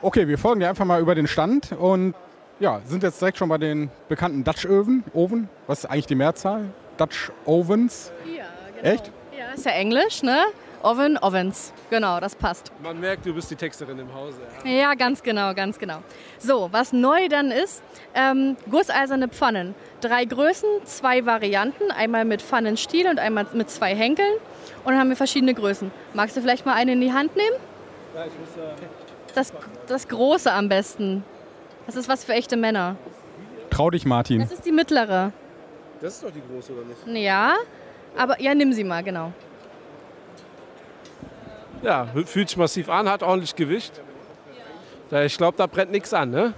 Okay, 0.00 0.28
wir 0.28 0.38
folgen 0.38 0.60
dir 0.60 0.68
einfach 0.68 0.84
mal 0.84 1.00
über 1.00 1.16
den 1.16 1.26
Stand 1.26 1.72
und 1.72 2.14
ja, 2.62 2.80
sind 2.86 3.02
jetzt 3.02 3.20
direkt 3.20 3.38
schon 3.38 3.48
bei 3.48 3.58
den 3.58 3.90
bekannten 4.08 4.44
Dutch 4.44 4.64
Oven. 4.66 5.02
Oven, 5.12 5.48
was 5.66 5.80
ist 5.80 5.86
eigentlich 5.86 6.06
die 6.06 6.14
Mehrzahl? 6.14 6.66
Dutch 6.96 7.32
Ovens. 7.44 8.12
Ja, 8.24 8.44
genau. 8.76 8.94
Echt? 8.94 9.10
Ja, 9.36 9.52
ist 9.52 9.66
ja 9.66 9.72
Englisch, 9.72 10.22
ne? 10.22 10.44
Oven, 10.82 11.18
Ovens. 11.18 11.72
Genau, 11.90 12.20
das 12.20 12.34
passt. 12.34 12.72
Man 12.82 12.98
merkt, 13.00 13.26
du 13.26 13.34
bist 13.34 13.50
die 13.50 13.56
Texterin 13.56 13.98
im 13.98 14.12
Hause. 14.14 14.38
Ja, 14.64 14.70
Ja, 14.70 14.94
ganz 14.94 15.22
genau, 15.22 15.54
ganz 15.54 15.78
genau. 15.78 15.98
So, 16.38 16.68
was 16.72 16.92
neu 16.92 17.28
dann 17.28 17.50
ist, 17.50 17.82
ähm, 18.14 18.56
gusseiserne 18.70 19.28
Pfannen. 19.28 19.74
Drei 20.00 20.24
Größen, 20.24 20.68
zwei 20.84 21.24
Varianten. 21.26 21.90
Einmal 21.90 22.24
mit 22.24 22.42
Pfannenstiel 22.42 23.08
und 23.08 23.18
einmal 23.18 23.46
mit 23.52 23.70
zwei 23.70 23.94
Henkeln. 23.94 24.34
Und 24.84 24.92
dann 24.92 24.98
haben 25.00 25.08
wir 25.08 25.16
verschiedene 25.16 25.54
Größen. 25.54 25.90
Magst 26.14 26.36
du 26.36 26.40
vielleicht 26.40 26.66
mal 26.66 26.74
eine 26.74 26.92
in 26.92 27.00
die 27.00 27.12
Hand 27.12 27.34
nehmen? 27.36 27.56
ja 28.14 28.24
ich 28.26 28.32
muss, 28.38 28.64
äh, 28.64 28.74
Das, 29.34 29.52
das 29.86 30.08
große 30.08 30.52
am 30.52 30.68
besten. 30.68 31.24
Das 31.86 31.96
ist 31.96 32.08
was 32.08 32.24
für 32.24 32.32
echte 32.32 32.56
Männer. 32.56 32.96
Trau 33.70 33.90
dich, 33.90 34.04
Martin. 34.04 34.40
Das 34.40 34.52
ist 34.52 34.64
die 34.64 34.72
mittlere. 34.72 35.32
das 36.00 36.14
ist 36.14 36.24
doch 36.24 36.30
die 36.30 36.42
große, 36.52 36.72
oder 36.72 36.84
nicht? 36.84 37.22
Ja, 37.24 37.54
aber 38.16 38.40
ja, 38.40 38.54
nimm 38.54 38.72
sie 38.72 38.84
mal, 38.84 39.02
genau. 39.02 39.32
Ja, 41.82 42.06
fühlt 42.26 42.48
sich 42.48 42.56
massiv 42.56 42.88
an, 42.88 43.08
hat 43.08 43.22
ordentlich 43.22 43.56
Gewicht. 43.56 44.00
Da, 45.10 45.24
ich 45.24 45.36
glaube, 45.36 45.56
da 45.56 45.66
brennt 45.66 45.90
nichts 45.90 46.14
an, 46.14 46.30
ne? 46.30 46.54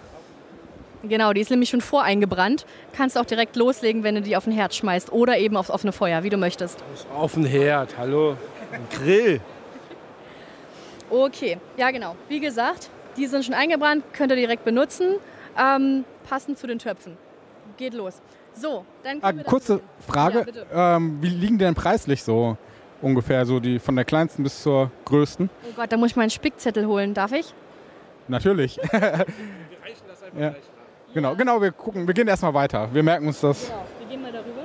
Genau, 1.02 1.32
die 1.32 1.40
ist 1.40 1.50
nämlich 1.50 1.68
schon 1.70 1.80
voreingebrannt. 1.80 2.64
Kannst 2.96 3.18
auch 3.18 3.24
direkt 3.24 3.56
loslegen, 3.56 4.02
wenn 4.04 4.14
du 4.14 4.22
die 4.22 4.36
auf 4.36 4.44
den 4.44 4.52
Herd 4.52 4.74
schmeißt 4.74 5.12
oder 5.12 5.38
eben 5.38 5.56
aufs 5.56 5.70
offene 5.70 5.92
Feuer, 5.92 6.22
wie 6.22 6.30
du 6.30 6.36
möchtest. 6.36 6.82
Auf 7.14 7.34
den 7.34 7.44
Herd, 7.44 7.96
hallo. 7.98 8.36
Ein 8.72 8.86
Grill. 8.90 9.40
Okay, 11.10 11.58
ja 11.76 11.90
genau. 11.90 12.16
Wie 12.28 12.40
gesagt, 12.40 12.88
die 13.16 13.26
sind 13.26 13.44
schon 13.44 13.54
eingebrannt, 13.54 14.04
könnt 14.12 14.30
ihr 14.32 14.36
direkt 14.36 14.64
benutzen. 14.64 15.16
Ähm, 15.58 16.04
passend 16.28 16.58
zu 16.58 16.66
den 16.66 16.78
Töpfen. 16.78 17.16
Geht 17.76 17.94
los. 17.94 18.20
So, 18.54 18.84
dann 19.02 19.18
Ah, 19.22 19.28
wir 19.34 19.42
das- 19.42 19.46
kurze 19.50 19.80
Frage, 20.06 20.46
Ja, 20.72 20.96
ähm, 20.96 21.18
wie 21.20 21.28
liegen 21.28 21.58
denn 21.58 21.74
preislich 21.74 22.22
so 22.22 22.56
ungefähr, 23.02 23.44
so 23.46 23.58
die 23.60 23.78
von 23.78 23.96
der 23.96 24.04
kleinsten 24.04 24.42
bis 24.42 24.62
zur 24.62 24.90
größten? 25.04 25.50
Oh 25.68 25.72
Gott, 25.76 25.90
da 25.92 25.96
muss 25.96 26.10
ich 26.10 26.16
meinen 26.16 26.30
Spickzettel 26.30 26.86
holen. 26.86 27.14
Darf 27.14 27.32
ich? 27.32 27.52
Natürlich. 28.28 28.76
ja. 30.38 30.54
Genau, 31.12 31.34
genau, 31.36 31.60
wir 31.62 31.70
gucken, 31.72 32.06
wir 32.06 32.14
gehen 32.14 32.26
erstmal 32.26 32.54
weiter. 32.54 32.88
Wir 32.92 33.02
merken 33.02 33.26
uns 33.28 33.40
das. 33.40 33.66
Genau, 33.68 33.84
wir 34.00 34.06
gehen 34.08 34.22
mal 34.22 34.32
darüber. 34.32 34.62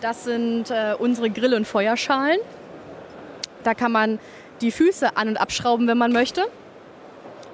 Das 0.00 0.24
sind 0.24 0.70
äh, 0.70 0.94
unsere 0.98 1.30
Grill- 1.30 1.54
und 1.54 1.66
Feuerschalen. 1.66 2.38
Da 3.62 3.72
kann 3.74 3.92
man 3.92 4.18
die 4.60 4.70
Füße 4.70 5.16
an- 5.16 5.28
und 5.28 5.36
abschrauben, 5.38 5.86
wenn 5.88 5.96
man 5.98 6.12
möchte. 6.12 6.42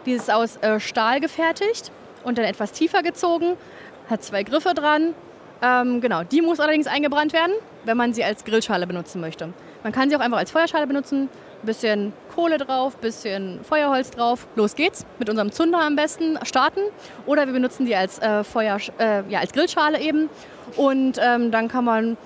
Die 0.07 0.13
ist 0.13 0.31
aus 0.31 0.57
äh, 0.59 0.81
Stahl 0.81 1.21
gefertigt 1.21 1.91
und 2.25 2.39
dann 2.39 2.45
etwas 2.45 2.73
tiefer 2.73 3.03
gezogen, 3.03 3.57
hat 4.09 4.23
zwei 4.23 4.43
Griffe 4.43 4.75
dran. 4.75 5.15
Ähm, 5.61 6.01
genau, 6.01 6.23
die 6.23 6.41
muss 6.41 6.61
allerdings 6.61 6.87
eingebrannt 6.87 7.33
werden, 7.33 7.53
wenn 7.85 7.97
man 7.97 8.15
sie 8.15 8.23
als 8.23 8.45
Grillschale 8.45 8.87
benutzen 8.87 9.21
möchte. 9.21 9.53
Man 9.83 9.93
kann 9.93 10.09
sie 10.09 10.17
auch 10.17 10.21
einfach 10.21 10.39
als 10.39 10.51
Feuerschale 10.51 10.87
benutzen. 10.87 11.29
Bisschen 11.63 12.13
Kohle 12.35 12.57
drauf, 12.59 12.97
bisschen 12.99 13.61
Feuerholz 13.65 14.11
drauf. 14.11 14.47
Los 14.55 14.77
geht's. 14.77 15.05
Mit 15.19 15.29
unserem 15.29 15.51
Zunder 15.51 15.81
am 15.81 15.97
besten 15.97 16.39
starten. 16.45 16.81
Oder 17.27 17.47
wir 17.47 17.53
benutzen 17.53 17.85
die 17.85 17.97
als, 17.97 18.21
äh, 18.21 18.45
Feuer, 18.45 18.79
äh, 18.99 19.23
ja, 19.29 19.41
als 19.41 19.53
Grillschale 19.53 20.01
eben. 20.01 20.31
Und 20.77 21.19
ähm, 21.21 21.51
dann 21.51 21.67
kann 21.67 21.85
man 21.85 22.17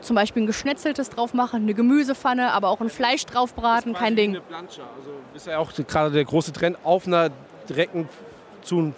zum 0.00 0.16
Beispiel 0.16 0.42
ein 0.42 0.46
geschnetzeltes 0.46 1.10
drauf 1.10 1.34
machen, 1.34 1.62
eine 1.62 1.74
Gemüsepfanne, 1.74 2.52
aber 2.52 2.68
auch 2.68 2.80
ein 2.80 2.90
Fleisch 2.90 3.26
drauf 3.26 3.54
braten, 3.54 3.92
kein 3.92 4.16
Ding. 4.16 4.30
Eine 4.30 4.40
Plancha. 4.40 4.82
Also 4.98 5.10
ist 5.34 5.46
ja 5.46 5.58
auch 5.58 5.72
gerade 5.72 6.10
der 6.10 6.24
große 6.24 6.52
Trend, 6.52 6.78
auf 6.84 7.06
einer 7.06 7.30
direkten 7.68 8.08
zu 8.62 8.92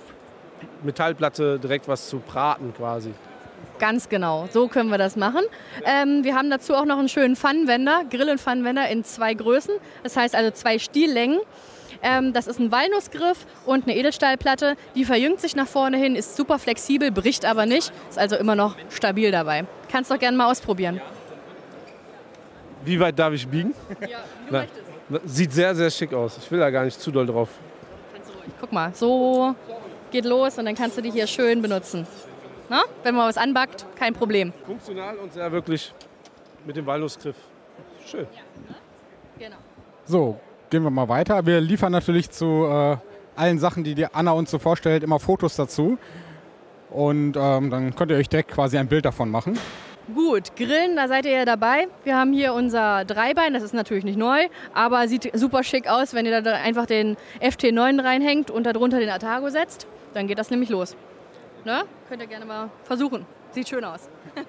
Metallplatte 0.82 1.58
direkt 1.58 1.88
was 1.88 2.08
zu 2.08 2.18
braten 2.18 2.72
quasi. 2.76 3.12
Ganz 3.78 4.08
genau, 4.08 4.48
so 4.52 4.68
können 4.68 4.90
wir 4.90 4.98
das 4.98 5.16
machen. 5.16 5.42
Ähm, 5.84 6.22
wir 6.22 6.36
haben 6.36 6.50
dazu 6.50 6.74
auch 6.74 6.84
noch 6.84 6.98
einen 6.98 7.08
schönen 7.08 7.34
Pfannenwender, 7.34 8.02
Grill- 8.08 8.30
und 8.30 8.40
Pfannenwender 8.40 8.88
in 8.88 9.02
zwei 9.04 9.34
Größen. 9.34 9.74
Das 10.02 10.16
heißt 10.16 10.34
also 10.36 10.50
zwei 10.52 10.78
Stiellängen. 10.78 11.40
Ähm, 12.02 12.32
das 12.32 12.46
ist 12.46 12.58
ein 12.58 12.70
Walnussgriff 12.72 13.46
und 13.64 13.84
eine 13.84 13.96
Edelstahlplatte. 13.96 14.76
Die 14.94 15.04
verjüngt 15.04 15.40
sich 15.40 15.56
nach 15.56 15.66
vorne 15.66 15.96
hin, 15.96 16.16
ist 16.16 16.36
super 16.36 16.58
flexibel, 16.58 17.10
bricht 17.10 17.44
aber 17.44 17.66
nicht. 17.66 17.92
Ist 18.08 18.18
also 18.18 18.36
immer 18.36 18.54
noch 18.54 18.76
stabil 18.90 19.30
dabei. 19.30 19.64
Kannst 19.92 20.10
doch 20.10 20.18
gerne 20.18 20.34
mal 20.34 20.50
ausprobieren. 20.50 21.02
Wie 22.82 22.98
weit 22.98 23.18
darf 23.18 23.34
ich 23.34 23.46
biegen? 23.46 23.74
Ja, 24.00 24.18
wie 24.46 24.50
Na, 24.50 24.64
na, 25.10 25.20
Sieht 25.26 25.52
sehr, 25.52 25.74
sehr 25.74 25.90
schick 25.90 26.14
aus. 26.14 26.38
Ich 26.38 26.50
will 26.50 26.58
da 26.58 26.70
gar 26.70 26.84
nicht 26.84 26.98
zu 26.98 27.10
doll 27.10 27.26
drauf. 27.26 27.50
Guck 28.58 28.72
mal, 28.72 28.90
so 28.94 29.54
geht 30.10 30.24
los 30.24 30.56
und 30.58 30.64
dann 30.64 30.74
kannst 30.74 30.96
du 30.96 31.02
die 31.02 31.10
hier 31.10 31.26
schön 31.26 31.60
benutzen. 31.60 32.06
Na? 32.70 32.84
Wenn 33.02 33.14
man 33.14 33.28
was 33.28 33.36
anbackt, 33.36 33.84
kein 33.94 34.14
Problem. 34.14 34.54
Funktional 34.64 35.16
und 35.16 35.34
sehr 35.34 35.52
wirklich 35.52 35.92
mit 36.64 36.74
dem 36.76 36.86
Walnussgriff. 36.86 37.36
Schön. 38.06 38.26
Genau. 39.38 39.56
So, 40.04 40.40
gehen 40.70 40.82
wir 40.82 40.90
mal 40.90 41.08
weiter. 41.08 41.44
Wir 41.44 41.60
liefern 41.60 41.92
natürlich 41.92 42.30
zu 42.30 42.66
äh, 42.66 42.96
allen 43.36 43.58
Sachen, 43.58 43.84
die 43.84 43.94
die 43.94 44.06
Anna 44.06 44.32
uns 44.32 44.50
so 44.50 44.58
vorstellt, 44.58 45.02
immer 45.02 45.20
Fotos 45.20 45.56
dazu. 45.56 45.98
Und 46.90 47.36
ähm, 47.36 47.70
dann 47.70 47.94
könnt 47.94 48.10
ihr 48.10 48.16
euch 48.16 48.28
direkt 48.28 48.50
quasi 48.50 48.76
ein 48.78 48.86
Bild 48.86 49.04
davon 49.04 49.30
machen. 49.30 49.58
Gut, 50.12 50.56
Grillen, 50.56 50.96
da 50.96 51.06
seid 51.06 51.26
ihr 51.26 51.32
ja 51.32 51.44
dabei. 51.44 51.86
Wir 52.02 52.16
haben 52.16 52.32
hier 52.32 52.54
unser 52.54 53.04
Dreibein, 53.04 53.54
das 53.54 53.62
ist 53.62 53.72
natürlich 53.72 54.04
nicht 54.04 54.18
neu, 54.18 54.48
aber 54.74 55.06
sieht 55.06 55.30
super 55.34 55.62
schick 55.62 55.88
aus, 55.88 56.12
wenn 56.12 56.26
ihr 56.26 56.42
da 56.42 56.52
einfach 56.54 56.86
den 56.86 57.16
FT9 57.40 58.02
reinhängt 58.02 58.50
und 58.50 58.64
darunter 58.64 58.98
den 58.98 59.10
Atago 59.10 59.48
setzt. 59.48 59.86
Dann 60.12 60.26
geht 60.26 60.38
das 60.38 60.50
nämlich 60.50 60.70
los. 60.70 60.96
Ne? 61.64 61.84
Könnt 62.08 62.20
ihr 62.20 62.26
gerne 62.26 62.44
mal 62.44 62.70
versuchen. 62.82 63.24
Sieht 63.52 63.68
schön 63.68 63.84
aus. 63.84 64.08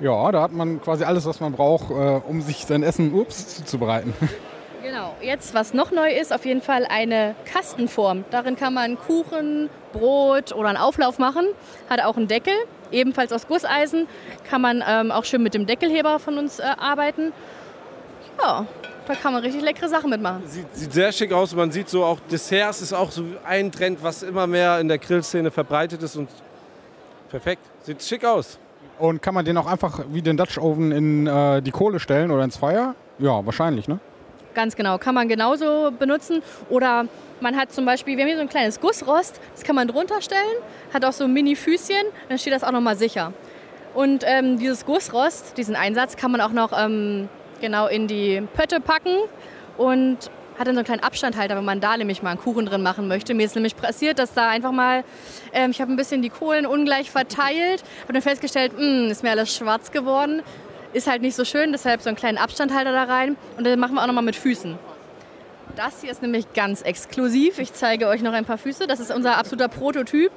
Ja, 0.00 0.32
da 0.32 0.40
hat 0.40 0.52
man 0.52 0.80
quasi 0.80 1.04
alles, 1.04 1.26
was 1.26 1.40
man 1.40 1.52
braucht, 1.52 1.90
äh, 1.90 2.22
um 2.26 2.40
sich 2.40 2.64
sein 2.64 2.82
Essen 2.82 3.12
ups, 3.12 3.56
zuzubereiten. 3.56 4.14
Genau, 4.82 5.14
jetzt 5.20 5.52
was 5.52 5.74
noch 5.74 5.90
neu 5.90 6.10
ist, 6.10 6.32
auf 6.32 6.46
jeden 6.46 6.62
Fall 6.62 6.86
eine 6.86 7.34
Kastenform. 7.44 8.24
Darin 8.30 8.56
kann 8.56 8.72
man 8.72 8.98
Kuchen, 8.98 9.68
Brot 9.92 10.52
oder 10.54 10.70
einen 10.70 10.78
Auflauf 10.78 11.18
machen. 11.18 11.44
Hat 11.90 12.02
auch 12.02 12.16
einen 12.16 12.28
Deckel, 12.28 12.54
ebenfalls 12.92 13.32
aus 13.32 13.46
Gusseisen. 13.46 14.06
Kann 14.48 14.60
man 14.60 14.82
ähm, 14.86 15.10
auch 15.10 15.24
schön 15.24 15.42
mit 15.42 15.54
dem 15.54 15.66
Deckelheber 15.66 16.18
von 16.18 16.38
uns 16.38 16.58
äh, 16.58 16.62
arbeiten. 16.62 17.32
Ja, 18.40 18.66
da 19.06 19.14
kann 19.14 19.32
man 19.32 19.42
richtig 19.42 19.62
leckere 19.62 19.88
Sachen 19.88 20.10
mitmachen. 20.10 20.42
Sieht, 20.46 20.74
sieht 20.74 20.92
sehr 20.92 21.12
schick 21.12 21.32
aus. 21.32 21.54
Man 21.54 21.70
sieht 21.70 21.88
so 21.88 22.04
auch, 22.04 22.18
Desserts 22.30 22.80
ist 22.80 22.92
auch 22.92 23.10
so 23.10 23.24
ein 23.44 23.70
Trend, 23.72 24.02
was 24.02 24.22
immer 24.22 24.46
mehr 24.46 24.78
in 24.80 24.88
der 24.88 24.98
Grillszene 24.98 25.50
verbreitet 25.50 26.02
ist. 26.02 26.16
Und 26.16 26.28
perfekt. 27.28 27.62
Sieht 27.82 28.02
schick 28.02 28.24
aus. 28.24 28.58
Und 28.98 29.22
kann 29.22 29.34
man 29.34 29.44
den 29.44 29.56
auch 29.56 29.66
einfach 29.66 30.00
wie 30.10 30.22
den 30.22 30.36
Dutch 30.36 30.58
Oven 30.58 30.92
in 30.92 31.26
äh, 31.26 31.62
die 31.62 31.70
Kohle 31.70 31.98
stellen 31.98 32.30
oder 32.30 32.44
ins 32.44 32.56
Feuer? 32.56 32.94
Ja, 33.18 33.44
wahrscheinlich, 33.44 33.88
ne? 33.88 33.98
Ganz 34.54 34.74
genau, 34.76 34.98
kann 34.98 35.14
man 35.14 35.28
genauso 35.28 35.92
benutzen. 35.96 36.42
Oder 36.68 37.06
man 37.40 37.56
hat 37.56 37.72
zum 37.72 37.84
Beispiel, 37.84 38.16
wir 38.16 38.24
haben 38.24 38.28
hier 38.28 38.36
so 38.36 38.42
ein 38.42 38.48
kleines 38.48 38.80
Gussrost, 38.80 39.40
das 39.54 39.64
kann 39.64 39.76
man 39.76 39.88
drunter 39.88 40.20
stellen, 40.20 40.40
hat 40.92 41.04
auch 41.04 41.12
so 41.12 41.28
Mini-Füßchen, 41.28 42.06
dann 42.28 42.38
steht 42.38 42.52
das 42.52 42.64
auch 42.64 42.72
nochmal 42.72 42.96
sicher. 42.96 43.32
Und 43.94 44.24
ähm, 44.26 44.58
dieses 44.58 44.84
Gussrost, 44.84 45.56
diesen 45.56 45.76
Einsatz, 45.76 46.16
kann 46.16 46.30
man 46.30 46.40
auch 46.40 46.52
noch 46.52 46.72
ähm, 46.76 47.28
genau 47.60 47.86
in 47.86 48.06
die 48.06 48.42
Pötte 48.54 48.80
packen 48.80 49.16
und 49.78 50.30
hat 50.58 50.66
dann 50.66 50.74
so 50.74 50.80
einen 50.80 50.84
kleinen 50.84 51.02
Abstandhalter, 51.02 51.56
wenn 51.56 51.64
man 51.64 51.80
da 51.80 51.96
nämlich 51.96 52.22
mal 52.22 52.30
einen 52.30 52.38
Kuchen 52.38 52.66
drin 52.66 52.82
machen 52.82 53.08
möchte. 53.08 53.32
Mir 53.32 53.46
ist 53.46 53.54
nämlich 53.54 53.76
passiert, 53.76 54.18
dass 54.18 54.34
da 54.34 54.50
einfach 54.50 54.72
mal, 54.72 55.04
ähm, 55.54 55.70
ich 55.70 55.80
habe 55.80 55.90
ein 55.90 55.96
bisschen 55.96 56.20
die 56.20 56.28
Kohlen 56.28 56.66
ungleich 56.66 57.10
verteilt, 57.10 57.82
habe 58.02 58.12
dann 58.12 58.22
festgestellt, 58.22 58.74
mh, 58.74 58.80
hm, 58.80 59.10
ist 59.10 59.22
mir 59.22 59.30
alles 59.30 59.54
schwarz 59.56 59.90
geworden. 59.90 60.42
Ist 60.92 61.06
halt 61.06 61.22
nicht 61.22 61.36
so 61.36 61.44
schön, 61.44 61.72
deshalb 61.72 62.02
so 62.02 62.08
einen 62.08 62.16
kleinen 62.16 62.38
Abstandhalter 62.38 62.92
da 62.92 63.04
rein. 63.04 63.36
Und 63.56 63.66
dann 63.66 63.78
machen 63.78 63.94
wir 63.94 64.02
auch 64.02 64.06
nochmal 64.06 64.24
mit 64.24 64.36
Füßen. 64.36 64.78
Das 65.76 66.00
hier 66.00 66.10
ist 66.10 66.20
nämlich 66.20 66.52
ganz 66.52 66.82
exklusiv. 66.82 67.58
Ich 67.58 67.72
zeige 67.72 68.08
euch 68.08 68.22
noch 68.22 68.32
ein 68.32 68.44
paar 68.44 68.58
Füße. 68.58 68.86
Das 68.86 68.98
ist 68.98 69.12
unser 69.12 69.38
absoluter 69.38 69.68
Prototyp. 69.68 70.32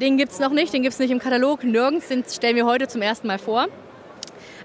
Den 0.00 0.18
gibt 0.18 0.32
es 0.32 0.40
noch 0.40 0.50
nicht, 0.50 0.72
den 0.72 0.82
gibt 0.82 0.92
es 0.92 0.98
nicht 0.98 1.10
im 1.10 1.20
Katalog, 1.20 1.64
nirgends. 1.64 2.08
Den 2.08 2.24
stellen 2.24 2.56
wir 2.56 2.66
heute 2.66 2.86
zum 2.86 3.00
ersten 3.00 3.26
Mal 3.26 3.38
vor. 3.38 3.66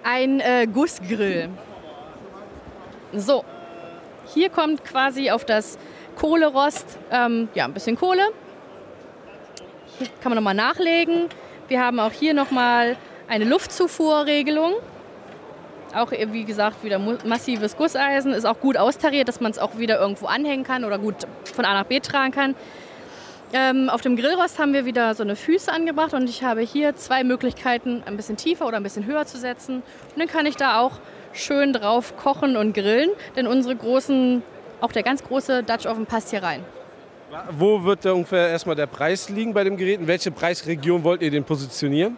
Ein 0.03 0.39
äh, 0.39 0.67
Gussgrill. 0.67 1.49
So, 3.13 3.45
hier 4.33 4.49
kommt 4.49 4.83
quasi 4.83 5.31
auf 5.31 5.45
das 5.45 5.77
Kohlerost 6.15 6.97
ähm, 7.11 7.47
ja, 7.55 7.65
ein 7.65 7.73
bisschen 7.73 7.95
Kohle. 7.95 8.23
Hier 9.97 10.07
kann 10.21 10.31
man 10.31 10.35
nochmal 10.35 10.53
nachlegen. 10.53 11.25
Wir 11.67 11.81
haben 11.81 11.99
auch 11.99 12.11
hier 12.11 12.33
nochmal 12.33 12.97
eine 13.27 13.45
Luftzufuhrregelung. 13.45 14.73
Auch 15.95 16.11
wie 16.11 16.43
gesagt 16.43 16.83
wieder 16.83 16.99
massives 16.99 17.75
Gusseisen, 17.75 18.33
ist 18.33 18.45
auch 18.45 18.59
gut 18.59 18.77
austariert, 18.77 19.27
dass 19.27 19.41
man 19.41 19.51
es 19.51 19.57
auch 19.57 19.77
wieder 19.77 19.99
irgendwo 19.99 20.27
anhängen 20.27 20.63
kann 20.63 20.85
oder 20.85 20.99
gut 20.99 21.15
von 21.53 21.65
A 21.65 21.73
nach 21.73 21.85
B 21.85 21.99
tragen 21.99 22.31
kann. 22.31 22.55
Ähm, 23.51 23.89
auf 23.89 24.01
dem 24.01 24.15
Grillrost 24.15 24.59
haben 24.59 24.73
wir 24.73 24.85
wieder 24.85 25.15
so 25.15 25.23
eine 25.23 25.35
Füße 25.35 25.71
angebracht 25.71 26.13
und 26.13 26.29
ich 26.29 26.43
habe 26.43 26.61
hier 26.61 26.95
zwei 26.95 27.23
Möglichkeiten, 27.23 28.03
ein 28.05 28.15
bisschen 28.15 28.37
tiefer 28.37 28.67
oder 28.67 28.77
ein 28.77 28.83
bisschen 28.83 29.07
höher 29.07 29.25
zu 29.25 29.39
setzen. 29.39 29.77
Und 29.77 30.19
dann 30.19 30.27
kann 30.27 30.45
ich 30.45 30.55
da 30.55 30.79
auch 30.79 30.99
schön 31.33 31.73
drauf 31.73 32.15
kochen 32.17 32.57
und 32.57 32.73
grillen, 32.73 33.09
denn 33.35 33.47
unsere 33.47 33.75
großen, 33.75 34.43
auch 34.81 34.91
der 34.91 35.01
ganz 35.01 35.23
große 35.23 35.63
Dutch 35.63 35.87
Oven 35.87 36.05
passt 36.05 36.29
hier 36.29 36.43
rein. 36.43 36.63
Wo 37.51 37.83
wird 37.83 38.05
da 38.05 38.13
ungefähr 38.13 38.49
erstmal 38.49 38.75
der 38.75 38.87
Preis 38.87 39.29
liegen 39.29 39.53
bei 39.53 39.63
dem 39.63 39.77
Gerät? 39.77 39.99
In 39.99 40.07
welche 40.07 40.29
Preisregion 40.29 41.03
wollt 41.03 41.23
ihr 41.23 41.31
den 41.31 41.43
positionieren? 41.43 42.17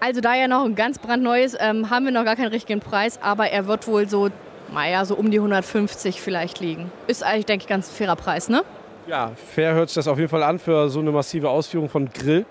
Also 0.00 0.20
da 0.20 0.34
ja 0.36 0.46
noch 0.46 0.64
ein 0.64 0.76
ganz 0.76 0.98
brandneues, 0.98 1.56
ähm, 1.58 1.90
haben 1.90 2.04
wir 2.04 2.12
noch 2.12 2.24
gar 2.24 2.36
keinen 2.36 2.52
richtigen 2.52 2.80
Preis, 2.80 3.18
aber 3.20 3.50
er 3.50 3.66
wird 3.66 3.88
wohl 3.88 4.08
so, 4.08 4.28
naja, 4.72 5.04
so 5.04 5.16
um 5.16 5.30
die 5.30 5.38
150 5.38 6.20
vielleicht 6.20 6.60
liegen. 6.60 6.92
Ist 7.08 7.24
eigentlich, 7.24 7.46
denke 7.46 7.64
ich, 7.64 7.68
ganz 7.68 7.90
ein 7.90 7.94
fairer 7.94 8.14
Preis, 8.14 8.48
ne? 8.48 8.62
Ja, 9.08 9.32
fair 9.34 9.74
hört 9.74 9.88
sich 9.88 9.96
das 9.96 10.06
auf 10.06 10.18
jeden 10.18 10.30
Fall 10.30 10.42
an 10.42 10.58
für 10.58 10.88
so 10.88 11.00
eine 11.00 11.10
massive 11.10 11.50
Ausführung 11.50 11.88
von 11.88 12.08
Grill. 12.10 12.46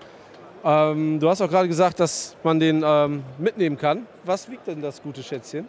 Ähm, 0.62 1.20
du 1.20 1.28
hast 1.28 1.40
auch 1.40 1.48
gerade 1.48 1.68
gesagt, 1.68 2.00
dass 2.00 2.36
man 2.42 2.60
den 2.60 2.82
ähm, 2.84 3.22
mitnehmen 3.38 3.78
kann. 3.78 4.06
Was 4.24 4.50
wiegt 4.50 4.66
denn 4.66 4.82
das 4.82 5.00
gute 5.02 5.22
Schätzchen? 5.22 5.68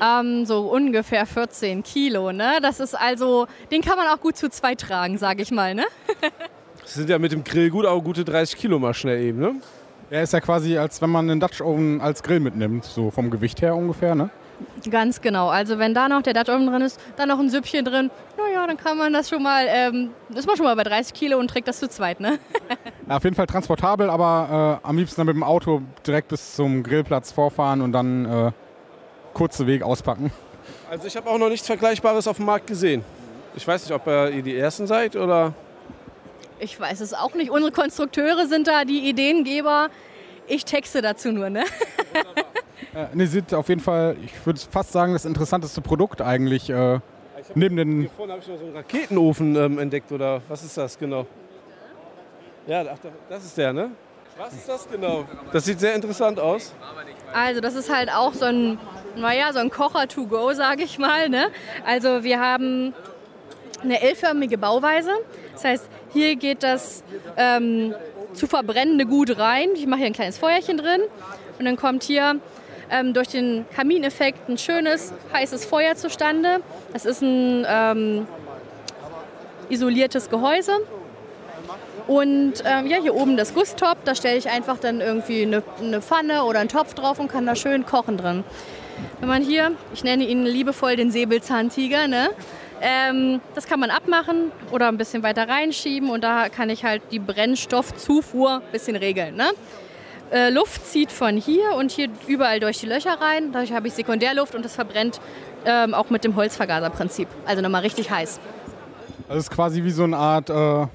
Ähm, 0.00 0.46
so 0.46 0.70
ungefähr 0.70 1.26
14 1.26 1.82
Kilo. 1.82 2.32
Ne? 2.32 2.60
Das 2.62 2.80
ist 2.80 2.94
also, 2.94 3.46
den 3.70 3.82
kann 3.82 3.98
man 3.98 4.08
auch 4.08 4.20
gut 4.20 4.36
zu 4.38 4.48
zweit 4.48 4.80
tragen, 4.80 5.18
sage 5.18 5.42
ich 5.42 5.50
mal. 5.50 5.74
Ne? 5.74 5.84
das 6.80 6.94
sind 6.94 7.10
ja 7.10 7.18
mit 7.18 7.32
dem 7.32 7.44
Grill 7.44 7.68
gut, 7.68 7.84
auch 7.84 8.02
gute 8.02 8.24
30 8.24 8.56
Kilo 8.56 8.78
mal 8.78 8.94
schnell 8.94 9.20
eben. 9.20 9.40
Ne? 9.40 9.56
Er 10.12 10.24
ist 10.24 10.34
ja 10.34 10.40
quasi, 10.42 10.76
als 10.76 11.00
wenn 11.00 11.08
man 11.08 11.30
einen 11.30 11.40
Dutch 11.40 11.62
Oven 11.62 12.02
als 12.02 12.22
Grill 12.22 12.38
mitnimmt, 12.38 12.84
so 12.84 13.10
vom 13.10 13.30
Gewicht 13.30 13.62
her 13.62 13.74
ungefähr. 13.74 14.14
Ne? 14.14 14.28
Ganz 14.90 15.22
genau. 15.22 15.48
Also 15.48 15.78
wenn 15.78 15.94
da 15.94 16.06
noch 16.06 16.20
der 16.20 16.34
Dutch 16.34 16.50
Oven 16.50 16.66
drin 16.66 16.82
ist, 16.82 17.00
dann 17.16 17.30
noch 17.30 17.38
ein 17.38 17.48
Süppchen 17.48 17.82
drin, 17.82 18.10
naja, 18.36 18.66
dann 18.66 18.76
kann 18.76 18.98
man 18.98 19.14
das 19.14 19.30
schon 19.30 19.42
mal, 19.42 19.64
ähm, 19.70 20.10
ist 20.34 20.46
man 20.46 20.58
schon 20.58 20.66
mal 20.66 20.76
bei 20.76 20.82
30 20.82 21.14
Kilo 21.14 21.38
und 21.38 21.48
trägt 21.48 21.66
das 21.66 21.78
zu 21.78 21.88
zweit, 21.88 22.20
ne? 22.20 22.38
ja, 23.08 23.16
auf 23.16 23.24
jeden 23.24 23.34
Fall 23.34 23.46
transportabel, 23.46 24.10
aber 24.10 24.80
äh, 24.84 24.86
am 24.86 24.98
liebsten 24.98 25.18
dann 25.18 25.28
mit 25.28 25.34
dem 25.34 25.44
Auto 25.44 25.80
direkt 26.06 26.28
bis 26.28 26.56
zum 26.56 26.82
Grillplatz 26.82 27.32
vorfahren 27.32 27.80
und 27.80 27.92
dann 27.92 28.26
äh, 28.26 28.52
kurze 29.32 29.66
Weg 29.66 29.82
auspacken. 29.82 30.30
Also 30.90 31.06
ich 31.06 31.16
habe 31.16 31.30
auch 31.30 31.38
noch 31.38 31.48
nichts 31.48 31.66
Vergleichbares 31.66 32.28
auf 32.28 32.36
dem 32.36 32.44
Markt 32.44 32.66
gesehen. 32.66 33.02
Ich 33.56 33.66
weiß 33.66 33.88
nicht, 33.88 33.94
ob 33.94 34.06
ihr 34.06 34.42
die 34.42 34.58
Ersten 34.58 34.86
seid 34.86 35.16
oder... 35.16 35.54
Ich 36.62 36.78
weiß 36.78 37.00
es 37.00 37.12
auch 37.12 37.34
nicht. 37.34 37.50
Unsere 37.50 37.72
Konstrukteure 37.72 38.46
sind 38.46 38.68
da 38.68 38.84
die 38.84 39.08
Ideengeber. 39.08 39.90
Ich 40.46 40.64
texte 40.64 41.02
dazu 41.02 41.32
nur, 41.32 41.50
ne? 41.50 41.64
Äh, 42.94 43.06
ne, 43.14 43.26
sind 43.26 43.54
auf 43.54 43.70
jeden 43.70 43.80
Fall, 43.80 44.16
ich 44.22 44.44
würde 44.44 44.60
fast 44.70 44.92
sagen, 44.92 45.14
das 45.14 45.24
interessanteste 45.24 45.80
Produkt 45.80 46.20
eigentlich. 46.20 46.68
Äh, 46.68 46.98
neben 47.54 47.76
den. 47.76 48.00
Hier 48.00 48.10
vorne 48.10 48.32
habe 48.32 48.42
ich 48.42 48.48
noch 48.48 48.58
so 48.58 48.64
einen 48.66 48.76
Raketenofen 48.76 49.56
ähm, 49.56 49.78
entdeckt, 49.78 50.12
oder 50.12 50.42
was 50.46 50.62
ist 50.62 50.76
das 50.76 50.98
genau? 50.98 51.24
Ja, 52.66 52.84
ach, 52.92 52.98
das 53.30 53.44
ist 53.44 53.56
der, 53.56 53.72
ne? 53.72 53.92
Was 54.36 54.52
ist 54.52 54.68
das 54.68 54.86
genau? 54.90 55.24
Das 55.52 55.64
sieht 55.64 55.80
sehr 55.80 55.94
interessant 55.94 56.38
aus. 56.38 56.74
Also 57.32 57.62
das 57.62 57.76
ist 57.76 57.90
halt 57.90 58.10
auch 58.12 58.34
so 58.34 58.44
ein, 58.44 58.78
naja, 59.16 59.54
so 59.54 59.60
ein 59.60 59.70
Kocher 59.70 60.06
to 60.06 60.26
go, 60.26 60.52
sage 60.52 60.82
ich 60.82 60.98
mal. 60.98 61.30
Ne? 61.30 61.46
Also 61.86 62.24
wir 62.24 62.40
haben 62.40 62.92
eine 63.82 64.02
L-förmige 64.02 64.58
Bauweise. 64.58 65.12
Das 65.52 65.64
heißt, 65.64 65.88
hier 66.12 66.36
geht 66.36 66.62
das 66.62 67.02
ähm, 67.36 67.94
zu 68.34 68.46
verbrennende 68.46 69.06
Gut 69.06 69.38
rein. 69.38 69.70
Ich 69.74 69.86
mache 69.86 70.00
hier 70.00 70.06
ein 70.08 70.12
kleines 70.12 70.38
Feuerchen 70.38 70.78
drin 70.78 71.02
und 71.58 71.64
dann 71.64 71.76
kommt 71.76 72.02
hier 72.02 72.36
ähm, 72.90 73.14
durch 73.14 73.28
den 73.28 73.64
Kamineffekt 73.74 74.48
ein 74.48 74.58
schönes, 74.58 75.12
heißes 75.32 75.64
Feuer 75.64 75.96
zustande. 75.96 76.60
Das 76.92 77.04
ist 77.04 77.22
ein 77.22 77.66
ähm, 77.68 78.26
isoliertes 79.68 80.28
Gehäuse. 80.28 80.72
Und 82.06 82.54
ähm, 82.64 82.86
ja, 82.88 82.98
hier 83.00 83.14
oben 83.14 83.36
das 83.36 83.54
Gusstop, 83.54 84.04
da 84.04 84.14
stelle 84.14 84.36
ich 84.36 84.50
einfach 84.50 84.78
dann 84.78 85.00
irgendwie 85.00 85.42
eine, 85.42 85.62
eine, 85.80 86.02
Pfanne 86.02 86.44
oder 86.44 86.58
einen 86.58 86.68
Topf 86.68 86.94
drauf 86.94 87.18
und 87.18 87.28
kann 87.28 87.46
da 87.46 87.54
schön 87.54 87.86
kochen 87.86 88.16
drin. 88.16 88.44
Wenn 89.20 89.28
man 89.28 89.42
hier, 89.42 89.72
ich 89.94 90.04
nenne 90.04 90.24
ihn 90.24 90.44
liebevoll 90.44 90.96
den 90.96 91.10
Säbelzahntiger, 91.10 92.08
ne? 92.08 92.30
Ähm, 92.84 93.40
das 93.54 93.66
kann 93.66 93.78
man 93.78 93.90
abmachen 93.90 94.50
oder 94.72 94.88
ein 94.88 94.98
bisschen 94.98 95.22
weiter 95.22 95.48
reinschieben 95.48 96.10
und 96.10 96.24
da 96.24 96.48
kann 96.48 96.68
ich 96.68 96.84
halt 96.84 97.00
die 97.12 97.20
Brennstoffzufuhr 97.20 98.56
ein 98.56 98.72
bisschen 98.72 98.96
regeln. 98.96 99.36
Ne? 99.36 99.50
Äh, 100.32 100.50
Luft 100.50 100.84
zieht 100.86 101.12
von 101.12 101.36
hier 101.36 101.74
und 101.76 101.92
hier 101.92 102.08
überall 102.26 102.58
durch 102.58 102.80
die 102.80 102.86
Löcher 102.86 103.20
rein. 103.20 103.52
Dadurch 103.52 103.72
habe 103.72 103.86
ich 103.86 103.94
Sekundärluft 103.94 104.56
und 104.56 104.64
das 104.64 104.74
verbrennt 104.74 105.20
ähm, 105.64 105.94
auch 105.94 106.10
mit 106.10 106.24
dem 106.24 106.34
Holzvergaserprinzip. 106.34 107.28
Also 107.46 107.62
nochmal 107.62 107.82
richtig 107.82 108.10
heiß. 108.10 108.40
Das 109.28 109.36
ist 109.36 109.50
quasi 109.50 109.84
wie 109.84 109.90
so 109.90 110.02
eine 110.02 110.16
Art, 110.16 110.50
äh, 110.50 110.86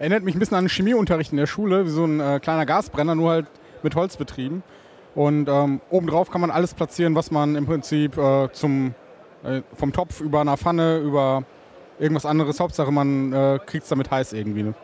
erinnert 0.00 0.24
mich 0.24 0.34
ein 0.34 0.40
bisschen 0.40 0.56
an 0.56 0.64
den 0.64 0.70
Chemieunterricht 0.70 1.30
in 1.30 1.38
der 1.38 1.46
Schule, 1.46 1.86
wie 1.86 1.90
so 1.90 2.04
ein 2.04 2.18
äh, 2.18 2.40
kleiner 2.40 2.66
Gasbrenner, 2.66 3.14
nur 3.14 3.30
halt 3.30 3.46
mit 3.84 3.94
Holz 3.94 4.16
betrieben. 4.16 4.64
Und 5.14 5.48
ähm, 5.48 5.80
obendrauf 5.90 6.30
kann 6.30 6.40
man 6.40 6.50
alles 6.50 6.74
platzieren, 6.74 7.14
was 7.14 7.30
man 7.30 7.56
im 7.56 7.66
Prinzip 7.66 8.16
äh, 8.18 8.48
zum, 8.52 8.94
äh, 9.44 9.62
vom 9.76 9.92
Topf 9.92 10.20
über 10.20 10.40
einer 10.40 10.56
Pfanne, 10.56 10.98
über 10.98 11.44
irgendwas 11.98 12.26
anderes, 12.26 12.60
Hauptsache 12.60 12.90
man 12.90 13.32
äh, 13.32 13.58
kriegt 13.64 13.84
es 13.84 13.88
damit 13.88 14.10
heiß 14.10 14.32
irgendwie. 14.32 14.62
Ne? 14.62 14.74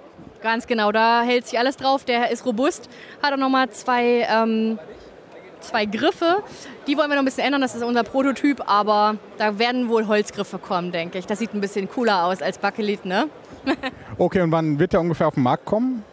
Ganz 0.42 0.66
genau, 0.66 0.92
da 0.92 1.22
hält 1.22 1.46
sich 1.46 1.58
alles 1.58 1.76
drauf. 1.76 2.04
Der 2.04 2.30
ist 2.30 2.44
robust, 2.44 2.88
hat 3.22 3.32
auch 3.32 3.38
nochmal 3.38 3.70
zwei, 3.70 4.26
ähm, 4.30 4.78
zwei 5.60 5.86
Griffe. 5.86 6.42
Die 6.86 6.96
wollen 6.96 7.08
wir 7.08 7.16
noch 7.16 7.22
ein 7.22 7.24
bisschen 7.24 7.44
ändern, 7.44 7.62
das 7.62 7.74
ist 7.74 7.82
unser 7.82 8.02
Prototyp, 8.02 8.62
aber 8.66 9.16
da 9.38 9.58
werden 9.58 9.88
wohl 9.88 10.06
Holzgriffe 10.06 10.58
kommen, 10.58 10.92
denke 10.92 11.18
ich. 11.18 11.26
Das 11.26 11.38
sieht 11.38 11.54
ein 11.54 11.60
bisschen 11.60 11.88
cooler 11.88 12.24
aus 12.24 12.42
als 12.42 12.58
Bakelit, 12.58 13.04
ne? 13.04 13.28
okay, 14.18 14.42
und 14.42 14.52
wann 14.52 14.78
wird 14.78 14.92
der 14.92 15.00
ungefähr 15.00 15.28
auf 15.28 15.34
den 15.34 15.42
Markt 15.42 15.64
kommen? 15.64 16.04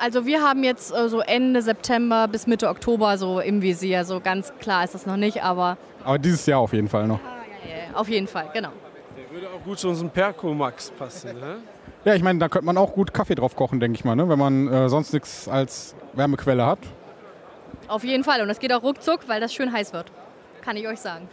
Also 0.00 0.26
wir 0.26 0.42
haben 0.42 0.64
jetzt 0.64 0.94
äh, 0.94 1.08
so 1.08 1.20
Ende 1.20 1.62
September 1.62 2.28
bis 2.28 2.46
Mitte 2.46 2.68
Oktober 2.68 3.16
so 3.18 3.40
im 3.40 3.62
Visier. 3.62 4.04
So 4.04 4.20
ganz 4.20 4.52
klar 4.60 4.84
ist 4.84 4.94
das 4.94 5.06
noch 5.06 5.16
nicht, 5.16 5.42
aber... 5.42 5.76
Aber 6.08 6.18
dieses 6.18 6.46
Jahr 6.46 6.60
auf 6.60 6.72
jeden 6.72 6.88
Fall 6.88 7.06
noch. 7.06 7.20
Ah, 7.22 7.44
ja, 7.68 7.90
ja, 7.90 7.94
auf 7.94 8.08
jeden 8.08 8.26
Fall, 8.26 8.48
genau. 8.54 8.70
Der 9.14 9.30
würde 9.30 9.46
auch 9.54 9.62
gut 9.62 9.78
zu 9.78 9.90
unserem 9.90 10.08
Percomax 10.08 10.90
passen, 10.92 11.38
ne? 11.38 11.56
Ja, 12.06 12.14
ich 12.14 12.22
meine, 12.22 12.38
da 12.38 12.48
könnte 12.48 12.64
man 12.64 12.78
auch 12.78 12.94
gut 12.94 13.12
Kaffee 13.12 13.34
drauf 13.34 13.54
kochen, 13.54 13.78
denke 13.78 13.98
ich 13.98 14.06
mal, 14.06 14.16
ne? 14.16 14.26
wenn 14.26 14.38
man 14.38 14.72
äh, 14.72 14.88
sonst 14.88 15.12
nichts 15.12 15.46
als 15.48 15.94
Wärmequelle 16.14 16.64
hat. 16.64 16.78
Auf 17.88 18.04
jeden 18.04 18.24
Fall. 18.24 18.40
Und 18.40 18.48
es 18.48 18.58
geht 18.58 18.72
auch 18.72 18.82
ruckzuck, 18.82 19.28
weil 19.28 19.38
das 19.38 19.52
schön 19.52 19.70
heiß 19.70 19.92
wird. 19.92 20.10
Kann 20.62 20.78
ich 20.78 20.88
euch 20.88 20.98
sagen. 20.98 21.28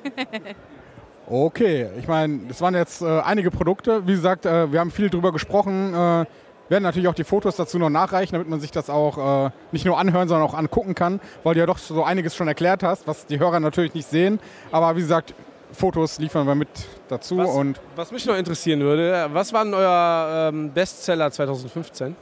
okay, 1.29 1.87
ich 1.97 2.09
meine, 2.09 2.39
das 2.49 2.59
waren 2.59 2.75
jetzt 2.75 3.01
äh, 3.01 3.21
einige 3.21 3.51
Produkte. 3.51 4.05
Wie 4.05 4.11
gesagt, 4.11 4.45
äh, 4.45 4.69
wir 4.73 4.81
haben 4.81 4.91
viel 4.91 5.09
drüber 5.09 5.31
gesprochen. 5.31 6.25
Werden 6.67 6.83
natürlich 6.83 7.07
auch 7.07 7.13
die 7.13 7.23
Fotos 7.23 7.55
dazu 7.55 7.77
noch 7.77 7.89
nachreichen, 7.89 8.33
damit 8.33 8.49
man 8.49 8.59
sich 8.59 8.71
das 8.71 8.89
auch 8.89 9.45
äh, 9.47 9.51
nicht 9.71 9.85
nur 9.85 9.99
anhören, 9.99 10.27
sondern 10.27 10.47
auch 10.47 10.55
angucken 10.55 10.95
kann, 10.95 11.19
weil 11.43 11.53
du 11.53 11.59
ja 11.59 11.65
doch 11.65 11.77
so 11.77 12.03
einiges 12.03 12.35
schon 12.35 12.47
erklärt 12.47 12.81
hast, 12.81 13.07
was 13.07 13.27
die 13.27 13.39
Hörer 13.39 13.59
natürlich 13.59 13.93
nicht 13.93 14.09
sehen. 14.09 14.39
Aber 14.71 14.95
wie 14.95 15.01
gesagt, 15.01 15.35
Fotos 15.71 16.17
liefern 16.19 16.47
wir 16.47 16.55
mit 16.55 16.69
dazu. 17.07 17.37
Was, 17.37 17.49
und 17.49 17.79
was 17.95 18.11
mich 18.11 18.25
noch 18.25 18.35
interessieren 18.35 18.79
würde, 18.79 19.29
was 19.31 19.53
war 19.53 19.63
denn 19.63 19.73
euer 19.73 20.49
ähm, 20.49 20.71
Bestseller 20.71 21.29
2015? 21.29 22.15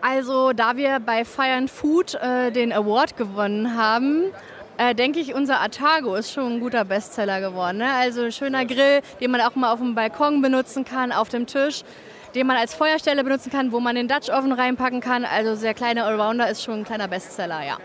Also, 0.00 0.52
da 0.52 0.76
wir 0.76 1.00
bei 1.00 1.24
Fire 1.24 1.54
and 1.54 1.70
Food 1.70 2.14
äh, 2.14 2.50
den 2.50 2.72
Award 2.72 3.16
gewonnen 3.16 3.76
haben, 3.76 4.24
äh, 4.76 4.94
denke 4.94 5.20
ich, 5.20 5.34
unser 5.34 5.60
Atago 5.60 6.14
ist 6.14 6.32
schon 6.32 6.54
ein 6.54 6.60
guter 6.60 6.84
Bestseller 6.84 7.40
geworden. 7.40 7.78
Ne? 7.78 7.92
Also 7.92 8.22
ein 8.22 8.32
schöner 8.32 8.64
Grill, 8.64 9.00
den 9.20 9.30
man 9.30 9.40
auch 9.42 9.54
mal 9.54 9.72
auf 9.72 9.78
dem 9.78 9.94
Balkon 9.94 10.42
benutzen 10.42 10.84
kann, 10.84 11.12
auf 11.12 11.28
dem 11.28 11.46
Tisch, 11.46 11.84
den 12.34 12.46
man 12.46 12.56
als 12.56 12.74
Feuerstelle 12.74 13.24
benutzen 13.24 13.50
kann, 13.50 13.72
wo 13.72 13.80
man 13.80 13.94
den 13.94 14.08
Dutch 14.08 14.30
Oven 14.30 14.52
reinpacken 14.52 15.00
kann. 15.00 15.24
Also 15.24 15.54
sehr 15.54 15.74
kleiner 15.74 16.06
Allrounder 16.06 16.48
ist 16.48 16.62
schon 16.62 16.80
ein 16.80 16.84
kleiner 16.84 17.08
Bestseller, 17.08 17.64
ja. 17.64 17.78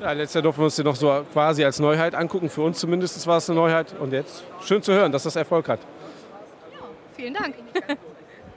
Ja, 0.00 0.12
letztes 0.12 0.34
Jahr 0.34 0.42
durften 0.42 0.62
wir 0.62 0.64
uns 0.64 0.76
den 0.76 0.86
noch 0.86 0.96
so 0.96 1.24
quasi 1.32 1.62
als 1.62 1.78
Neuheit 1.78 2.14
angucken. 2.14 2.48
Für 2.48 2.62
uns 2.62 2.78
zumindest 2.78 3.26
war 3.26 3.36
es 3.36 3.50
eine 3.50 3.58
Neuheit. 3.58 3.94
Und 4.00 4.12
jetzt 4.12 4.44
schön 4.62 4.82
zu 4.82 4.92
hören, 4.92 5.12
dass 5.12 5.24
das 5.24 5.36
Erfolg 5.36 5.68
hat. 5.68 5.80
Vielen 7.16 7.34
Dank. 7.34 7.54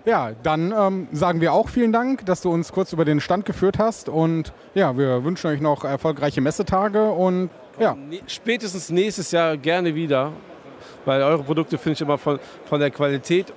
Ja, 0.06 0.32
dann 0.44 0.74
ähm, 0.78 1.08
sagen 1.14 1.40
wir 1.40 1.54
auch 1.54 1.70
vielen 1.70 1.94
Dank, 1.94 2.26
dass 2.26 2.42
du 2.42 2.52
uns 2.52 2.74
kurz 2.74 2.92
über 2.92 3.06
den 3.06 3.22
Stand 3.22 3.46
geführt 3.46 3.80
hast. 3.80 4.10
Und 4.10 4.52
ja, 4.74 4.98
wir 4.98 5.24
wünschen 5.24 5.48
euch 5.48 5.62
noch 5.62 5.86
erfolgreiche 5.86 6.42
Messetage 6.42 7.10
und 7.10 7.50
ja. 7.80 7.96
Spätestens 8.28 8.90
nächstes 8.90 9.32
Jahr 9.32 9.58
gerne 9.58 9.96
wieder, 9.96 10.34
weil 11.06 11.22
eure 11.24 11.42
Produkte 11.42 11.78
finde 11.78 11.94
ich 11.94 12.02
immer 12.02 12.18
von, 12.18 12.40
von 12.66 12.80
der 12.80 12.92
Qualität 12.92 13.54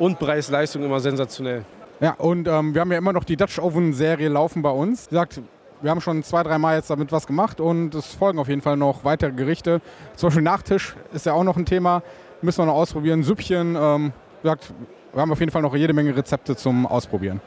und 0.00 0.18
Preis-Leistung 0.18 0.82
immer 0.82 0.98
sensationell. 0.98 1.64
Ja, 2.00 2.14
und 2.14 2.48
ähm, 2.48 2.74
wir 2.74 2.80
haben 2.80 2.90
ja 2.90 2.98
immer 2.98 3.12
noch 3.12 3.24
die 3.24 3.36
Dutch 3.36 3.58
Oven 3.58 3.92
Serie 3.92 4.30
laufen 4.30 4.62
bei 4.62 4.70
uns. 4.70 5.06
Wie 5.06 5.10
gesagt, 5.10 5.40
wir 5.82 5.90
haben 5.90 6.00
schon 6.00 6.22
zwei, 6.22 6.42
drei 6.42 6.58
Mal 6.58 6.76
jetzt 6.76 6.90
damit 6.90 7.12
was 7.12 7.26
gemacht 7.26 7.60
und 7.60 7.94
es 7.94 8.14
folgen 8.14 8.38
auf 8.38 8.48
jeden 8.48 8.62
Fall 8.62 8.76
noch 8.76 9.04
weitere 9.04 9.32
Gerichte. 9.32 9.80
Zum 10.16 10.28
Beispiel 10.28 10.42
Nachtisch 10.42 10.96
ist 11.12 11.26
ja 11.26 11.34
auch 11.34 11.44
noch 11.44 11.56
ein 11.56 11.66
Thema. 11.66 12.02
Müssen 12.40 12.58
wir 12.62 12.66
noch 12.66 12.74
ausprobieren. 12.74 13.22
Süppchen. 13.22 13.76
Ähm, 13.78 14.12
wie 14.40 14.48
gesagt, 14.48 14.72
wir 15.12 15.20
haben 15.20 15.30
auf 15.30 15.40
jeden 15.40 15.52
Fall 15.52 15.62
noch 15.62 15.76
jede 15.76 15.92
Menge 15.92 16.16
Rezepte 16.16 16.56
zum 16.56 16.86
Ausprobieren. 16.86 17.40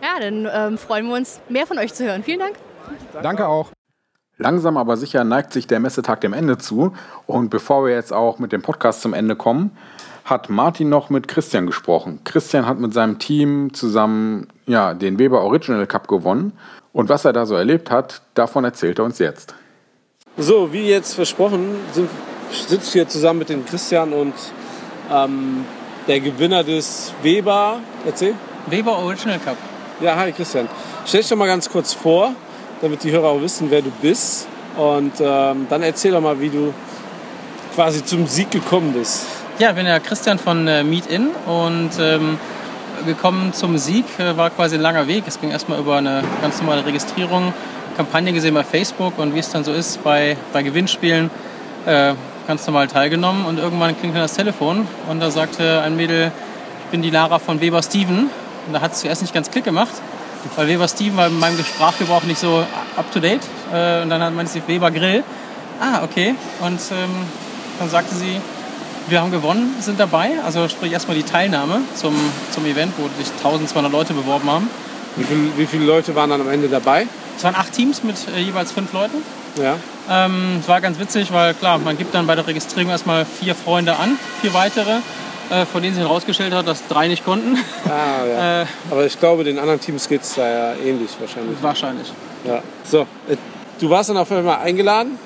Ja, 0.00 0.20
dann 0.20 0.48
ähm, 0.52 0.78
freuen 0.78 1.08
wir 1.08 1.16
uns, 1.16 1.40
mehr 1.48 1.66
von 1.66 1.78
euch 1.78 1.92
zu 1.94 2.04
hören. 2.04 2.22
Vielen 2.22 2.38
Dank. 2.38 2.54
Danke 3.22 3.48
auch. 3.48 3.70
Langsam 4.38 4.76
aber 4.76 4.96
sicher 4.96 5.24
neigt 5.24 5.52
sich 5.52 5.66
der 5.66 5.80
Messetag 5.80 6.20
dem 6.20 6.32
Ende 6.32 6.58
zu. 6.58 6.92
Und 7.26 7.50
bevor 7.50 7.84
wir 7.84 7.94
jetzt 7.94 8.12
auch 8.12 8.38
mit 8.38 8.52
dem 8.52 8.62
Podcast 8.62 9.02
zum 9.02 9.14
Ende 9.14 9.36
kommen, 9.36 9.76
hat 10.24 10.50
Martin 10.50 10.88
noch 10.88 11.10
mit 11.10 11.28
Christian 11.28 11.66
gesprochen. 11.66 12.20
Christian 12.24 12.66
hat 12.66 12.78
mit 12.78 12.94
seinem 12.94 13.18
Team 13.18 13.74
zusammen 13.74 14.48
ja, 14.66 14.94
den 14.94 15.18
Weber 15.18 15.42
Original 15.42 15.86
Cup 15.86 16.08
gewonnen. 16.08 16.52
Und 16.92 17.08
was 17.08 17.24
er 17.24 17.32
da 17.32 17.46
so 17.46 17.54
erlebt 17.54 17.90
hat, 17.90 18.22
davon 18.34 18.64
erzählt 18.64 18.98
er 18.98 19.04
uns 19.04 19.18
jetzt. 19.18 19.54
So, 20.36 20.72
wie 20.72 20.88
jetzt 20.88 21.14
versprochen, 21.14 21.76
sind, 21.92 22.08
sitze 22.50 22.86
ich 22.86 22.92
hier 22.92 23.08
zusammen 23.08 23.40
mit 23.40 23.48
dem 23.48 23.64
Christian 23.64 24.12
und 24.12 24.34
ähm, 25.10 25.64
der 26.06 26.20
Gewinner 26.20 26.64
des 26.64 27.12
Weber. 27.22 27.80
Erzähl. 28.06 28.34
Weber 28.66 28.98
Original 28.98 29.38
Cup. 29.40 29.56
Ja, 30.00 30.16
hi 30.16 30.32
Christian. 30.32 30.68
Stell 31.04 31.20
dich 31.20 31.28
doch 31.28 31.36
mal 31.36 31.46
ganz 31.46 31.68
kurz 31.68 31.92
vor, 31.92 32.32
damit 32.80 33.02
die 33.02 33.10
Hörer 33.10 33.28
auch 33.28 33.40
wissen, 33.40 33.70
wer 33.70 33.82
du 33.82 33.90
bist. 34.00 34.46
Und 34.76 35.12
ähm, 35.20 35.66
dann 35.68 35.82
erzähl 35.82 36.12
doch 36.12 36.20
mal, 36.20 36.40
wie 36.40 36.48
du 36.48 36.72
quasi 37.74 38.04
zum 38.04 38.26
Sieg 38.26 38.50
gekommen 38.50 38.92
bist. 38.92 39.26
Ja, 39.62 39.70
ich 39.70 39.76
bin 39.76 39.84
der 39.84 40.00
Christian 40.00 40.40
von 40.40 40.66
äh, 40.66 40.82
Meet 40.82 41.06
In 41.06 41.28
und 41.46 41.90
ähm, 42.00 42.36
gekommen 43.06 43.52
zum 43.52 43.78
Sieg 43.78 44.04
äh, 44.18 44.36
war 44.36 44.50
quasi 44.50 44.74
ein 44.74 44.80
langer 44.80 45.06
Weg. 45.06 45.22
Es 45.28 45.40
ging 45.40 45.52
erstmal 45.52 45.78
über 45.78 45.98
eine 45.98 46.24
ganz 46.40 46.60
normale 46.60 46.84
Registrierung, 46.84 47.54
Kampagne 47.96 48.32
gesehen 48.32 48.54
bei 48.54 48.64
Facebook 48.64 49.20
und 49.20 49.36
wie 49.36 49.38
es 49.38 49.50
dann 49.52 49.62
so 49.62 49.72
ist 49.72 50.02
bei, 50.02 50.36
bei 50.52 50.64
Gewinnspielen, 50.64 51.30
äh, 51.86 52.14
ganz 52.48 52.66
normal 52.66 52.88
teilgenommen 52.88 53.46
und 53.46 53.60
irgendwann 53.60 53.96
klingt 53.96 54.16
dann 54.16 54.22
das 54.22 54.34
Telefon 54.34 54.88
und 55.08 55.20
da 55.20 55.30
sagte 55.30 55.80
ein 55.82 55.94
Mädel, 55.94 56.32
ich 56.86 56.90
bin 56.90 57.00
die 57.00 57.10
Lara 57.10 57.38
von 57.38 57.60
Weber 57.60 57.84
Steven 57.84 58.30
und 58.66 58.72
da 58.72 58.80
hat 58.80 58.94
es 58.94 58.98
zuerst 59.02 59.22
nicht 59.22 59.32
ganz 59.32 59.48
Klick 59.48 59.62
gemacht, 59.62 59.92
weil 60.56 60.66
Weber 60.66 60.88
Steven 60.88 61.16
war 61.16 61.28
in 61.28 61.38
meinem 61.38 61.56
Sprachgebrauch 61.58 62.24
nicht 62.24 62.40
so 62.40 62.66
up 62.96 63.12
to 63.12 63.20
date 63.20 63.42
äh, 63.72 64.02
und 64.02 64.10
dann 64.10 64.34
man 64.34 64.48
sie 64.48 64.60
Weber 64.66 64.90
Grill. 64.90 65.22
Ah, 65.80 66.02
okay. 66.02 66.34
Und 66.58 66.80
ähm, 66.90 67.10
dann 67.78 67.90
sagte 67.90 68.16
sie, 68.16 68.40
wir 69.08 69.20
haben 69.20 69.30
gewonnen, 69.30 69.74
sind 69.80 69.98
dabei. 69.98 70.32
Also 70.44 70.68
sprich 70.68 70.92
erstmal 70.92 71.16
die 71.16 71.22
Teilnahme 71.22 71.80
zum, 71.94 72.14
zum 72.50 72.64
Event, 72.66 72.92
wo 72.98 73.08
sich 73.18 73.32
1200 73.38 73.92
Leute 73.92 74.14
beworben 74.14 74.50
haben. 74.50 74.70
Wie, 75.16 75.24
viel, 75.24 75.52
wie 75.56 75.66
viele 75.66 75.84
Leute 75.84 76.14
waren 76.14 76.30
dann 76.30 76.40
am 76.40 76.48
Ende 76.48 76.68
dabei? 76.68 77.06
Es 77.36 77.44
waren 77.44 77.54
acht 77.54 77.72
Teams 77.72 78.02
mit 78.02 78.16
äh, 78.34 78.40
jeweils 78.40 78.72
fünf 78.72 78.92
Leuten. 78.92 79.18
Ja. 79.60 79.76
Ähm, 80.10 80.58
es 80.60 80.68
war 80.68 80.80
ganz 80.80 80.98
witzig, 80.98 81.32
weil 81.32 81.54
klar, 81.54 81.78
man 81.78 81.98
gibt 81.98 82.14
dann 82.14 82.26
bei 82.26 82.34
der 82.34 82.46
Registrierung 82.46 82.90
erstmal 82.90 83.24
vier 83.24 83.54
Freunde 83.54 83.96
an, 83.96 84.18
vier 84.40 84.54
weitere, 84.54 84.98
äh, 85.50 85.66
von 85.66 85.82
denen 85.82 85.94
sich 85.94 86.02
herausgestellt 86.02 86.54
hat, 86.54 86.66
dass 86.66 86.86
drei 86.88 87.08
nicht 87.08 87.24
konnten. 87.24 87.58
Ah, 87.86 88.24
ja. 88.26 88.62
Äh, 88.62 88.66
Aber 88.90 89.04
ich 89.04 89.18
glaube, 89.18 89.44
den 89.44 89.58
anderen 89.58 89.80
Teams 89.80 90.08
geht 90.08 90.22
es 90.22 90.34
da 90.34 90.48
ja 90.48 90.74
ähnlich 90.74 91.10
wahrscheinlich. 91.20 91.56
wahrscheinlich. 91.60 92.12
Ja. 92.44 92.62
So, 92.84 93.02
äh, 93.28 93.36
du 93.80 93.90
warst 93.90 94.08
dann 94.10 94.16
auf 94.16 94.32
einmal 94.32 94.58
eingeladen 94.58 95.18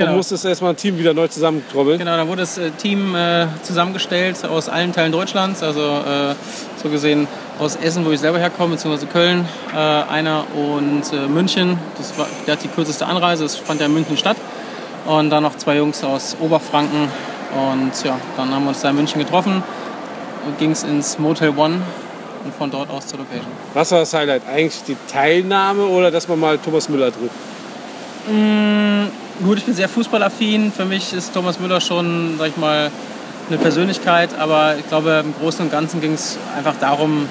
Genau. 0.00 0.12
und 0.12 0.16
musstest 0.16 0.46
erstmal 0.46 0.72
ein 0.72 0.76
Team 0.76 0.98
wieder 0.98 1.12
neu 1.12 1.28
zusammentrobbeln. 1.28 1.98
Genau, 1.98 2.16
da 2.16 2.26
wurde 2.26 2.40
das 2.40 2.56
äh, 2.56 2.70
Team 2.70 3.14
äh, 3.14 3.48
zusammengestellt 3.62 4.42
aus 4.46 4.70
allen 4.70 4.92
Teilen 4.92 5.12
Deutschlands, 5.12 5.62
also 5.62 5.80
äh, 5.80 6.34
so 6.82 6.88
gesehen 6.88 7.28
aus 7.58 7.76
Essen, 7.76 8.06
wo 8.06 8.10
ich 8.10 8.18
selber 8.18 8.38
herkomme, 8.38 8.76
beziehungsweise 8.76 9.06
Köln, 9.06 9.46
äh, 9.74 9.76
einer 9.76 10.44
und 10.54 11.02
äh, 11.12 11.28
München. 11.28 11.78
Das 11.98 12.18
war, 12.18 12.26
der 12.46 12.54
hat 12.54 12.64
die 12.64 12.68
kürzeste 12.68 13.04
Anreise, 13.04 13.42
das 13.42 13.56
fand 13.56 13.80
ja 13.80 13.86
in 13.86 13.92
München 13.92 14.16
statt. 14.16 14.38
Und 15.04 15.28
dann 15.28 15.42
noch 15.42 15.56
zwei 15.56 15.76
Jungs 15.76 16.02
aus 16.02 16.34
Oberfranken. 16.40 17.08
Und 17.54 17.92
ja, 18.02 18.18
dann 18.38 18.54
haben 18.54 18.64
wir 18.64 18.70
uns 18.70 18.80
da 18.80 18.90
in 18.90 18.96
München 18.96 19.18
getroffen 19.18 19.62
und 20.46 20.58
ging 20.58 20.70
es 20.70 20.82
ins 20.82 21.18
Motel 21.18 21.50
One 21.50 21.82
und 22.44 22.54
von 22.54 22.70
dort 22.70 22.88
aus 22.88 23.06
zur 23.06 23.18
Location. 23.18 23.50
Was 23.74 23.92
war 23.92 23.98
das 24.00 24.14
Highlight? 24.14 24.42
Eigentlich 24.48 24.82
die 24.84 24.96
Teilnahme 25.12 25.84
oder 25.84 26.10
dass 26.10 26.26
man 26.26 26.40
mal 26.40 26.56
Thomas 26.56 26.88
Müller 26.88 27.12
trifft? 27.12 27.34
Gut, 29.42 29.58
ich 29.58 29.64
bin 29.64 29.74
sehr 29.74 29.88
fußballaffin. 29.88 30.70
Für 30.72 30.84
mich 30.84 31.12
ist 31.14 31.32
Thomas 31.32 31.58
Müller 31.60 31.80
schon, 31.80 32.34
sag 32.38 32.48
ich 32.48 32.56
mal, 32.56 32.90
eine 33.48 33.58
Persönlichkeit. 33.58 34.30
Aber 34.38 34.74
ich 34.78 34.86
glaube, 34.88 35.22
im 35.24 35.34
Großen 35.40 35.64
und 35.64 35.70
Ganzen 35.72 36.00
ging 36.00 36.12
es 36.12 36.36
einfach 36.56 36.74
darum, 36.78 37.26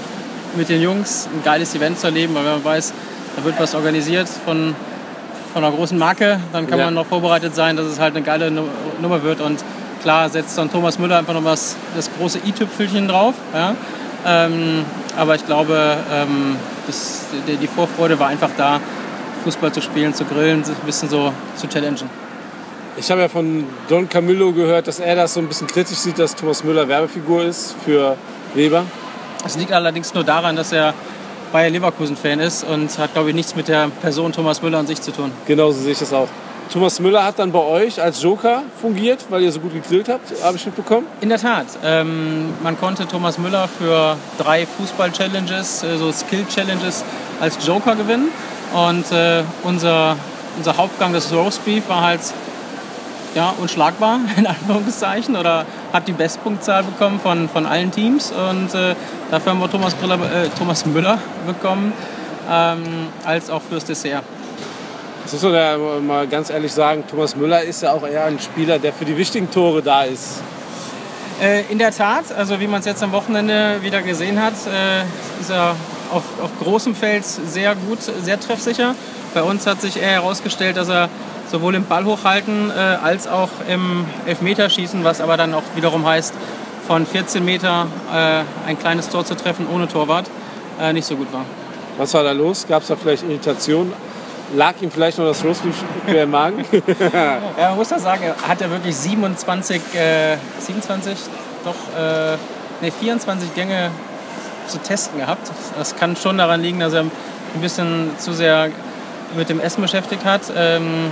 mit 0.55 0.69
den 0.69 0.81
Jungs 0.81 1.27
ein 1.31 1.43
geiles 1.43 1.75
Event 1.75 1.99
zu 1.99 2.07
erleben. 2.07 2.33
Weil 2.33 2.45
wenn 2.45 2.53
man 2.53 2.63
weiß, 2.65 2.93
da 3.35 3.43
wird 3.43 3.59
was 3.59 3.75
organisiert 3.75 4.27
von, 4.27 4.75
von 5.53 5.63
einer 5.63 5.75
großen 5.75 5.97
Marke, 5.97 6.39
dann 6.51 6.65
kann 6.67 6.79
Ja. 6.79 6.85
man 6.85 6.95
noch 6.95 7.05
vorbereitet 7.05 7.53
sein, 7.53 7.77
dass 7.77 7.85
es 7.85 7.99
halt 7.99 8.15
eine 8.15 8.25
geile 8.25 8.49
Nu- 8.49 8.63
Nummer 9.01 9.21
wird. 9.21 9.39
Und 9.39 9.63
klar 10.01 10.29
setzt 10.29 10.57
dann 10.57 10.71
Thomas 10.71 10.97
Müller 10.97 11.19
einfach 11.19 11.35
noch 11.35 11.43
was, 11.45 11.75
das 11.95 12.09
große 12.17 12.39
i-Tüpfelchen 12.47 13.07
drauf. 13.07 13.35
Ja? 13.53 13.75
Ähm, 14.25 14.83
aber 15.15 15.35
ich 15.35 15.45
glaube, 15.45 15.95
ähm, 16.11 16.55
das, 16.87 17.25
die 17.61 17.67
Vorfreude 17.67 18.17
war 18.19 18.27
einfach 18.29 18.49
da, 18.57 18.79
Fußball 19.43 19.71
zu 19.71 19.81
spielen, 19.81 20.13
zu 20.13 20.25
grillen, 20.25 20.63
sich 20.63 20.75
ein 20.75 20.85
bisschen 20.85 21.09
so 21.09 21.33
zu 21.55 21.67
challengen. 21.67 22.09
Ich 22.97 23.09
habe 23.09 23.21
ja 23.21 23.29
von 23.29 23.63
Don 23.87 24.09
Camillo 24.09 24.51
gehört, 24.51 24.87
dass 24.87 24.99
er 24.99 25.15
das 25.15 25.33
so 25.33 25.39
ein 25.39 25.47
bisschen 25.47 25.67
kritisch 25.67 25.97
sieht, 25.97 26.19
dass 26.19 26.35
Thomas 26.35 26.63
Müller 26.63 26.87
Werbefigur 26.87 27.43
ist 27.43 27.75
für 27.85 28.17
Weber. 28.53 28.83
Es 29.45 29.55
liegt 29.55 29.71
allerdings 29.71 30.13
nur 30.13 30.23
daran, 30.23 30.55
dass 30.55 30.71
er 30.71 30.93
Bayer 31.51 31.69
Leverkusen-Fan 31.69 32.39
ist 32.39 32.63
und 32.63 32.97
hat, 32.97 33.13
glaube 33.13 33.29
ich, 33.29 33.35
nichts 33.35 33.55
mit 33.55 33.67
der 33.67 33.87
Person 34.01 34.31
Thomas 34.31 34.61
Müller 34.61 34.79
an 34.79 34.87
sich 34.87 35.01
zu 35.01 35.11
tun. 35.11 35.31
Genauso 35.47 35.79
sehe 35.81 35.93
ich 35.93 35.99
das 35.99 36.13
auch. 36.13 36.27
Thomas 36.71 36.99
Müller 36.99 37.23
hat 37.23 37.39
dann 37.39 37.51
bei 37.51 37.59
euch 37.59 37.99
als 37.99 38.21
Joker 38.21 38.61
fungiert, 38.79 39.25
weil 39.29 39.41
ihr 39.41 39.51
so 39.51 39.59
gut 39.59 39.73
gegrillt 39.73 40.07
habt, 40.07 40.31
habe 40.43 40.57
ich 40.57 40.65
mitbekommen. 40.67 41.07
In 41.19 41.29
der 41.29 41.39
Tat. 41.39 41.65
Ähm, 41.83 42.53
man 42.61 42.77
konnte 42.79 43.07
Thomas 43.07 43.39
Müller 43.39 43.67
für 43.67 44.17
drei 44.37 44.67
Fußball-Challenges, 44.67 45.83
äh, 45.83 45.97
so 45.97 46.11
Skill-Challenges, 46.11 47.03
als 47.39 47.57
Joker 47.65 47.95
gewinnen. 47.95 48.27
Und 48.73 49.11
äh, 49.11 49.43
unser, 49.63 50.15
unser 50.57 50.77
Hauptgang, 50.77 51.13
das 51.13 51.33
Roast 51.33 51.63
Beef, 51.65 51.87
war 51.89 52.01
halt 52.01 52.21
ja, 53.35 53.53
unschlagbar, 53.57 54.19
in 54.37 54.47
Anführungszeichen, 54.47 55.35
oder 55.35 55.65
hat 55.93 56.07
die 56.07 56.13
Bestpunktzahl 56.13 56.83
bekommen 56.83 57.19
von, 57.19 57.49
von 57.49 57.65
allen 57.65 57.91
Teams. 57.91 58.31
Und 58.31 58.73
äh, 58.73 58.95
dafür 59.31 59.51
haben 59.51 59.59
wir 59.59 59.69
Thomas, 59.69 59.93
Briller, 59.95 60.15
äh, 60.15 60.49
Thomas 60.57 60.85
Müller 60.85 61.19
bekommen, 61.45 61.93
ähm, 62.49 63.07
als 63.25 63.49
auch 63.49 63.61
fürs 63.61 63.85
Dessert. 63.85 64.23
Das 65.23 65.33
muss 65.33 65.43
man 65.43 65.53
ja 65.53 65.77
mal 65.77 66.27
ganz 66.27 66.49
ehrlich 66.49 66.73
sagen, 66.73 67.03
Thomas 67.07 67.35
Müller 67.35 67.61
ist 67.61 67.83
ja 67.83 67.91
auch 67.91 68.07
eher 68.07 68.25
ein 68.25 68.39
Spieler, 68.39 68.79
der 68.79 68.93
für 68.93 69.05
die 69.05 69.15
wichtigen 69.15 69.51
Tore 69.51 69.83
da 69.83 70.03
ist. 70.03 70.41
Äh, 71.41 71.63
in 71.71 71.79
der 71.79 71.91
Tat, 71.91 72.33
also 72.35 72.59
wie 72.59 72.67
man 72.67 72.81
es 72.81 72.85
jetzt 72.85 73.01
am 73.01 73.13
Wochenende 73.13 73.81
wieder 73.81 74.01
gesehen 74.01 74.41
hat, 74.41 74.53
äh, 74.53 75.03
ist 75.39 75.49
er 75.49 75.75
auf, 76.11 76.23
auf 76.41 76.49
großem 76.61 76.95
Feld 76.95 77.23
sehr 77.23 77.75
gut, 77.75 77.99
sehr 78.01 78.39
treffsicher. 78.39 78.93
Bei 79.33 79.43
uns 79.43 79.65
hat 79.65 79.79
sich 79.79 79.97
eher 79.97 80.11
herausgestellt, 80.11 80.75
dass 80.75 80.89
er 80.89 81.07
sowohl 81.49 81.75
im 81.75 81.85
Ball 81.85 82.03
hochhalten 82.03 82.71
äh, 82.71 82.73
als 82.73 83.27
auch 83.27 83.49
im 83.69 84.05
Elfmeterschießen, 84.25 85.03
was 85.03 85.21
aber 85.21 85.37
dann 85.37 85.53
auch 85.53 85.63
wiederum 85.75 86.05
heißt, 86.05 86.33
von 86.85 87.05
14 87.05 87.45
Meter 87.45 87.87
äh, 88.13 88.67
ein 88.67 88.77
kleines 88.77 89.09
Tor 89.09 89.23
zu 89.23 89.35
treffen 89.35 89.67
ohne 89.73 89.87
Torwart, 89.87 90.25
äh, 90.81 90.91
nicht 90.91 91.05
so 91.05 91.15
gut 91.15 91.31
war. 91.31 91.45
Was 91.97 92.13
war 92.13 92.23
da 92.23 92.33
los? 92.33 92.65
Gab 92.67 92.81
es 92.81 92.89
da 92.89 92.95
vielleicht 92.95 93.23
Irritationen? 93.23 93.93
Lag 94.55 94.75
ihm 94.81 94.89
vielleicht 94.89 95.17
noch 95.17 95.25
das 95.25 95.43
Roastbeef 95.43 95.75
quer 96.05 96.23
im 96.23 96.31
Magen? 96.31 96.65
Ja, 97.59 97.69
man 97.69 97.75
muss 97.75 97.89
da 97.89 97.99
sagen, 97.99 98.23
er 98.23 98.47
hat 98.47 98.61
ja 98.61 98.69
wirklich 98.69 98.95
27, 98.95 99.81
äh, 99.95 100.37
27, 100.59 101.17
doch, 101.63 101.75
äh, 101.99 102.37
nee, 102.81 102.91
24 102.91 103.53
Gänge 103.53 103.91
zu 104.67 104.79
testen 104.79 105.19
gehabt. 105.19 105.51
Das 105.77 105.95
kann 105.95 106.15
schon 106.15 106.37
daran 106.37 106.61
liegen, 106.61 106.79
dass 106.79 106.93
er 106.93 107.01
ein 107.01 107.61
bisschen 107.61 108.11
zu 108.17 108.33
sehr 108.33 108.69
mit 109.35 109.49
dem 109.49 109.59
Essen 109.59 109.81
beschäftigt 109.81 110.25
hat. 110.25 110.41
Ähm, 110.55 111.11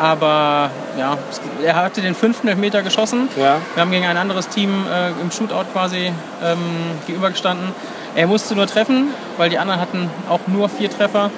aber 0.00 0.70
ja, 0.98 1.16
er 1.64 1.76
hatte 1.76 2.00
den 2.00 2.14
fünften 2.14 2.48
Elfmeter 2.48 2.82
geschossen. 2.82 3.28
Ja. 3.36 3.58
Wir 3.74 3.80
haben 3.80 3.90
gegen 3.90 4.06
ein 4.06 4.16
anderes 4.16 4.48
Team 4.48 4.86
äh, 4.92 5.10
im 5.22 5.30
Shootout 5.30 5.66
quasi 5.72 6.12
ähm, 6.42 6.58
gegenübergestanden. 7.06 7.68
Er 8.16 8.26
musste 8.26 8.54
nur 8.54 8.66
treffen, 8.66 9.08
weil 9.36 9.50
die 9.50 9.58
anderen 9.58 9.80
hatten 9.80 10.10
auch 10.28 10.40
nur 10.46 10.68
vier 10.68 10.90
Treffer 10.90 11.30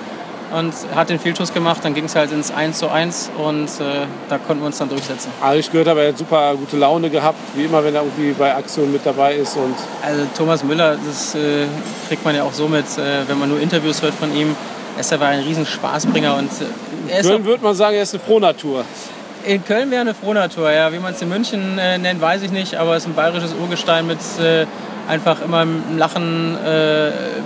und 0.53 0.73
hat 0.95 1.11
den 1.11 1.19
Fehlschuss 1.19 1.53
gemacht. 1.53 1.81
Dann 1.83 1.95
ging 1.95 2.05
es 2.05 2.15
halt 2.15 2.33
ins 2.33 2.51
1 2.51 2.79
zu 2.79 2.89
1 2.89 3.31
und 3.39 3.67
äh, 3.67 4.07
da 4.29 4.39
konnten 4.39 4.63
wir 4.63 4.67
uns 4.67 4.79
dann 4.79 4.89
durchsetzen. 4.89 5.31
Also 5.41 5.59
ich 5.59 5.71
gehört 5.71 5.89
habe, 5.89 6.03
er 6.03 6.09
hat 6.09 6.19
super 6.19 6.55
gute 6.55 6.77
Laune 6.77 7.11
gehabt, 7.11 7.39
wie 7.55 7.65
immer, 7.65 7.85
wenn 7.85 7.95
er 7.95 8.03
irgendwie 8.03 8.33
bei 8.33 8.55
Aktionen 8.55 8.93
mit 8.93 9.05
dabei 9.05 9.35
ist. 9.35 9.57
Und 9.57 9.75
Also 10.05 10.23
Thomas 10.37 10.63
Müller, 10.63 10.97
das 11.07 11.35
äh, 11.35 11.67
kriegt 12.09 12.25
man 12.25 12.35
ja 12.35 12.45
auch 12.45 12.53
so 12.53 12.69
mit, 12.69 12.87
äh, 12.99 13.29
wenn 13.29 13.39
man 13.39 13.49
nur 13.49 13.61
Interviews 13.61 14.03
hört 14.03 14.15
von 14.15 14.35
ihm. 14.35 14.55
Er 14.97 15.15
aber 15.15 15.27
ein 15.27 15.41
riesen 15.41 15.67
Spaßbringer 15.67 16.37
und 16.37 16.51
äh, 16.51 17.21
ist 17.21 17.29
Köln 17.29 17.45
würde 17.45 17.63
man 17.63 17.75
sagen, 17.75 17.97
er 17.97 18.03
ist 18.03 18.15
eine 18.15 18.23
Frohnatur. 18.23 18.85
In 19.45 19.63
Köln 19.65 19.91
wäre 19.91 20.01
eine 20.01 20.15
Frohnatur, 20.15 20.73
ja. 20.73 20.93
Wie 20.93 20.99
man 20.99 21.13
es 21.13 21.21
in 21.21 21.29
München 21.29 21.79
äh, 21.79 21.99
nennt, 21.99 22.21
weiß 22.21 22.43
ich 22.43 22.51
nicht, 22.51 22.77
aber 22.77 22.97
es 22.97 23.03
ist 23.03 23.11
ein 23.11 23.15
bayerisches 23.15 23.55
Urgestein 23.61 24.07
mit 24.07 24.19
äh, 24.41 24.67
einfach 25.07 25.43
immer 25.43 25.59
einem 25.59 25.99
Lachen 25.99 26.59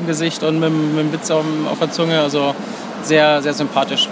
im 0.00 0.06
Gesicht 0.06 0.42
und 0.42 0.60
mit, 0.60 0.72
mit 0.72 0.98
einem 0.98 1.12
Witz 1.12 1.30
auf, 1.30 1.44
auf 1.70 1.78
der 1.78 1.90
Zunge. 1.90 2.18
Also 2.18 2.54
sehr, 3.02 3.42
sehr 3.42 3.54
sympathisch. 3.54 4.08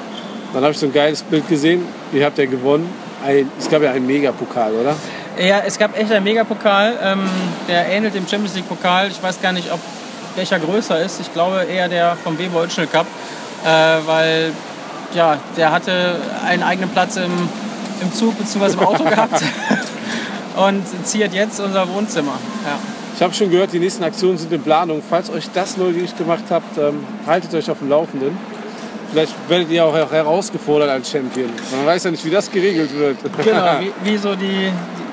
Dann 0.52 0.62
habe 0.62 0.72
ich 0.72 0.78
so 0.78 0.86
ein 0.86 0.92
geiles 0.92 1.22
Bild 1.22 1.48
gesehen. 1.48 1.84
Wie 2.12 2.24
habt 2.24 2.38
ihr 2.38 2.46
gewonnen? 2.46 2.88
Ein, 3.24 3.50
es 3.58 3.68
gab 3.68 3.82
ja 3.82 3.90
einen 3.90 4.06
Megapokal, 4.06 4.72
oder? 4.72 4.96
Ja, 5.38 5.60
es 5.66 5.78
gab 5.78 5.98
echt 5.98 6.10
einen 6.10 6.24
Megapokal. 6.24 6.98
Ähm, 7.02 7.28
der 7.68 7.86
ähnelt 7.88 8.14
dem 8.14 8.26
Champions 8.26 8.54
League 8.54 8.68
Pokal. 8.68 9.08
Ich 9.08 9.22
weiß 9.22 9.40
gar 9.42 9.52
nicht, 9.52 9.70
ob 9.72 9.80
welcher 10.36 10.58
größer 10.58 11.00
ist. 11.00 11.20
Ich 11.20 11.32
glaube 11.32 11.64
eher 11.64 11.88
der 11.88 12.16
vom 12.22 12.38
Weber 12.38 12.60
Oetschel 12.60 12.86
Cup, 12.86 13.06
äh, 13.64 13.68
weil 14.06 14.52
ja, 15.14 15.38
der 15.56 15.72
hatte 15.72 16.16
einen 16.46 16.62
eigenen 16.62 16.90
Platz 16.90 17.16
im, 17.16 17.48
im 18.00 18.12
Zug 18.12 18.38
bzw. 18.38 18.74
im 18.74 18.80
Auto 18.80 19.04
gehabt 19.04 19.42
und 20.56 20.84
ziert 21.06 21.34
jetzt 21.34 21.60
unser 21.60 21.88
Wohnzimmer. 21.88 22.34
Ja. 22.64 22.78
Ich 23.16 23.22
habe 23.22 23.34
schon 23.34 23.50
gehört, 23.50 23.72
die 23.72 23.80
nächsten 23.80 24.04
Aktionen 24.04 24.38
sind 24.38 24.52
in 24.52 24.62
Planung. 24.62 25.02
Falls 25.08 25.28
euch 25.28 25.50
das 25.52 25.76
neugierig 25.76 26.16
gemacht 26.16 26.44
habt, 26.50 26.78
ähm, 26.78 27.04
haltet 27.26 27.52
euch 27.54 27.68
auf 27.68 27.78
dem 27.78 27.88
Laufenden. 27.88 28.38
Vielleicht 29.10 29.32
werdet 29.48 29.70
ihr 29.70 29.84
auch 29.84 29.94
her- 29.94 30.10
herausgefordert 30.10 30.90
als 30.90 31.10
Champion. 31.10 31.48
Man 31.76 31.86
weiß 31.86 32.04
ja 32.04 32.10
nicht, 32.10 32.24
wie 32.24 32.30
das 32.30 32.50
geregelt 32.50 32.96
wird. 32.96 33.16
Genau, 33.44 33.64
wie, 33.80 33.92
wie 34.10 34.16
so 34.18 34.34
die, 34.34 34.70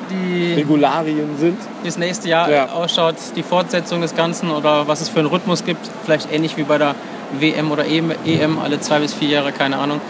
die, 0.10 0.54
Regularien 0.56 1.38
sind. 1.38 1.58
wie 1.82 1.88
das 1.88 1.98
nächste 1.98 2.28
Jahr 2.30 2.50
Ja. 2.50 2.66
ausschaut, 2.74 3.16
die 3.36 3.43
Fortsetzung 3.43 4.02
des 4.02 4.16
Ganzen 4.16 4.52
oder 4.52 4.88
was 4.88 5.02
es 5.02 5.10
für 5.10 5.20
einen 5.20 5.28
Rhythmus 5.30 5.64
gibt. 5.64 5.89
Vielleicht 6.04 6.32
ähnlich 6.32 6.58
wie 6.58 6.64
bei 6.64 6.78
der 6.78 6.96
WM 7.39 7.72
oder 7.72 7.86
EM, 7.86 8.12
EM 8.26 8.60
alle 8.60 8.80
zwei 8.80 9.00
bis 9.00 9.14
vier 9.14 9.30
Jahre, 9.30 9.52
keine 9.52 9.78
Ahnung. 9.78 10.02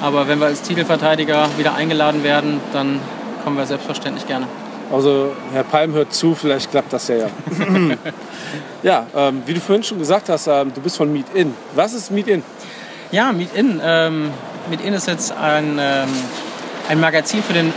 Aber 0.00 0.26
wenn 0.26 0.38
wir 0.40 0.46
als 0.46 0.62
Titelverteidiger 0.62 1.48
wieder 1.56 1.74
eingeladen 1.74 2.24
werden, 2.24 2.60
dann 2.72 2.98
kommen 3.44 3.56
wir 3.56 3.66
selbstverständlich 3.66 4.26
gerne. 4.26 4.46
Also 4.92 5.32
Herr 5.52 5.64
Palm 5.64 5.92
hört 5.92 6.12
zu, 6.12 6.34
vielleicht 6.34 6.70
klappt 6.70 6.92
das 6.92 7.08
ja. 7.08 7.16
Ja, 7.16 7.26
ja 8.82 9.06
ähm, 9.16 9.42
wie 9.46 9.54
du 9.54 9.60
vorhin 9.60 9.82
schon 9.82 9.98
gesagt 9.98 10.28
hast, 10.28 10.46
ähm, 10.46 10.72
du 10.74 10.80
bist 10.80 10.96
von 10.96 11.12
Meet 11.12 11.26
In. 11.34 11.54
Was 11.74 11.94
ist 11.94 12.10
Meet 12.10 12.28
In? 12.28 12.42
Ja, 13.14 13.30
Meet 13.30 13.54
In. 13.54 13.80
Ähm, 13.80 14.32
Meet 14.68 14.80
In 14.80 14.92
ist 14.92 15.06
jetzt 15.06 15.30
ein, 15.30 15.78
ähm, 15.80 16.08
ein 16.88 16.98
Magazin 16.98 17.44
für 17.44 17.52
den 17.52 17.72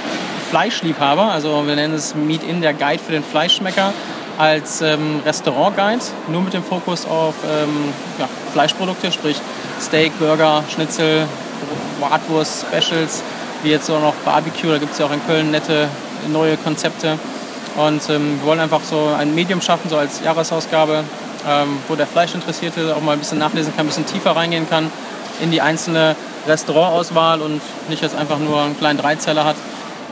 Fleischliebhaber. 0.50 1.32
Also 1.32 1.68
wir 1.68 1.76
nennen 1.76 1.94
es 1.94 2.16
Meet 2.16 2.42
In, 2.42 2.60
der 2.62 2.74
Guide 2.74 2.98
für 2.98 3.12
den 3.12 3.24
Fleischschmecker 3.24 3.94
als 4.40 4.82
ähm, 4.82 5.22
Restaurant-Guide, 5.24 6.04
nur 6.30 6.42
mit 6.42 6.56
dem 6.56 6.64
Fokus 6.64 7.06
auf 7.06 7.36
ähm, 7.46 7.94
ja, 8.18 8.28
Fleischprodukte, 8.52 9.12
sprich 9.12 9.40
Steak, 9.80 10.18
Burger, 10.18 10.64
Schnitzel, 10.74 11.28
Bratwurst, 12.00 12.66
Specials, 12.66 13.22
wie 13.62 13.70
jetzt 13.70 13.92
auch 13.92 14.02
noch 14.02 14.16
Barbecue. 14.26 14.72
Da 14.72 14.80
gibt 14.80 14.94
es 14.94 14.98
ja 14.98 15.06
auch 15.06 15.12
in 15.12 15.24
Köln 15.28 15.52
nette 15.52 15.88
neue 16.34 16.58
Konzepte. 16.58 17.20
Und 17.76 18.10
ähm, 18.10 18.40
wir 18.40 18.48
wollen 18.48 18.60
einfach 18.60 18.82
so 18.82 19.12
ein 19.16 19.36
Medium 19.36 19.62
schaffen, 19.62 19.88
so 19.88 19.98
als 19.98 20.20
Jahresausgabe, 20.20 21.04
ähm, 21.48 21.78
wo 21.88 21.94
der 21.94 22.08
Fleischinteressierte 22.08 22.96
auch 22.96 23.02
mal 23.02 23.12
ein 23.12 23.20
bisschen 23.20 23.38
nachlesen 23.38 23.72
kann, 23.76 23.86
ein 23.86 23.90
bisschen 23.90 24.08
tiefer 24.08 24.32
reingehen 24.32 24.68
kann 24.68 24.92
in 25.42 25.52
die 25.52 25.62
einzelne 25.62 26.16
Restaurantauswahl 26.48 27.42
und 27.42 27.62
nicht 27.90 28.02
jetzt 28.02 28.16
einfach 28.16 28.40
nur 28.40 28.62
einen 28.62 28.78
kleinen 28.78 29.00
Dreizeller 29.00 29.46
hat, 29.46 29.56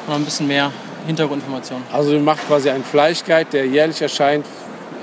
sondern 0.05 0.21
ein 0.21 0.25
bisschen 0.25 0.47
mehr 0.47 0.71
Hintergrundinformationen. 1.07 1.83
Also 1.91 2.13
ihr 2.13 2.19
macht 2.19 2.47
quasi 2.47 2.69
einen 2.69 2.83
Fleischguide, 2.83 3.49
der 3.51 3.67
jährlich 3.67 4.01
erscheint, 4.01 4.45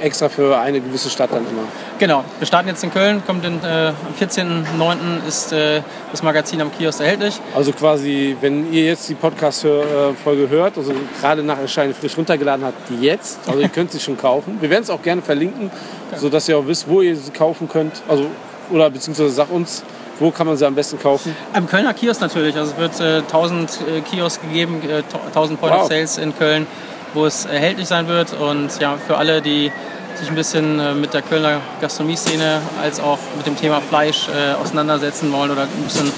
extra 0.00 0.28
für 0.28 0.58
eine 0.58 0.80
gewisse 0.80 1.08
Stadt 1.10 1.30
dann 1.32 1.46
immer. 1.48 1.62
Genau, 1.98 2.24
wir 2.38 2.46
starten 2.46 2.68
jetzt 2.68 2.82
in 2.82 2.92
Köln, 2.92 3.22
kommt 3.24 3.44
in, 3.44 3.62
äh, 3.62 3.92
am 3.92 4.14
14.09. 4.20 5.26
ist 5.26 5.52
äh, 5.52 5.82
das 6.10 6.22
Magazin 6.22 6.60
am 6.60 6.72
Kiosk 6.72 7.00
erhältlich. 7.00 7.40
Also 7.54 7.72
quasi, 7.72 8.36
wenn 8.40 8.72
ihr 8.72 8.86
jetzt 8.86 9.08
die 9.08 9.14
Podcast-Folge 9.14 10.48
hört, 10.48 10.76
also 10.76 10.92
gerade 11.20 11.42
nach 11.42 11.58
Erscheinen 11.58 11.94
frisch 11.94 12.16
runtergeladen 12.16 12.64
habt, 12.64 12.90
die 12.90 13.00
jetzt, 13.04 13.38
also 13.46 13.60
ihr 13.60 13.68
könnt 13.68 13.92
sie 13.92 14.00
schon 14.00 14.16
kaufen. 14.16 14.58
Wir 14.60 14.70
werden 14.70 14.82
es 14.82 14.90
auch 14.90 15.02
gerne 15.02 15.22
verlinken, 15.22 15.70
sodass 16.16 16.48
ihr 16.48 16.58
auch 16.58 16.66
wisst, 16.66 16.88
wo 16.88 17.00
ihr 17.02 17.14
sie 17.14 17.30
kaufen 17.30 17.68
könnt. 17.68 18.02
Also, 18.08 18.26
oder 18.70 18.90
beziehungsweise 18.90 19.30
sagt 19.30 19.52
uns, 19.52 19.84
wo 20.22 20.30
kann 20.30 20.46
man 20.46 20.56
sie 20.56 20.64
am 20.66 20.74
besten 20.74 20.98
kaufen. 20.98 21.34
Am 21.52 21.66
Kölner 21.66 21.92
Kiosk 21.92 22.20
natürlich. 22.20 22.56
Also 22.56 22.72
es 22.72 22.78
wird 22.78 23.00
äh, 23.00 23.18
1000 23.18 23.70
äh, 23.70 24.00
Kiosk 24.02 24.40
gegeben, 24.42 24.80
äh, 24.88 25.02
1000 25.28 25.60
Point 25.60 25.74
Wow. 25.74 25.82
of 25.82 25.88
Sales 25.88 26.16
in 26.16 26.36
Köln, 26.36 26.66
wo 27.12 27.26
es 27.26 27.44
erhältlich 27.44 27.88
sein 27.88 28.06
wird. 28.08 28.32
Und 28.32 28.80
ja, 28.80 28.96
für 29.04 29.16
alle, 29.16 29.42
die 29.42 29.70
sich 30.14 30.28
ein 30.28 30.34
bisschen 30.34 30.78
äh, 30.78 30.94
mit 30.94 31.12
der 31.12 31.22
Kölner 31.22 31.60
Gastronomie-Szene 31.80 32.60
als 32.80 33.00
auch 33.00 33.18
mit 33.36 33.46
dem 33.46 33.56
Thema 33.56 33.80
Fleisch 33.80 34.28
äh, 34.28 34.54
auseinandersetzen 34.62 35.32
wollen 35.32 35.50
oder 35.50 35.62
ein 35.62 35.84
bisschen 35.84 36.12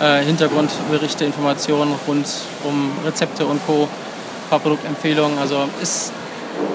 äh, 0.00 0.22
Hintergrundberichte, 0.22 1.24
Informationen 1.24 1.94
rund 2.06 2.26
um 2.64 2.92
Rezepte 3.04 3.44
und 3.44 3.64
Co., 3.66 3.82
ein 3.84 4.50
paar 4.50 4.60
Produktempfehlungen. 4.60 5.38
Also 5.38 5.68
ist 5.82 6.12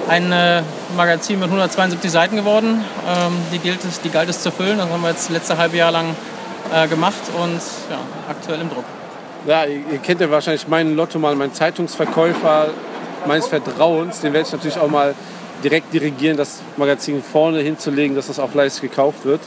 ein 0.07 0.31
äh, 0.31 0.61
Magazin 0.97 1.39
mit 1.39 1.47
172 1.47 2.11
Seiten 2.11 2.35
geworden. 2.35 2.83
Ähm, 3.07 3.33
die, 3.51 3.59
gilt 3.59 3.83
es, 3.85 4.01
die 4.01 4.09
galt 4.09 4.29
es 4.29 4.41
zu 4.41 4.51
füllen. 4.51 4.77
Das 4.77 4.89
haben 4.89 5.01
wir 5.01 5.09
jetzt 5.09 5.25
das 5.25 5.29
letzte 5.29 5.57
halbe 5.57 5.77
Jahr 5.77 5.91
lang 5.91 6.15
äh, 6.73 6.87
gemacht 6.87 7.21
und 7.41 7.61
ja, 7.89 7.99
aktuell 8.29 8.61
im 8.61 8.69
Druck. 8.69 8.85
Ja, 9.45 9.65
ihr, 9.65 9.97
kennt 9.99 10.21
ja 10.21 10.31
wahrscheinlich 10.31 10.67
meinen 10.67 10.95
Lotto 10.95 11.19
mal, 11.19 11.35
meinen 11.35 11.53
Zeitungsverkäufer 11.53 12.69
meines 13.27 13.47
Vertrauens. 13.47 14.21
Den 14.21 14.33
werde 14.33 14.47
ich 14.47 14.53
natürlich 14.53 14.77
auch 14.77 14.89
mal 14.89 15.13
direkt 15.63 15.93
dirigieren, 15.93 16.37
das 16.37 16.61
Magazin 16.77 17.21
vorne 17.21 17.59
hinzulegen, 17.59 18.15
dass 18.15 18.27
das 18.27 18.39
auch 18.39 18.49
fleißig 18.49 18.81
gekauft 18.81 19.25
wird. 19.25 19.41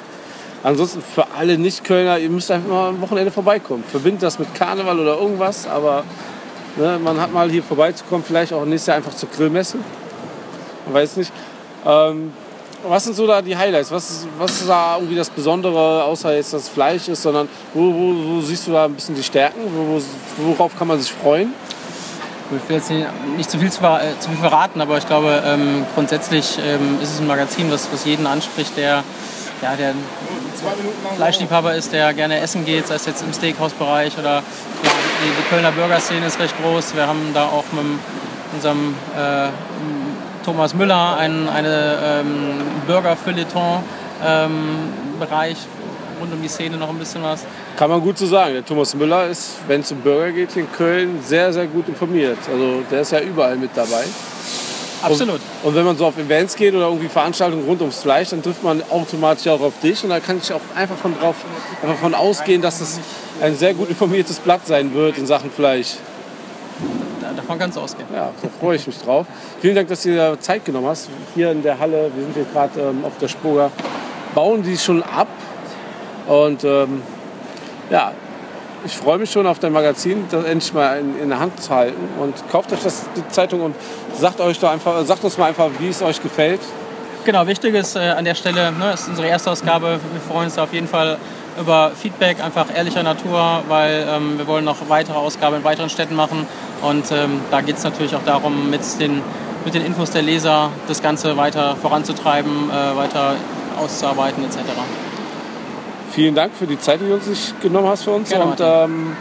Ansonsten 0.63 1.03
für 1.03 1.27
alle 1.37 1.59
Nicht-Kölner, 1.59 2.19
ihr 2.19 2.31
müsst 2.31 2.51
einfach 2.51 2.69
mal 2.69 2.89
am 2.91 3.01
Wochenende 3.01 3.31
vorbeikommen. 3.31 3.85
Verbindet 3.85 4.23
das 4.23 4.39
mit 4.39 4.55
Karneval 4.55 4.99
oder 4.99 5.19
irgendwas, 5.19 5.67
aber 5.67 6.05
ne, 6.77 6.99
man 7.03 7.21
hat 7.21 7.33
mal 7.33 7.51
hier 7.51 7.63
vorbeizukommen, 7.63 8.25
vielleicht 8.25 8.53
auch 8.53 8.65
nächstes 8.65 8.89
Jahr 8.89 8.97
einfach 8.97 9.15
zur 9.15 9.31
Grillmesse. 9.31 9.79
Man 10.87 10.95
weiß 10.95 11.17
nicht. 11.17 11.33
Ähm, 11.87 12.33
was 12.89 13.05
sind 13.05 13.17
so 13.17 13.27
da 13.27 13.43
die 13.43 13.57
Highlights? 13.57 13.91
Was 13.91 14.11
ist, 14.11 14.29
was 14.39 14.61
ist 14.61 14.69
da 14.69 14.97
irgendwie 14.97 15.17
das 15.17 15.31
Besondere, 15.31 16.05
außer 16.05 16.35
jetzt 16.35 16.53
das 16.53 16.69
Fleisch 16.69 17.09
ist, 17.09 17.23
sondern 17.23 17.49
wo, 17.75 17.81
wo, 17.83 18.15
wo 18.15 18.41
siehst 18.41 18.67
du 18.67 18.73
da 18.73 18.85
ein 18.85 18.95
bisschen 18.95 19.15
die 19.15 19.23
Stärken? 19.23 19.61
Wo, 19.75 19.99
wo, 19.99 20.53
worauf 20.53 20.77
kann 20.79 20.89
man 20.89 21.01
sich 21.01 21.13
freuen? 21.13 21.53
Ich 22.47 22.69
will 22.69 22.77
jetzt 22.77 22.91
nicht, 22.91 23.51
zu, 23.51 23.59
viel 23.59 23.73
zu, 23.73 23.85
äh, 23.85 24.19
zu 24.21 24.29
viel 24.31 24.39
verraten, 24.39 24.81
aber 24.81 24.99
ich 24.99 25.07
glaube, 25.07 25.43
ähm, 25.45 25.85
grundsätzlich 25.95 26.59
ähm, 26.65 26.99
ist 27.03 27.15
es 27.15 27.21
ein 27.21 27.27
Magazin, 27.27 27.71
was, 27.73 27.89
was 27.93 28.05
jeden 28.05 28.25
anspricht, 28.25 28.77
der, 28.77 29.03
ja, 29.63 29.75
der 29.75 29.95
Fleischliebhaber 31.17 31.75
ist, 31.75 31.93
der 31.93 32.15
gerne 32.15 32.39
essen 32.39 32.65
geht, 32.65 32.87
sei 32.87 32.95
es 32.95 33.07
jetzt 33.07 33.23
im 33.23 33.33
Steakhouse-Bereich 33.33 34.17
oder 34.17 34.35
ja, 34.35 34.43
die, 34.83 35.43
die 35.43 35.49
Kölner 35.51 35.73
Burgerszene 35.73 36.27
ist 36.27 36.39
recht 36.39 36.55
groß. 36.63 36.95
Wir 36.95 37.09
haben 37.09 37.33
da 37.35 37.47
auch 37.47 37.65
mit 37.73 37.85
unserem 38.55 38.95
äh, 39.17 39.49
Thomas 40.47 40.73
Müller 40.75 41.17
einen 41.17 41.49
eine, 41.49 41.99
ähm, 42.05 42.61
Burger-Feuilleton-Bereich 42.87 45.57
rund 46.21 46.33
um 46.33 46.41
die 46.41 46.47
Szene 46.47 46.77
noch 46.77 46.89
ein 46.89 46.99
bisschen 46.99 47.25
was. 47.25 47.45
Kann 47.77 47.91
man 47.91 48.01
gut 48.01 48.17
so 48.17 48.27
sagen. 48.27 48.55
Der 48.55 48.65
Thomas 48.65 48.95
Müller 48.95 49.27
ist, 49.27 49.57
wenn 49.67 49.81
es 49.81 49.91
um 49.91 50.03
Burger 50.03 50.31
geht, 50.31 50.57
in 50.57 50.71
Köln 50.71 51.19
sehr, 51.21 51.53
sehr 51.53 51.67
gut 51.67 51.89
informiert. 51.89 52.39
Also 52.49 52.83
der 52.89 53.01
ist 53.01 53.11
ja 53.11 53.23
überall 53.23 53.57
mit 53.57 53.71
dabei. 53.75 54.05
Absolut. 55.03 55.41
Und 55.65 55.75
wenn 55.75 55.85
man 55.85 55.97
so 55.97 56.07
auf 56.07 56.17
Events 56.17 56.55
geht 56.55 56.75
oder 56.75 56.87
irgendwie 56.87 57.09
Veranstaltungen 57.09 57.67
rund 57.67 57.81
ums 57.81 57.99
Fleisch, 57.99 58.29
dann 58.31 58.41
trifft 58.41 58.63
man 58.63 58.85
automatisch 58.89 59.49
auch 59.49 59.61
auf 59.61 59.81
dich. 59.83 60.05
Und 60.05 60.11
da 60.11 60.21
kann 60.21 60.39
ich 60.41 60.53
auch 60.53 60.61
einfach 60.77 60.97
von, 60.97 61.19
drauf, 61.19 61.35
einfach 61.83 61.99
von 61.99 62.15
ausgehen, 62.15 62.63
dass 62.63 62.79
das 62.79 63.01
ein 63.43 63.57
sehr 63.57 63.75
gut 63.75 63.91
informiertes 63.91 64.39
Blatt 64.39 64.65
sein 64.65 64.95
wird 64.95 65.19
in 65.19 65.27
Sachen 65.27 65.51
Fleisch. 65.51 65.97
Da- 67.27 67.33
Davon 67.37 67.59
kannst 67.59 67.77
du 67.77 67.81
ausgehen. 67.81 68.09
Ja, 68.15 68.31
da 68.43 68.49
freue 68.61 68.77
ich 68.77 68.87
mich 68.87 68.99
drauf. 68.99 69.27
Vielen 69.61 69.75
Dank, 69.75 69.89
dass 69.89 70.03
du 70.03 70.11
dir 70.11 70.37
Zeit 70.41 70.65
genommen 70.65 70.87
hast. 70.89 71.09
Hier 71.35 71.51
in 71.53 71.63
der 71.63 71.79
Halle, 71.79 72.11
wir 72.15 72.23
sind 72.25 72.35
hier 72.35 72.47
gerade 72.53 72.81
ähm, 72.81 73.05
auf 73.05 73.13
der 73.21 73.29
Spoga, 73.29 73.71
bauen 74.35 74.63
die 74.63 74.77
schon 74.77 75.03
ab. 75.03 75.29
Und 76.27 76.65
ähm, 76.65 77.03
ja, 77.91 78.13
ich 78.85 78.97
freue 78.97 79.19
mich 79.19 79.31
schon 79.31 79.47
auf 79.47 79.59
dein 79.59 79.73
Magazin, 79.73 80.25
das 80.31 80.45
endlich 80.45 80.73
mal 80.73 80.99
in, 80.99 81.21
in 81.23 81.29
der 81.29 81.39
Hand 81.41 81.61
zu 81.63 81.75
halten. 81.75 82.09
Und 82.21 82.35
kauft 82.51 82.73
euch 82.73 82.83
das, 82.83 83.05
die 83.17 83.27
Zeitung 83.29 83.61
und 83.63 83.75
sagt, 84.19 84.41
euch 84.41 84.59
da 84.59 84.71
einfach, 84.71 85.05
sagt 85.05 85.25
uns 85.25 85.39
mal 85.39 85.47
einfach, 85.47 85.69
wie 85.79 85.89
es 85.89 86.03
euch 86.03 86.23
gefällt. 86.23 86.61
Genau, 87.25 87.47
wichtig 87.47 87.75
ist 87.75 87.97
äh, 87.97 88.01
an 88.11 88.25
der 88.25 88.37
Stelle, 88.37 88.71
ne, 88.73 88.93
ist 88.93 89.09
unsere 89.09 89.27
erste 89.27 89.51
Ausgabe. 89.51 89.99
Wir 90.13 90.21
freuen 90.21 90.45
uns 90.47 90.59
auf 90.59 90.73
jeden 90.73 90.87
Fall 90.87 91.17
über 91.61 91.91
Feedback, 92.01 92.37
einfach 92.45 92.67
ehrlicher 92.73 93.03
Natur, 93.03 93.63
weil 93.69 94.07
ähm, 94.09 94.39
wir 94.39 94.47
wollen 94.47 94.65
noch 94.65 94.77
weitere 94.89 95.17
Ausgaben 95.17 95.57
in 95.57 95.65
weiteren 95.65 95.89
Städten 95.91 96.15
machen. 96.15 96.47
Und 96.89 97.11
ähm, 97.11 97.41
da 97.51 97.61
geht 97.61 97.77
es 97.77 97.85
natürlich 97.85 98.15
auch 98.15 98.25
darum, 98.25 98.71
mit 98.71 98.81
den, 99.01 99.23
mit 99.65 99.75
den 99.75 99.85
Infos 99.85 100.11
der 100.11 100.23
Leser 100.23 100.71
das 100.89 101.03
Ganze 101.03 101.37
weiter 101.37 101.77
voranzutreiben, 101.77 102.71
äh, 102.71 102.97
weiter 102.97 103.35
auszuarbeiten 103.79 104.45
etc. 104.45 104.59
Vielen 106.13 106.35
Dank 106.35 106.55
für 106.55 106.67
die 106.67 106.79
Zeit, 106.79 107.01
die 107.01 107.09
du 107.09 107.15
uns 107.15 107.55
genommen 107.61 107.89
hast 107.89 108.05
für 108.05 108.13
uns. 108.13 108.31
Gerne, 108.31 108.45
und 108.45 108.61
ähm, 108.61 109.17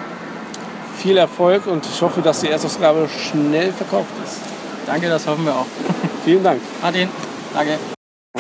viel 0.97 1.18
Erfolg 1.18 1.68
und 1.68 1.86
ich 1.86 2.01
hoffe, 2.01 2.22
dass 2.22 2.41
die 2.41 2.49
Erstausgabe 2.49 3.07
schnell 3.09 3.72
verkauft 3.72 4.11
ist. 4.24 4.39
Danke, 4.86 5.09
das 5.09 5.28
hoffen 5.28 5.45
wir 5.45 5.53
auch. 5.53 5.66
Vielen 6.26 6.43
Dank. 6.43 6.61
Martin, 6.82 7.09
danke. 7.53 7.74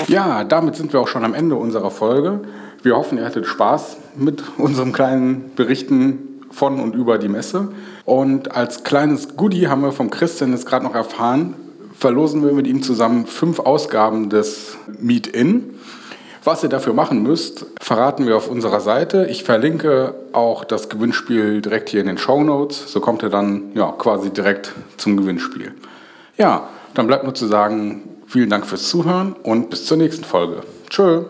Ja, 0.07 0.43
damit 0.43 0.75
sind 0.75 0.93
wir 0.93 0.99
auch 0.99 1.07
schon 1.07 1.25
am 1.25 1.33
Ende 1.33 1.55
unserer 1.55 1.89
Folge. 1.89 2.41
Wir 2.83 2.95
hoffen, 2.95 3.17
ihr 3.17 3.25
hattet 3.25 3.47
Spaß 3.47 3.97
mit 4.15 4.43
unserem 4.57 4.93
kleinen 4.93 5.55
Berichten 5.55 6.34
von 6.51 6.79
und 6.79 6.95
über 6.95 7.17
die 7.17 7.27
Messe. 7.27 7.69
Und 8.05 8.55
als 8.55 8.83
kleines 8.83 9.35
Goodie 9.35 9.67
haben 9.67 9.81
wir 9.81 9.91
vom 9.91 10.09
Christian 10.09 10.51
jetzt 10.51 10.65
gerade 10.65 10.85
noch 10.85 10.95
erfahren, 10.95 11.55
verlosen 11.97 12.43
wir 12.43 12.51
mit 12.53 12.67
ihm 12.67 12.83
zusammen 12.83 13.25
fünf 13.25 13.59
Ausgaben 13.59 14.29
des 14.29 14.77
Meet-In. 14.99 15.75
Was 16.43 16.61
ihr 16.61 16.69
dafür 16.69 16.93
machen 16.93 17.23
müsst, 17.23 17.65
verraten 17.81 18.27
wir 18.27 18.37
auf 18.37 18.47
unserer 18.49 18.79
Seite. 18.79 19.25
Ich 19.31 19.43
verlinke 19.43 20.13
auch 20.31 20.63
das 20.63 20.89
Gewinnspiel 20.89 21.61
direkt 21.61 21.89
hier 21.89 22.01
in 22.01 22.07
den 22.07 22.19
Show 22.19 22.43
Notes. 22.43 22.91
So 22.91 22.99
kommt 22.99 23.23
ihr 23.23 23.29
dann 23.29 23.71
ja, 23.73 23.91
quasi 23.97 24.29
direkt 24.29 24.71
zum 24.97 25.17
Gewinnspiel. 25.17 25.73
Ja, 26.37 26.69
dann 26.93 27.07
bleibt 27.07 27.23
nur 27.23 27.33
zu 27.33 27.47
sagen, 27.47 28.03
vielen 28.27 28.51
Dank 28.51 28.67
fürs 28.67 28.87
Zuhören 28.89 29.35
und 29.41 29.71
bis 29.71 29.85
zur 29.85 29.97
nächsten 29.97 30.23
Folge. 30.23 30.61
Tschö. 30.89 31.25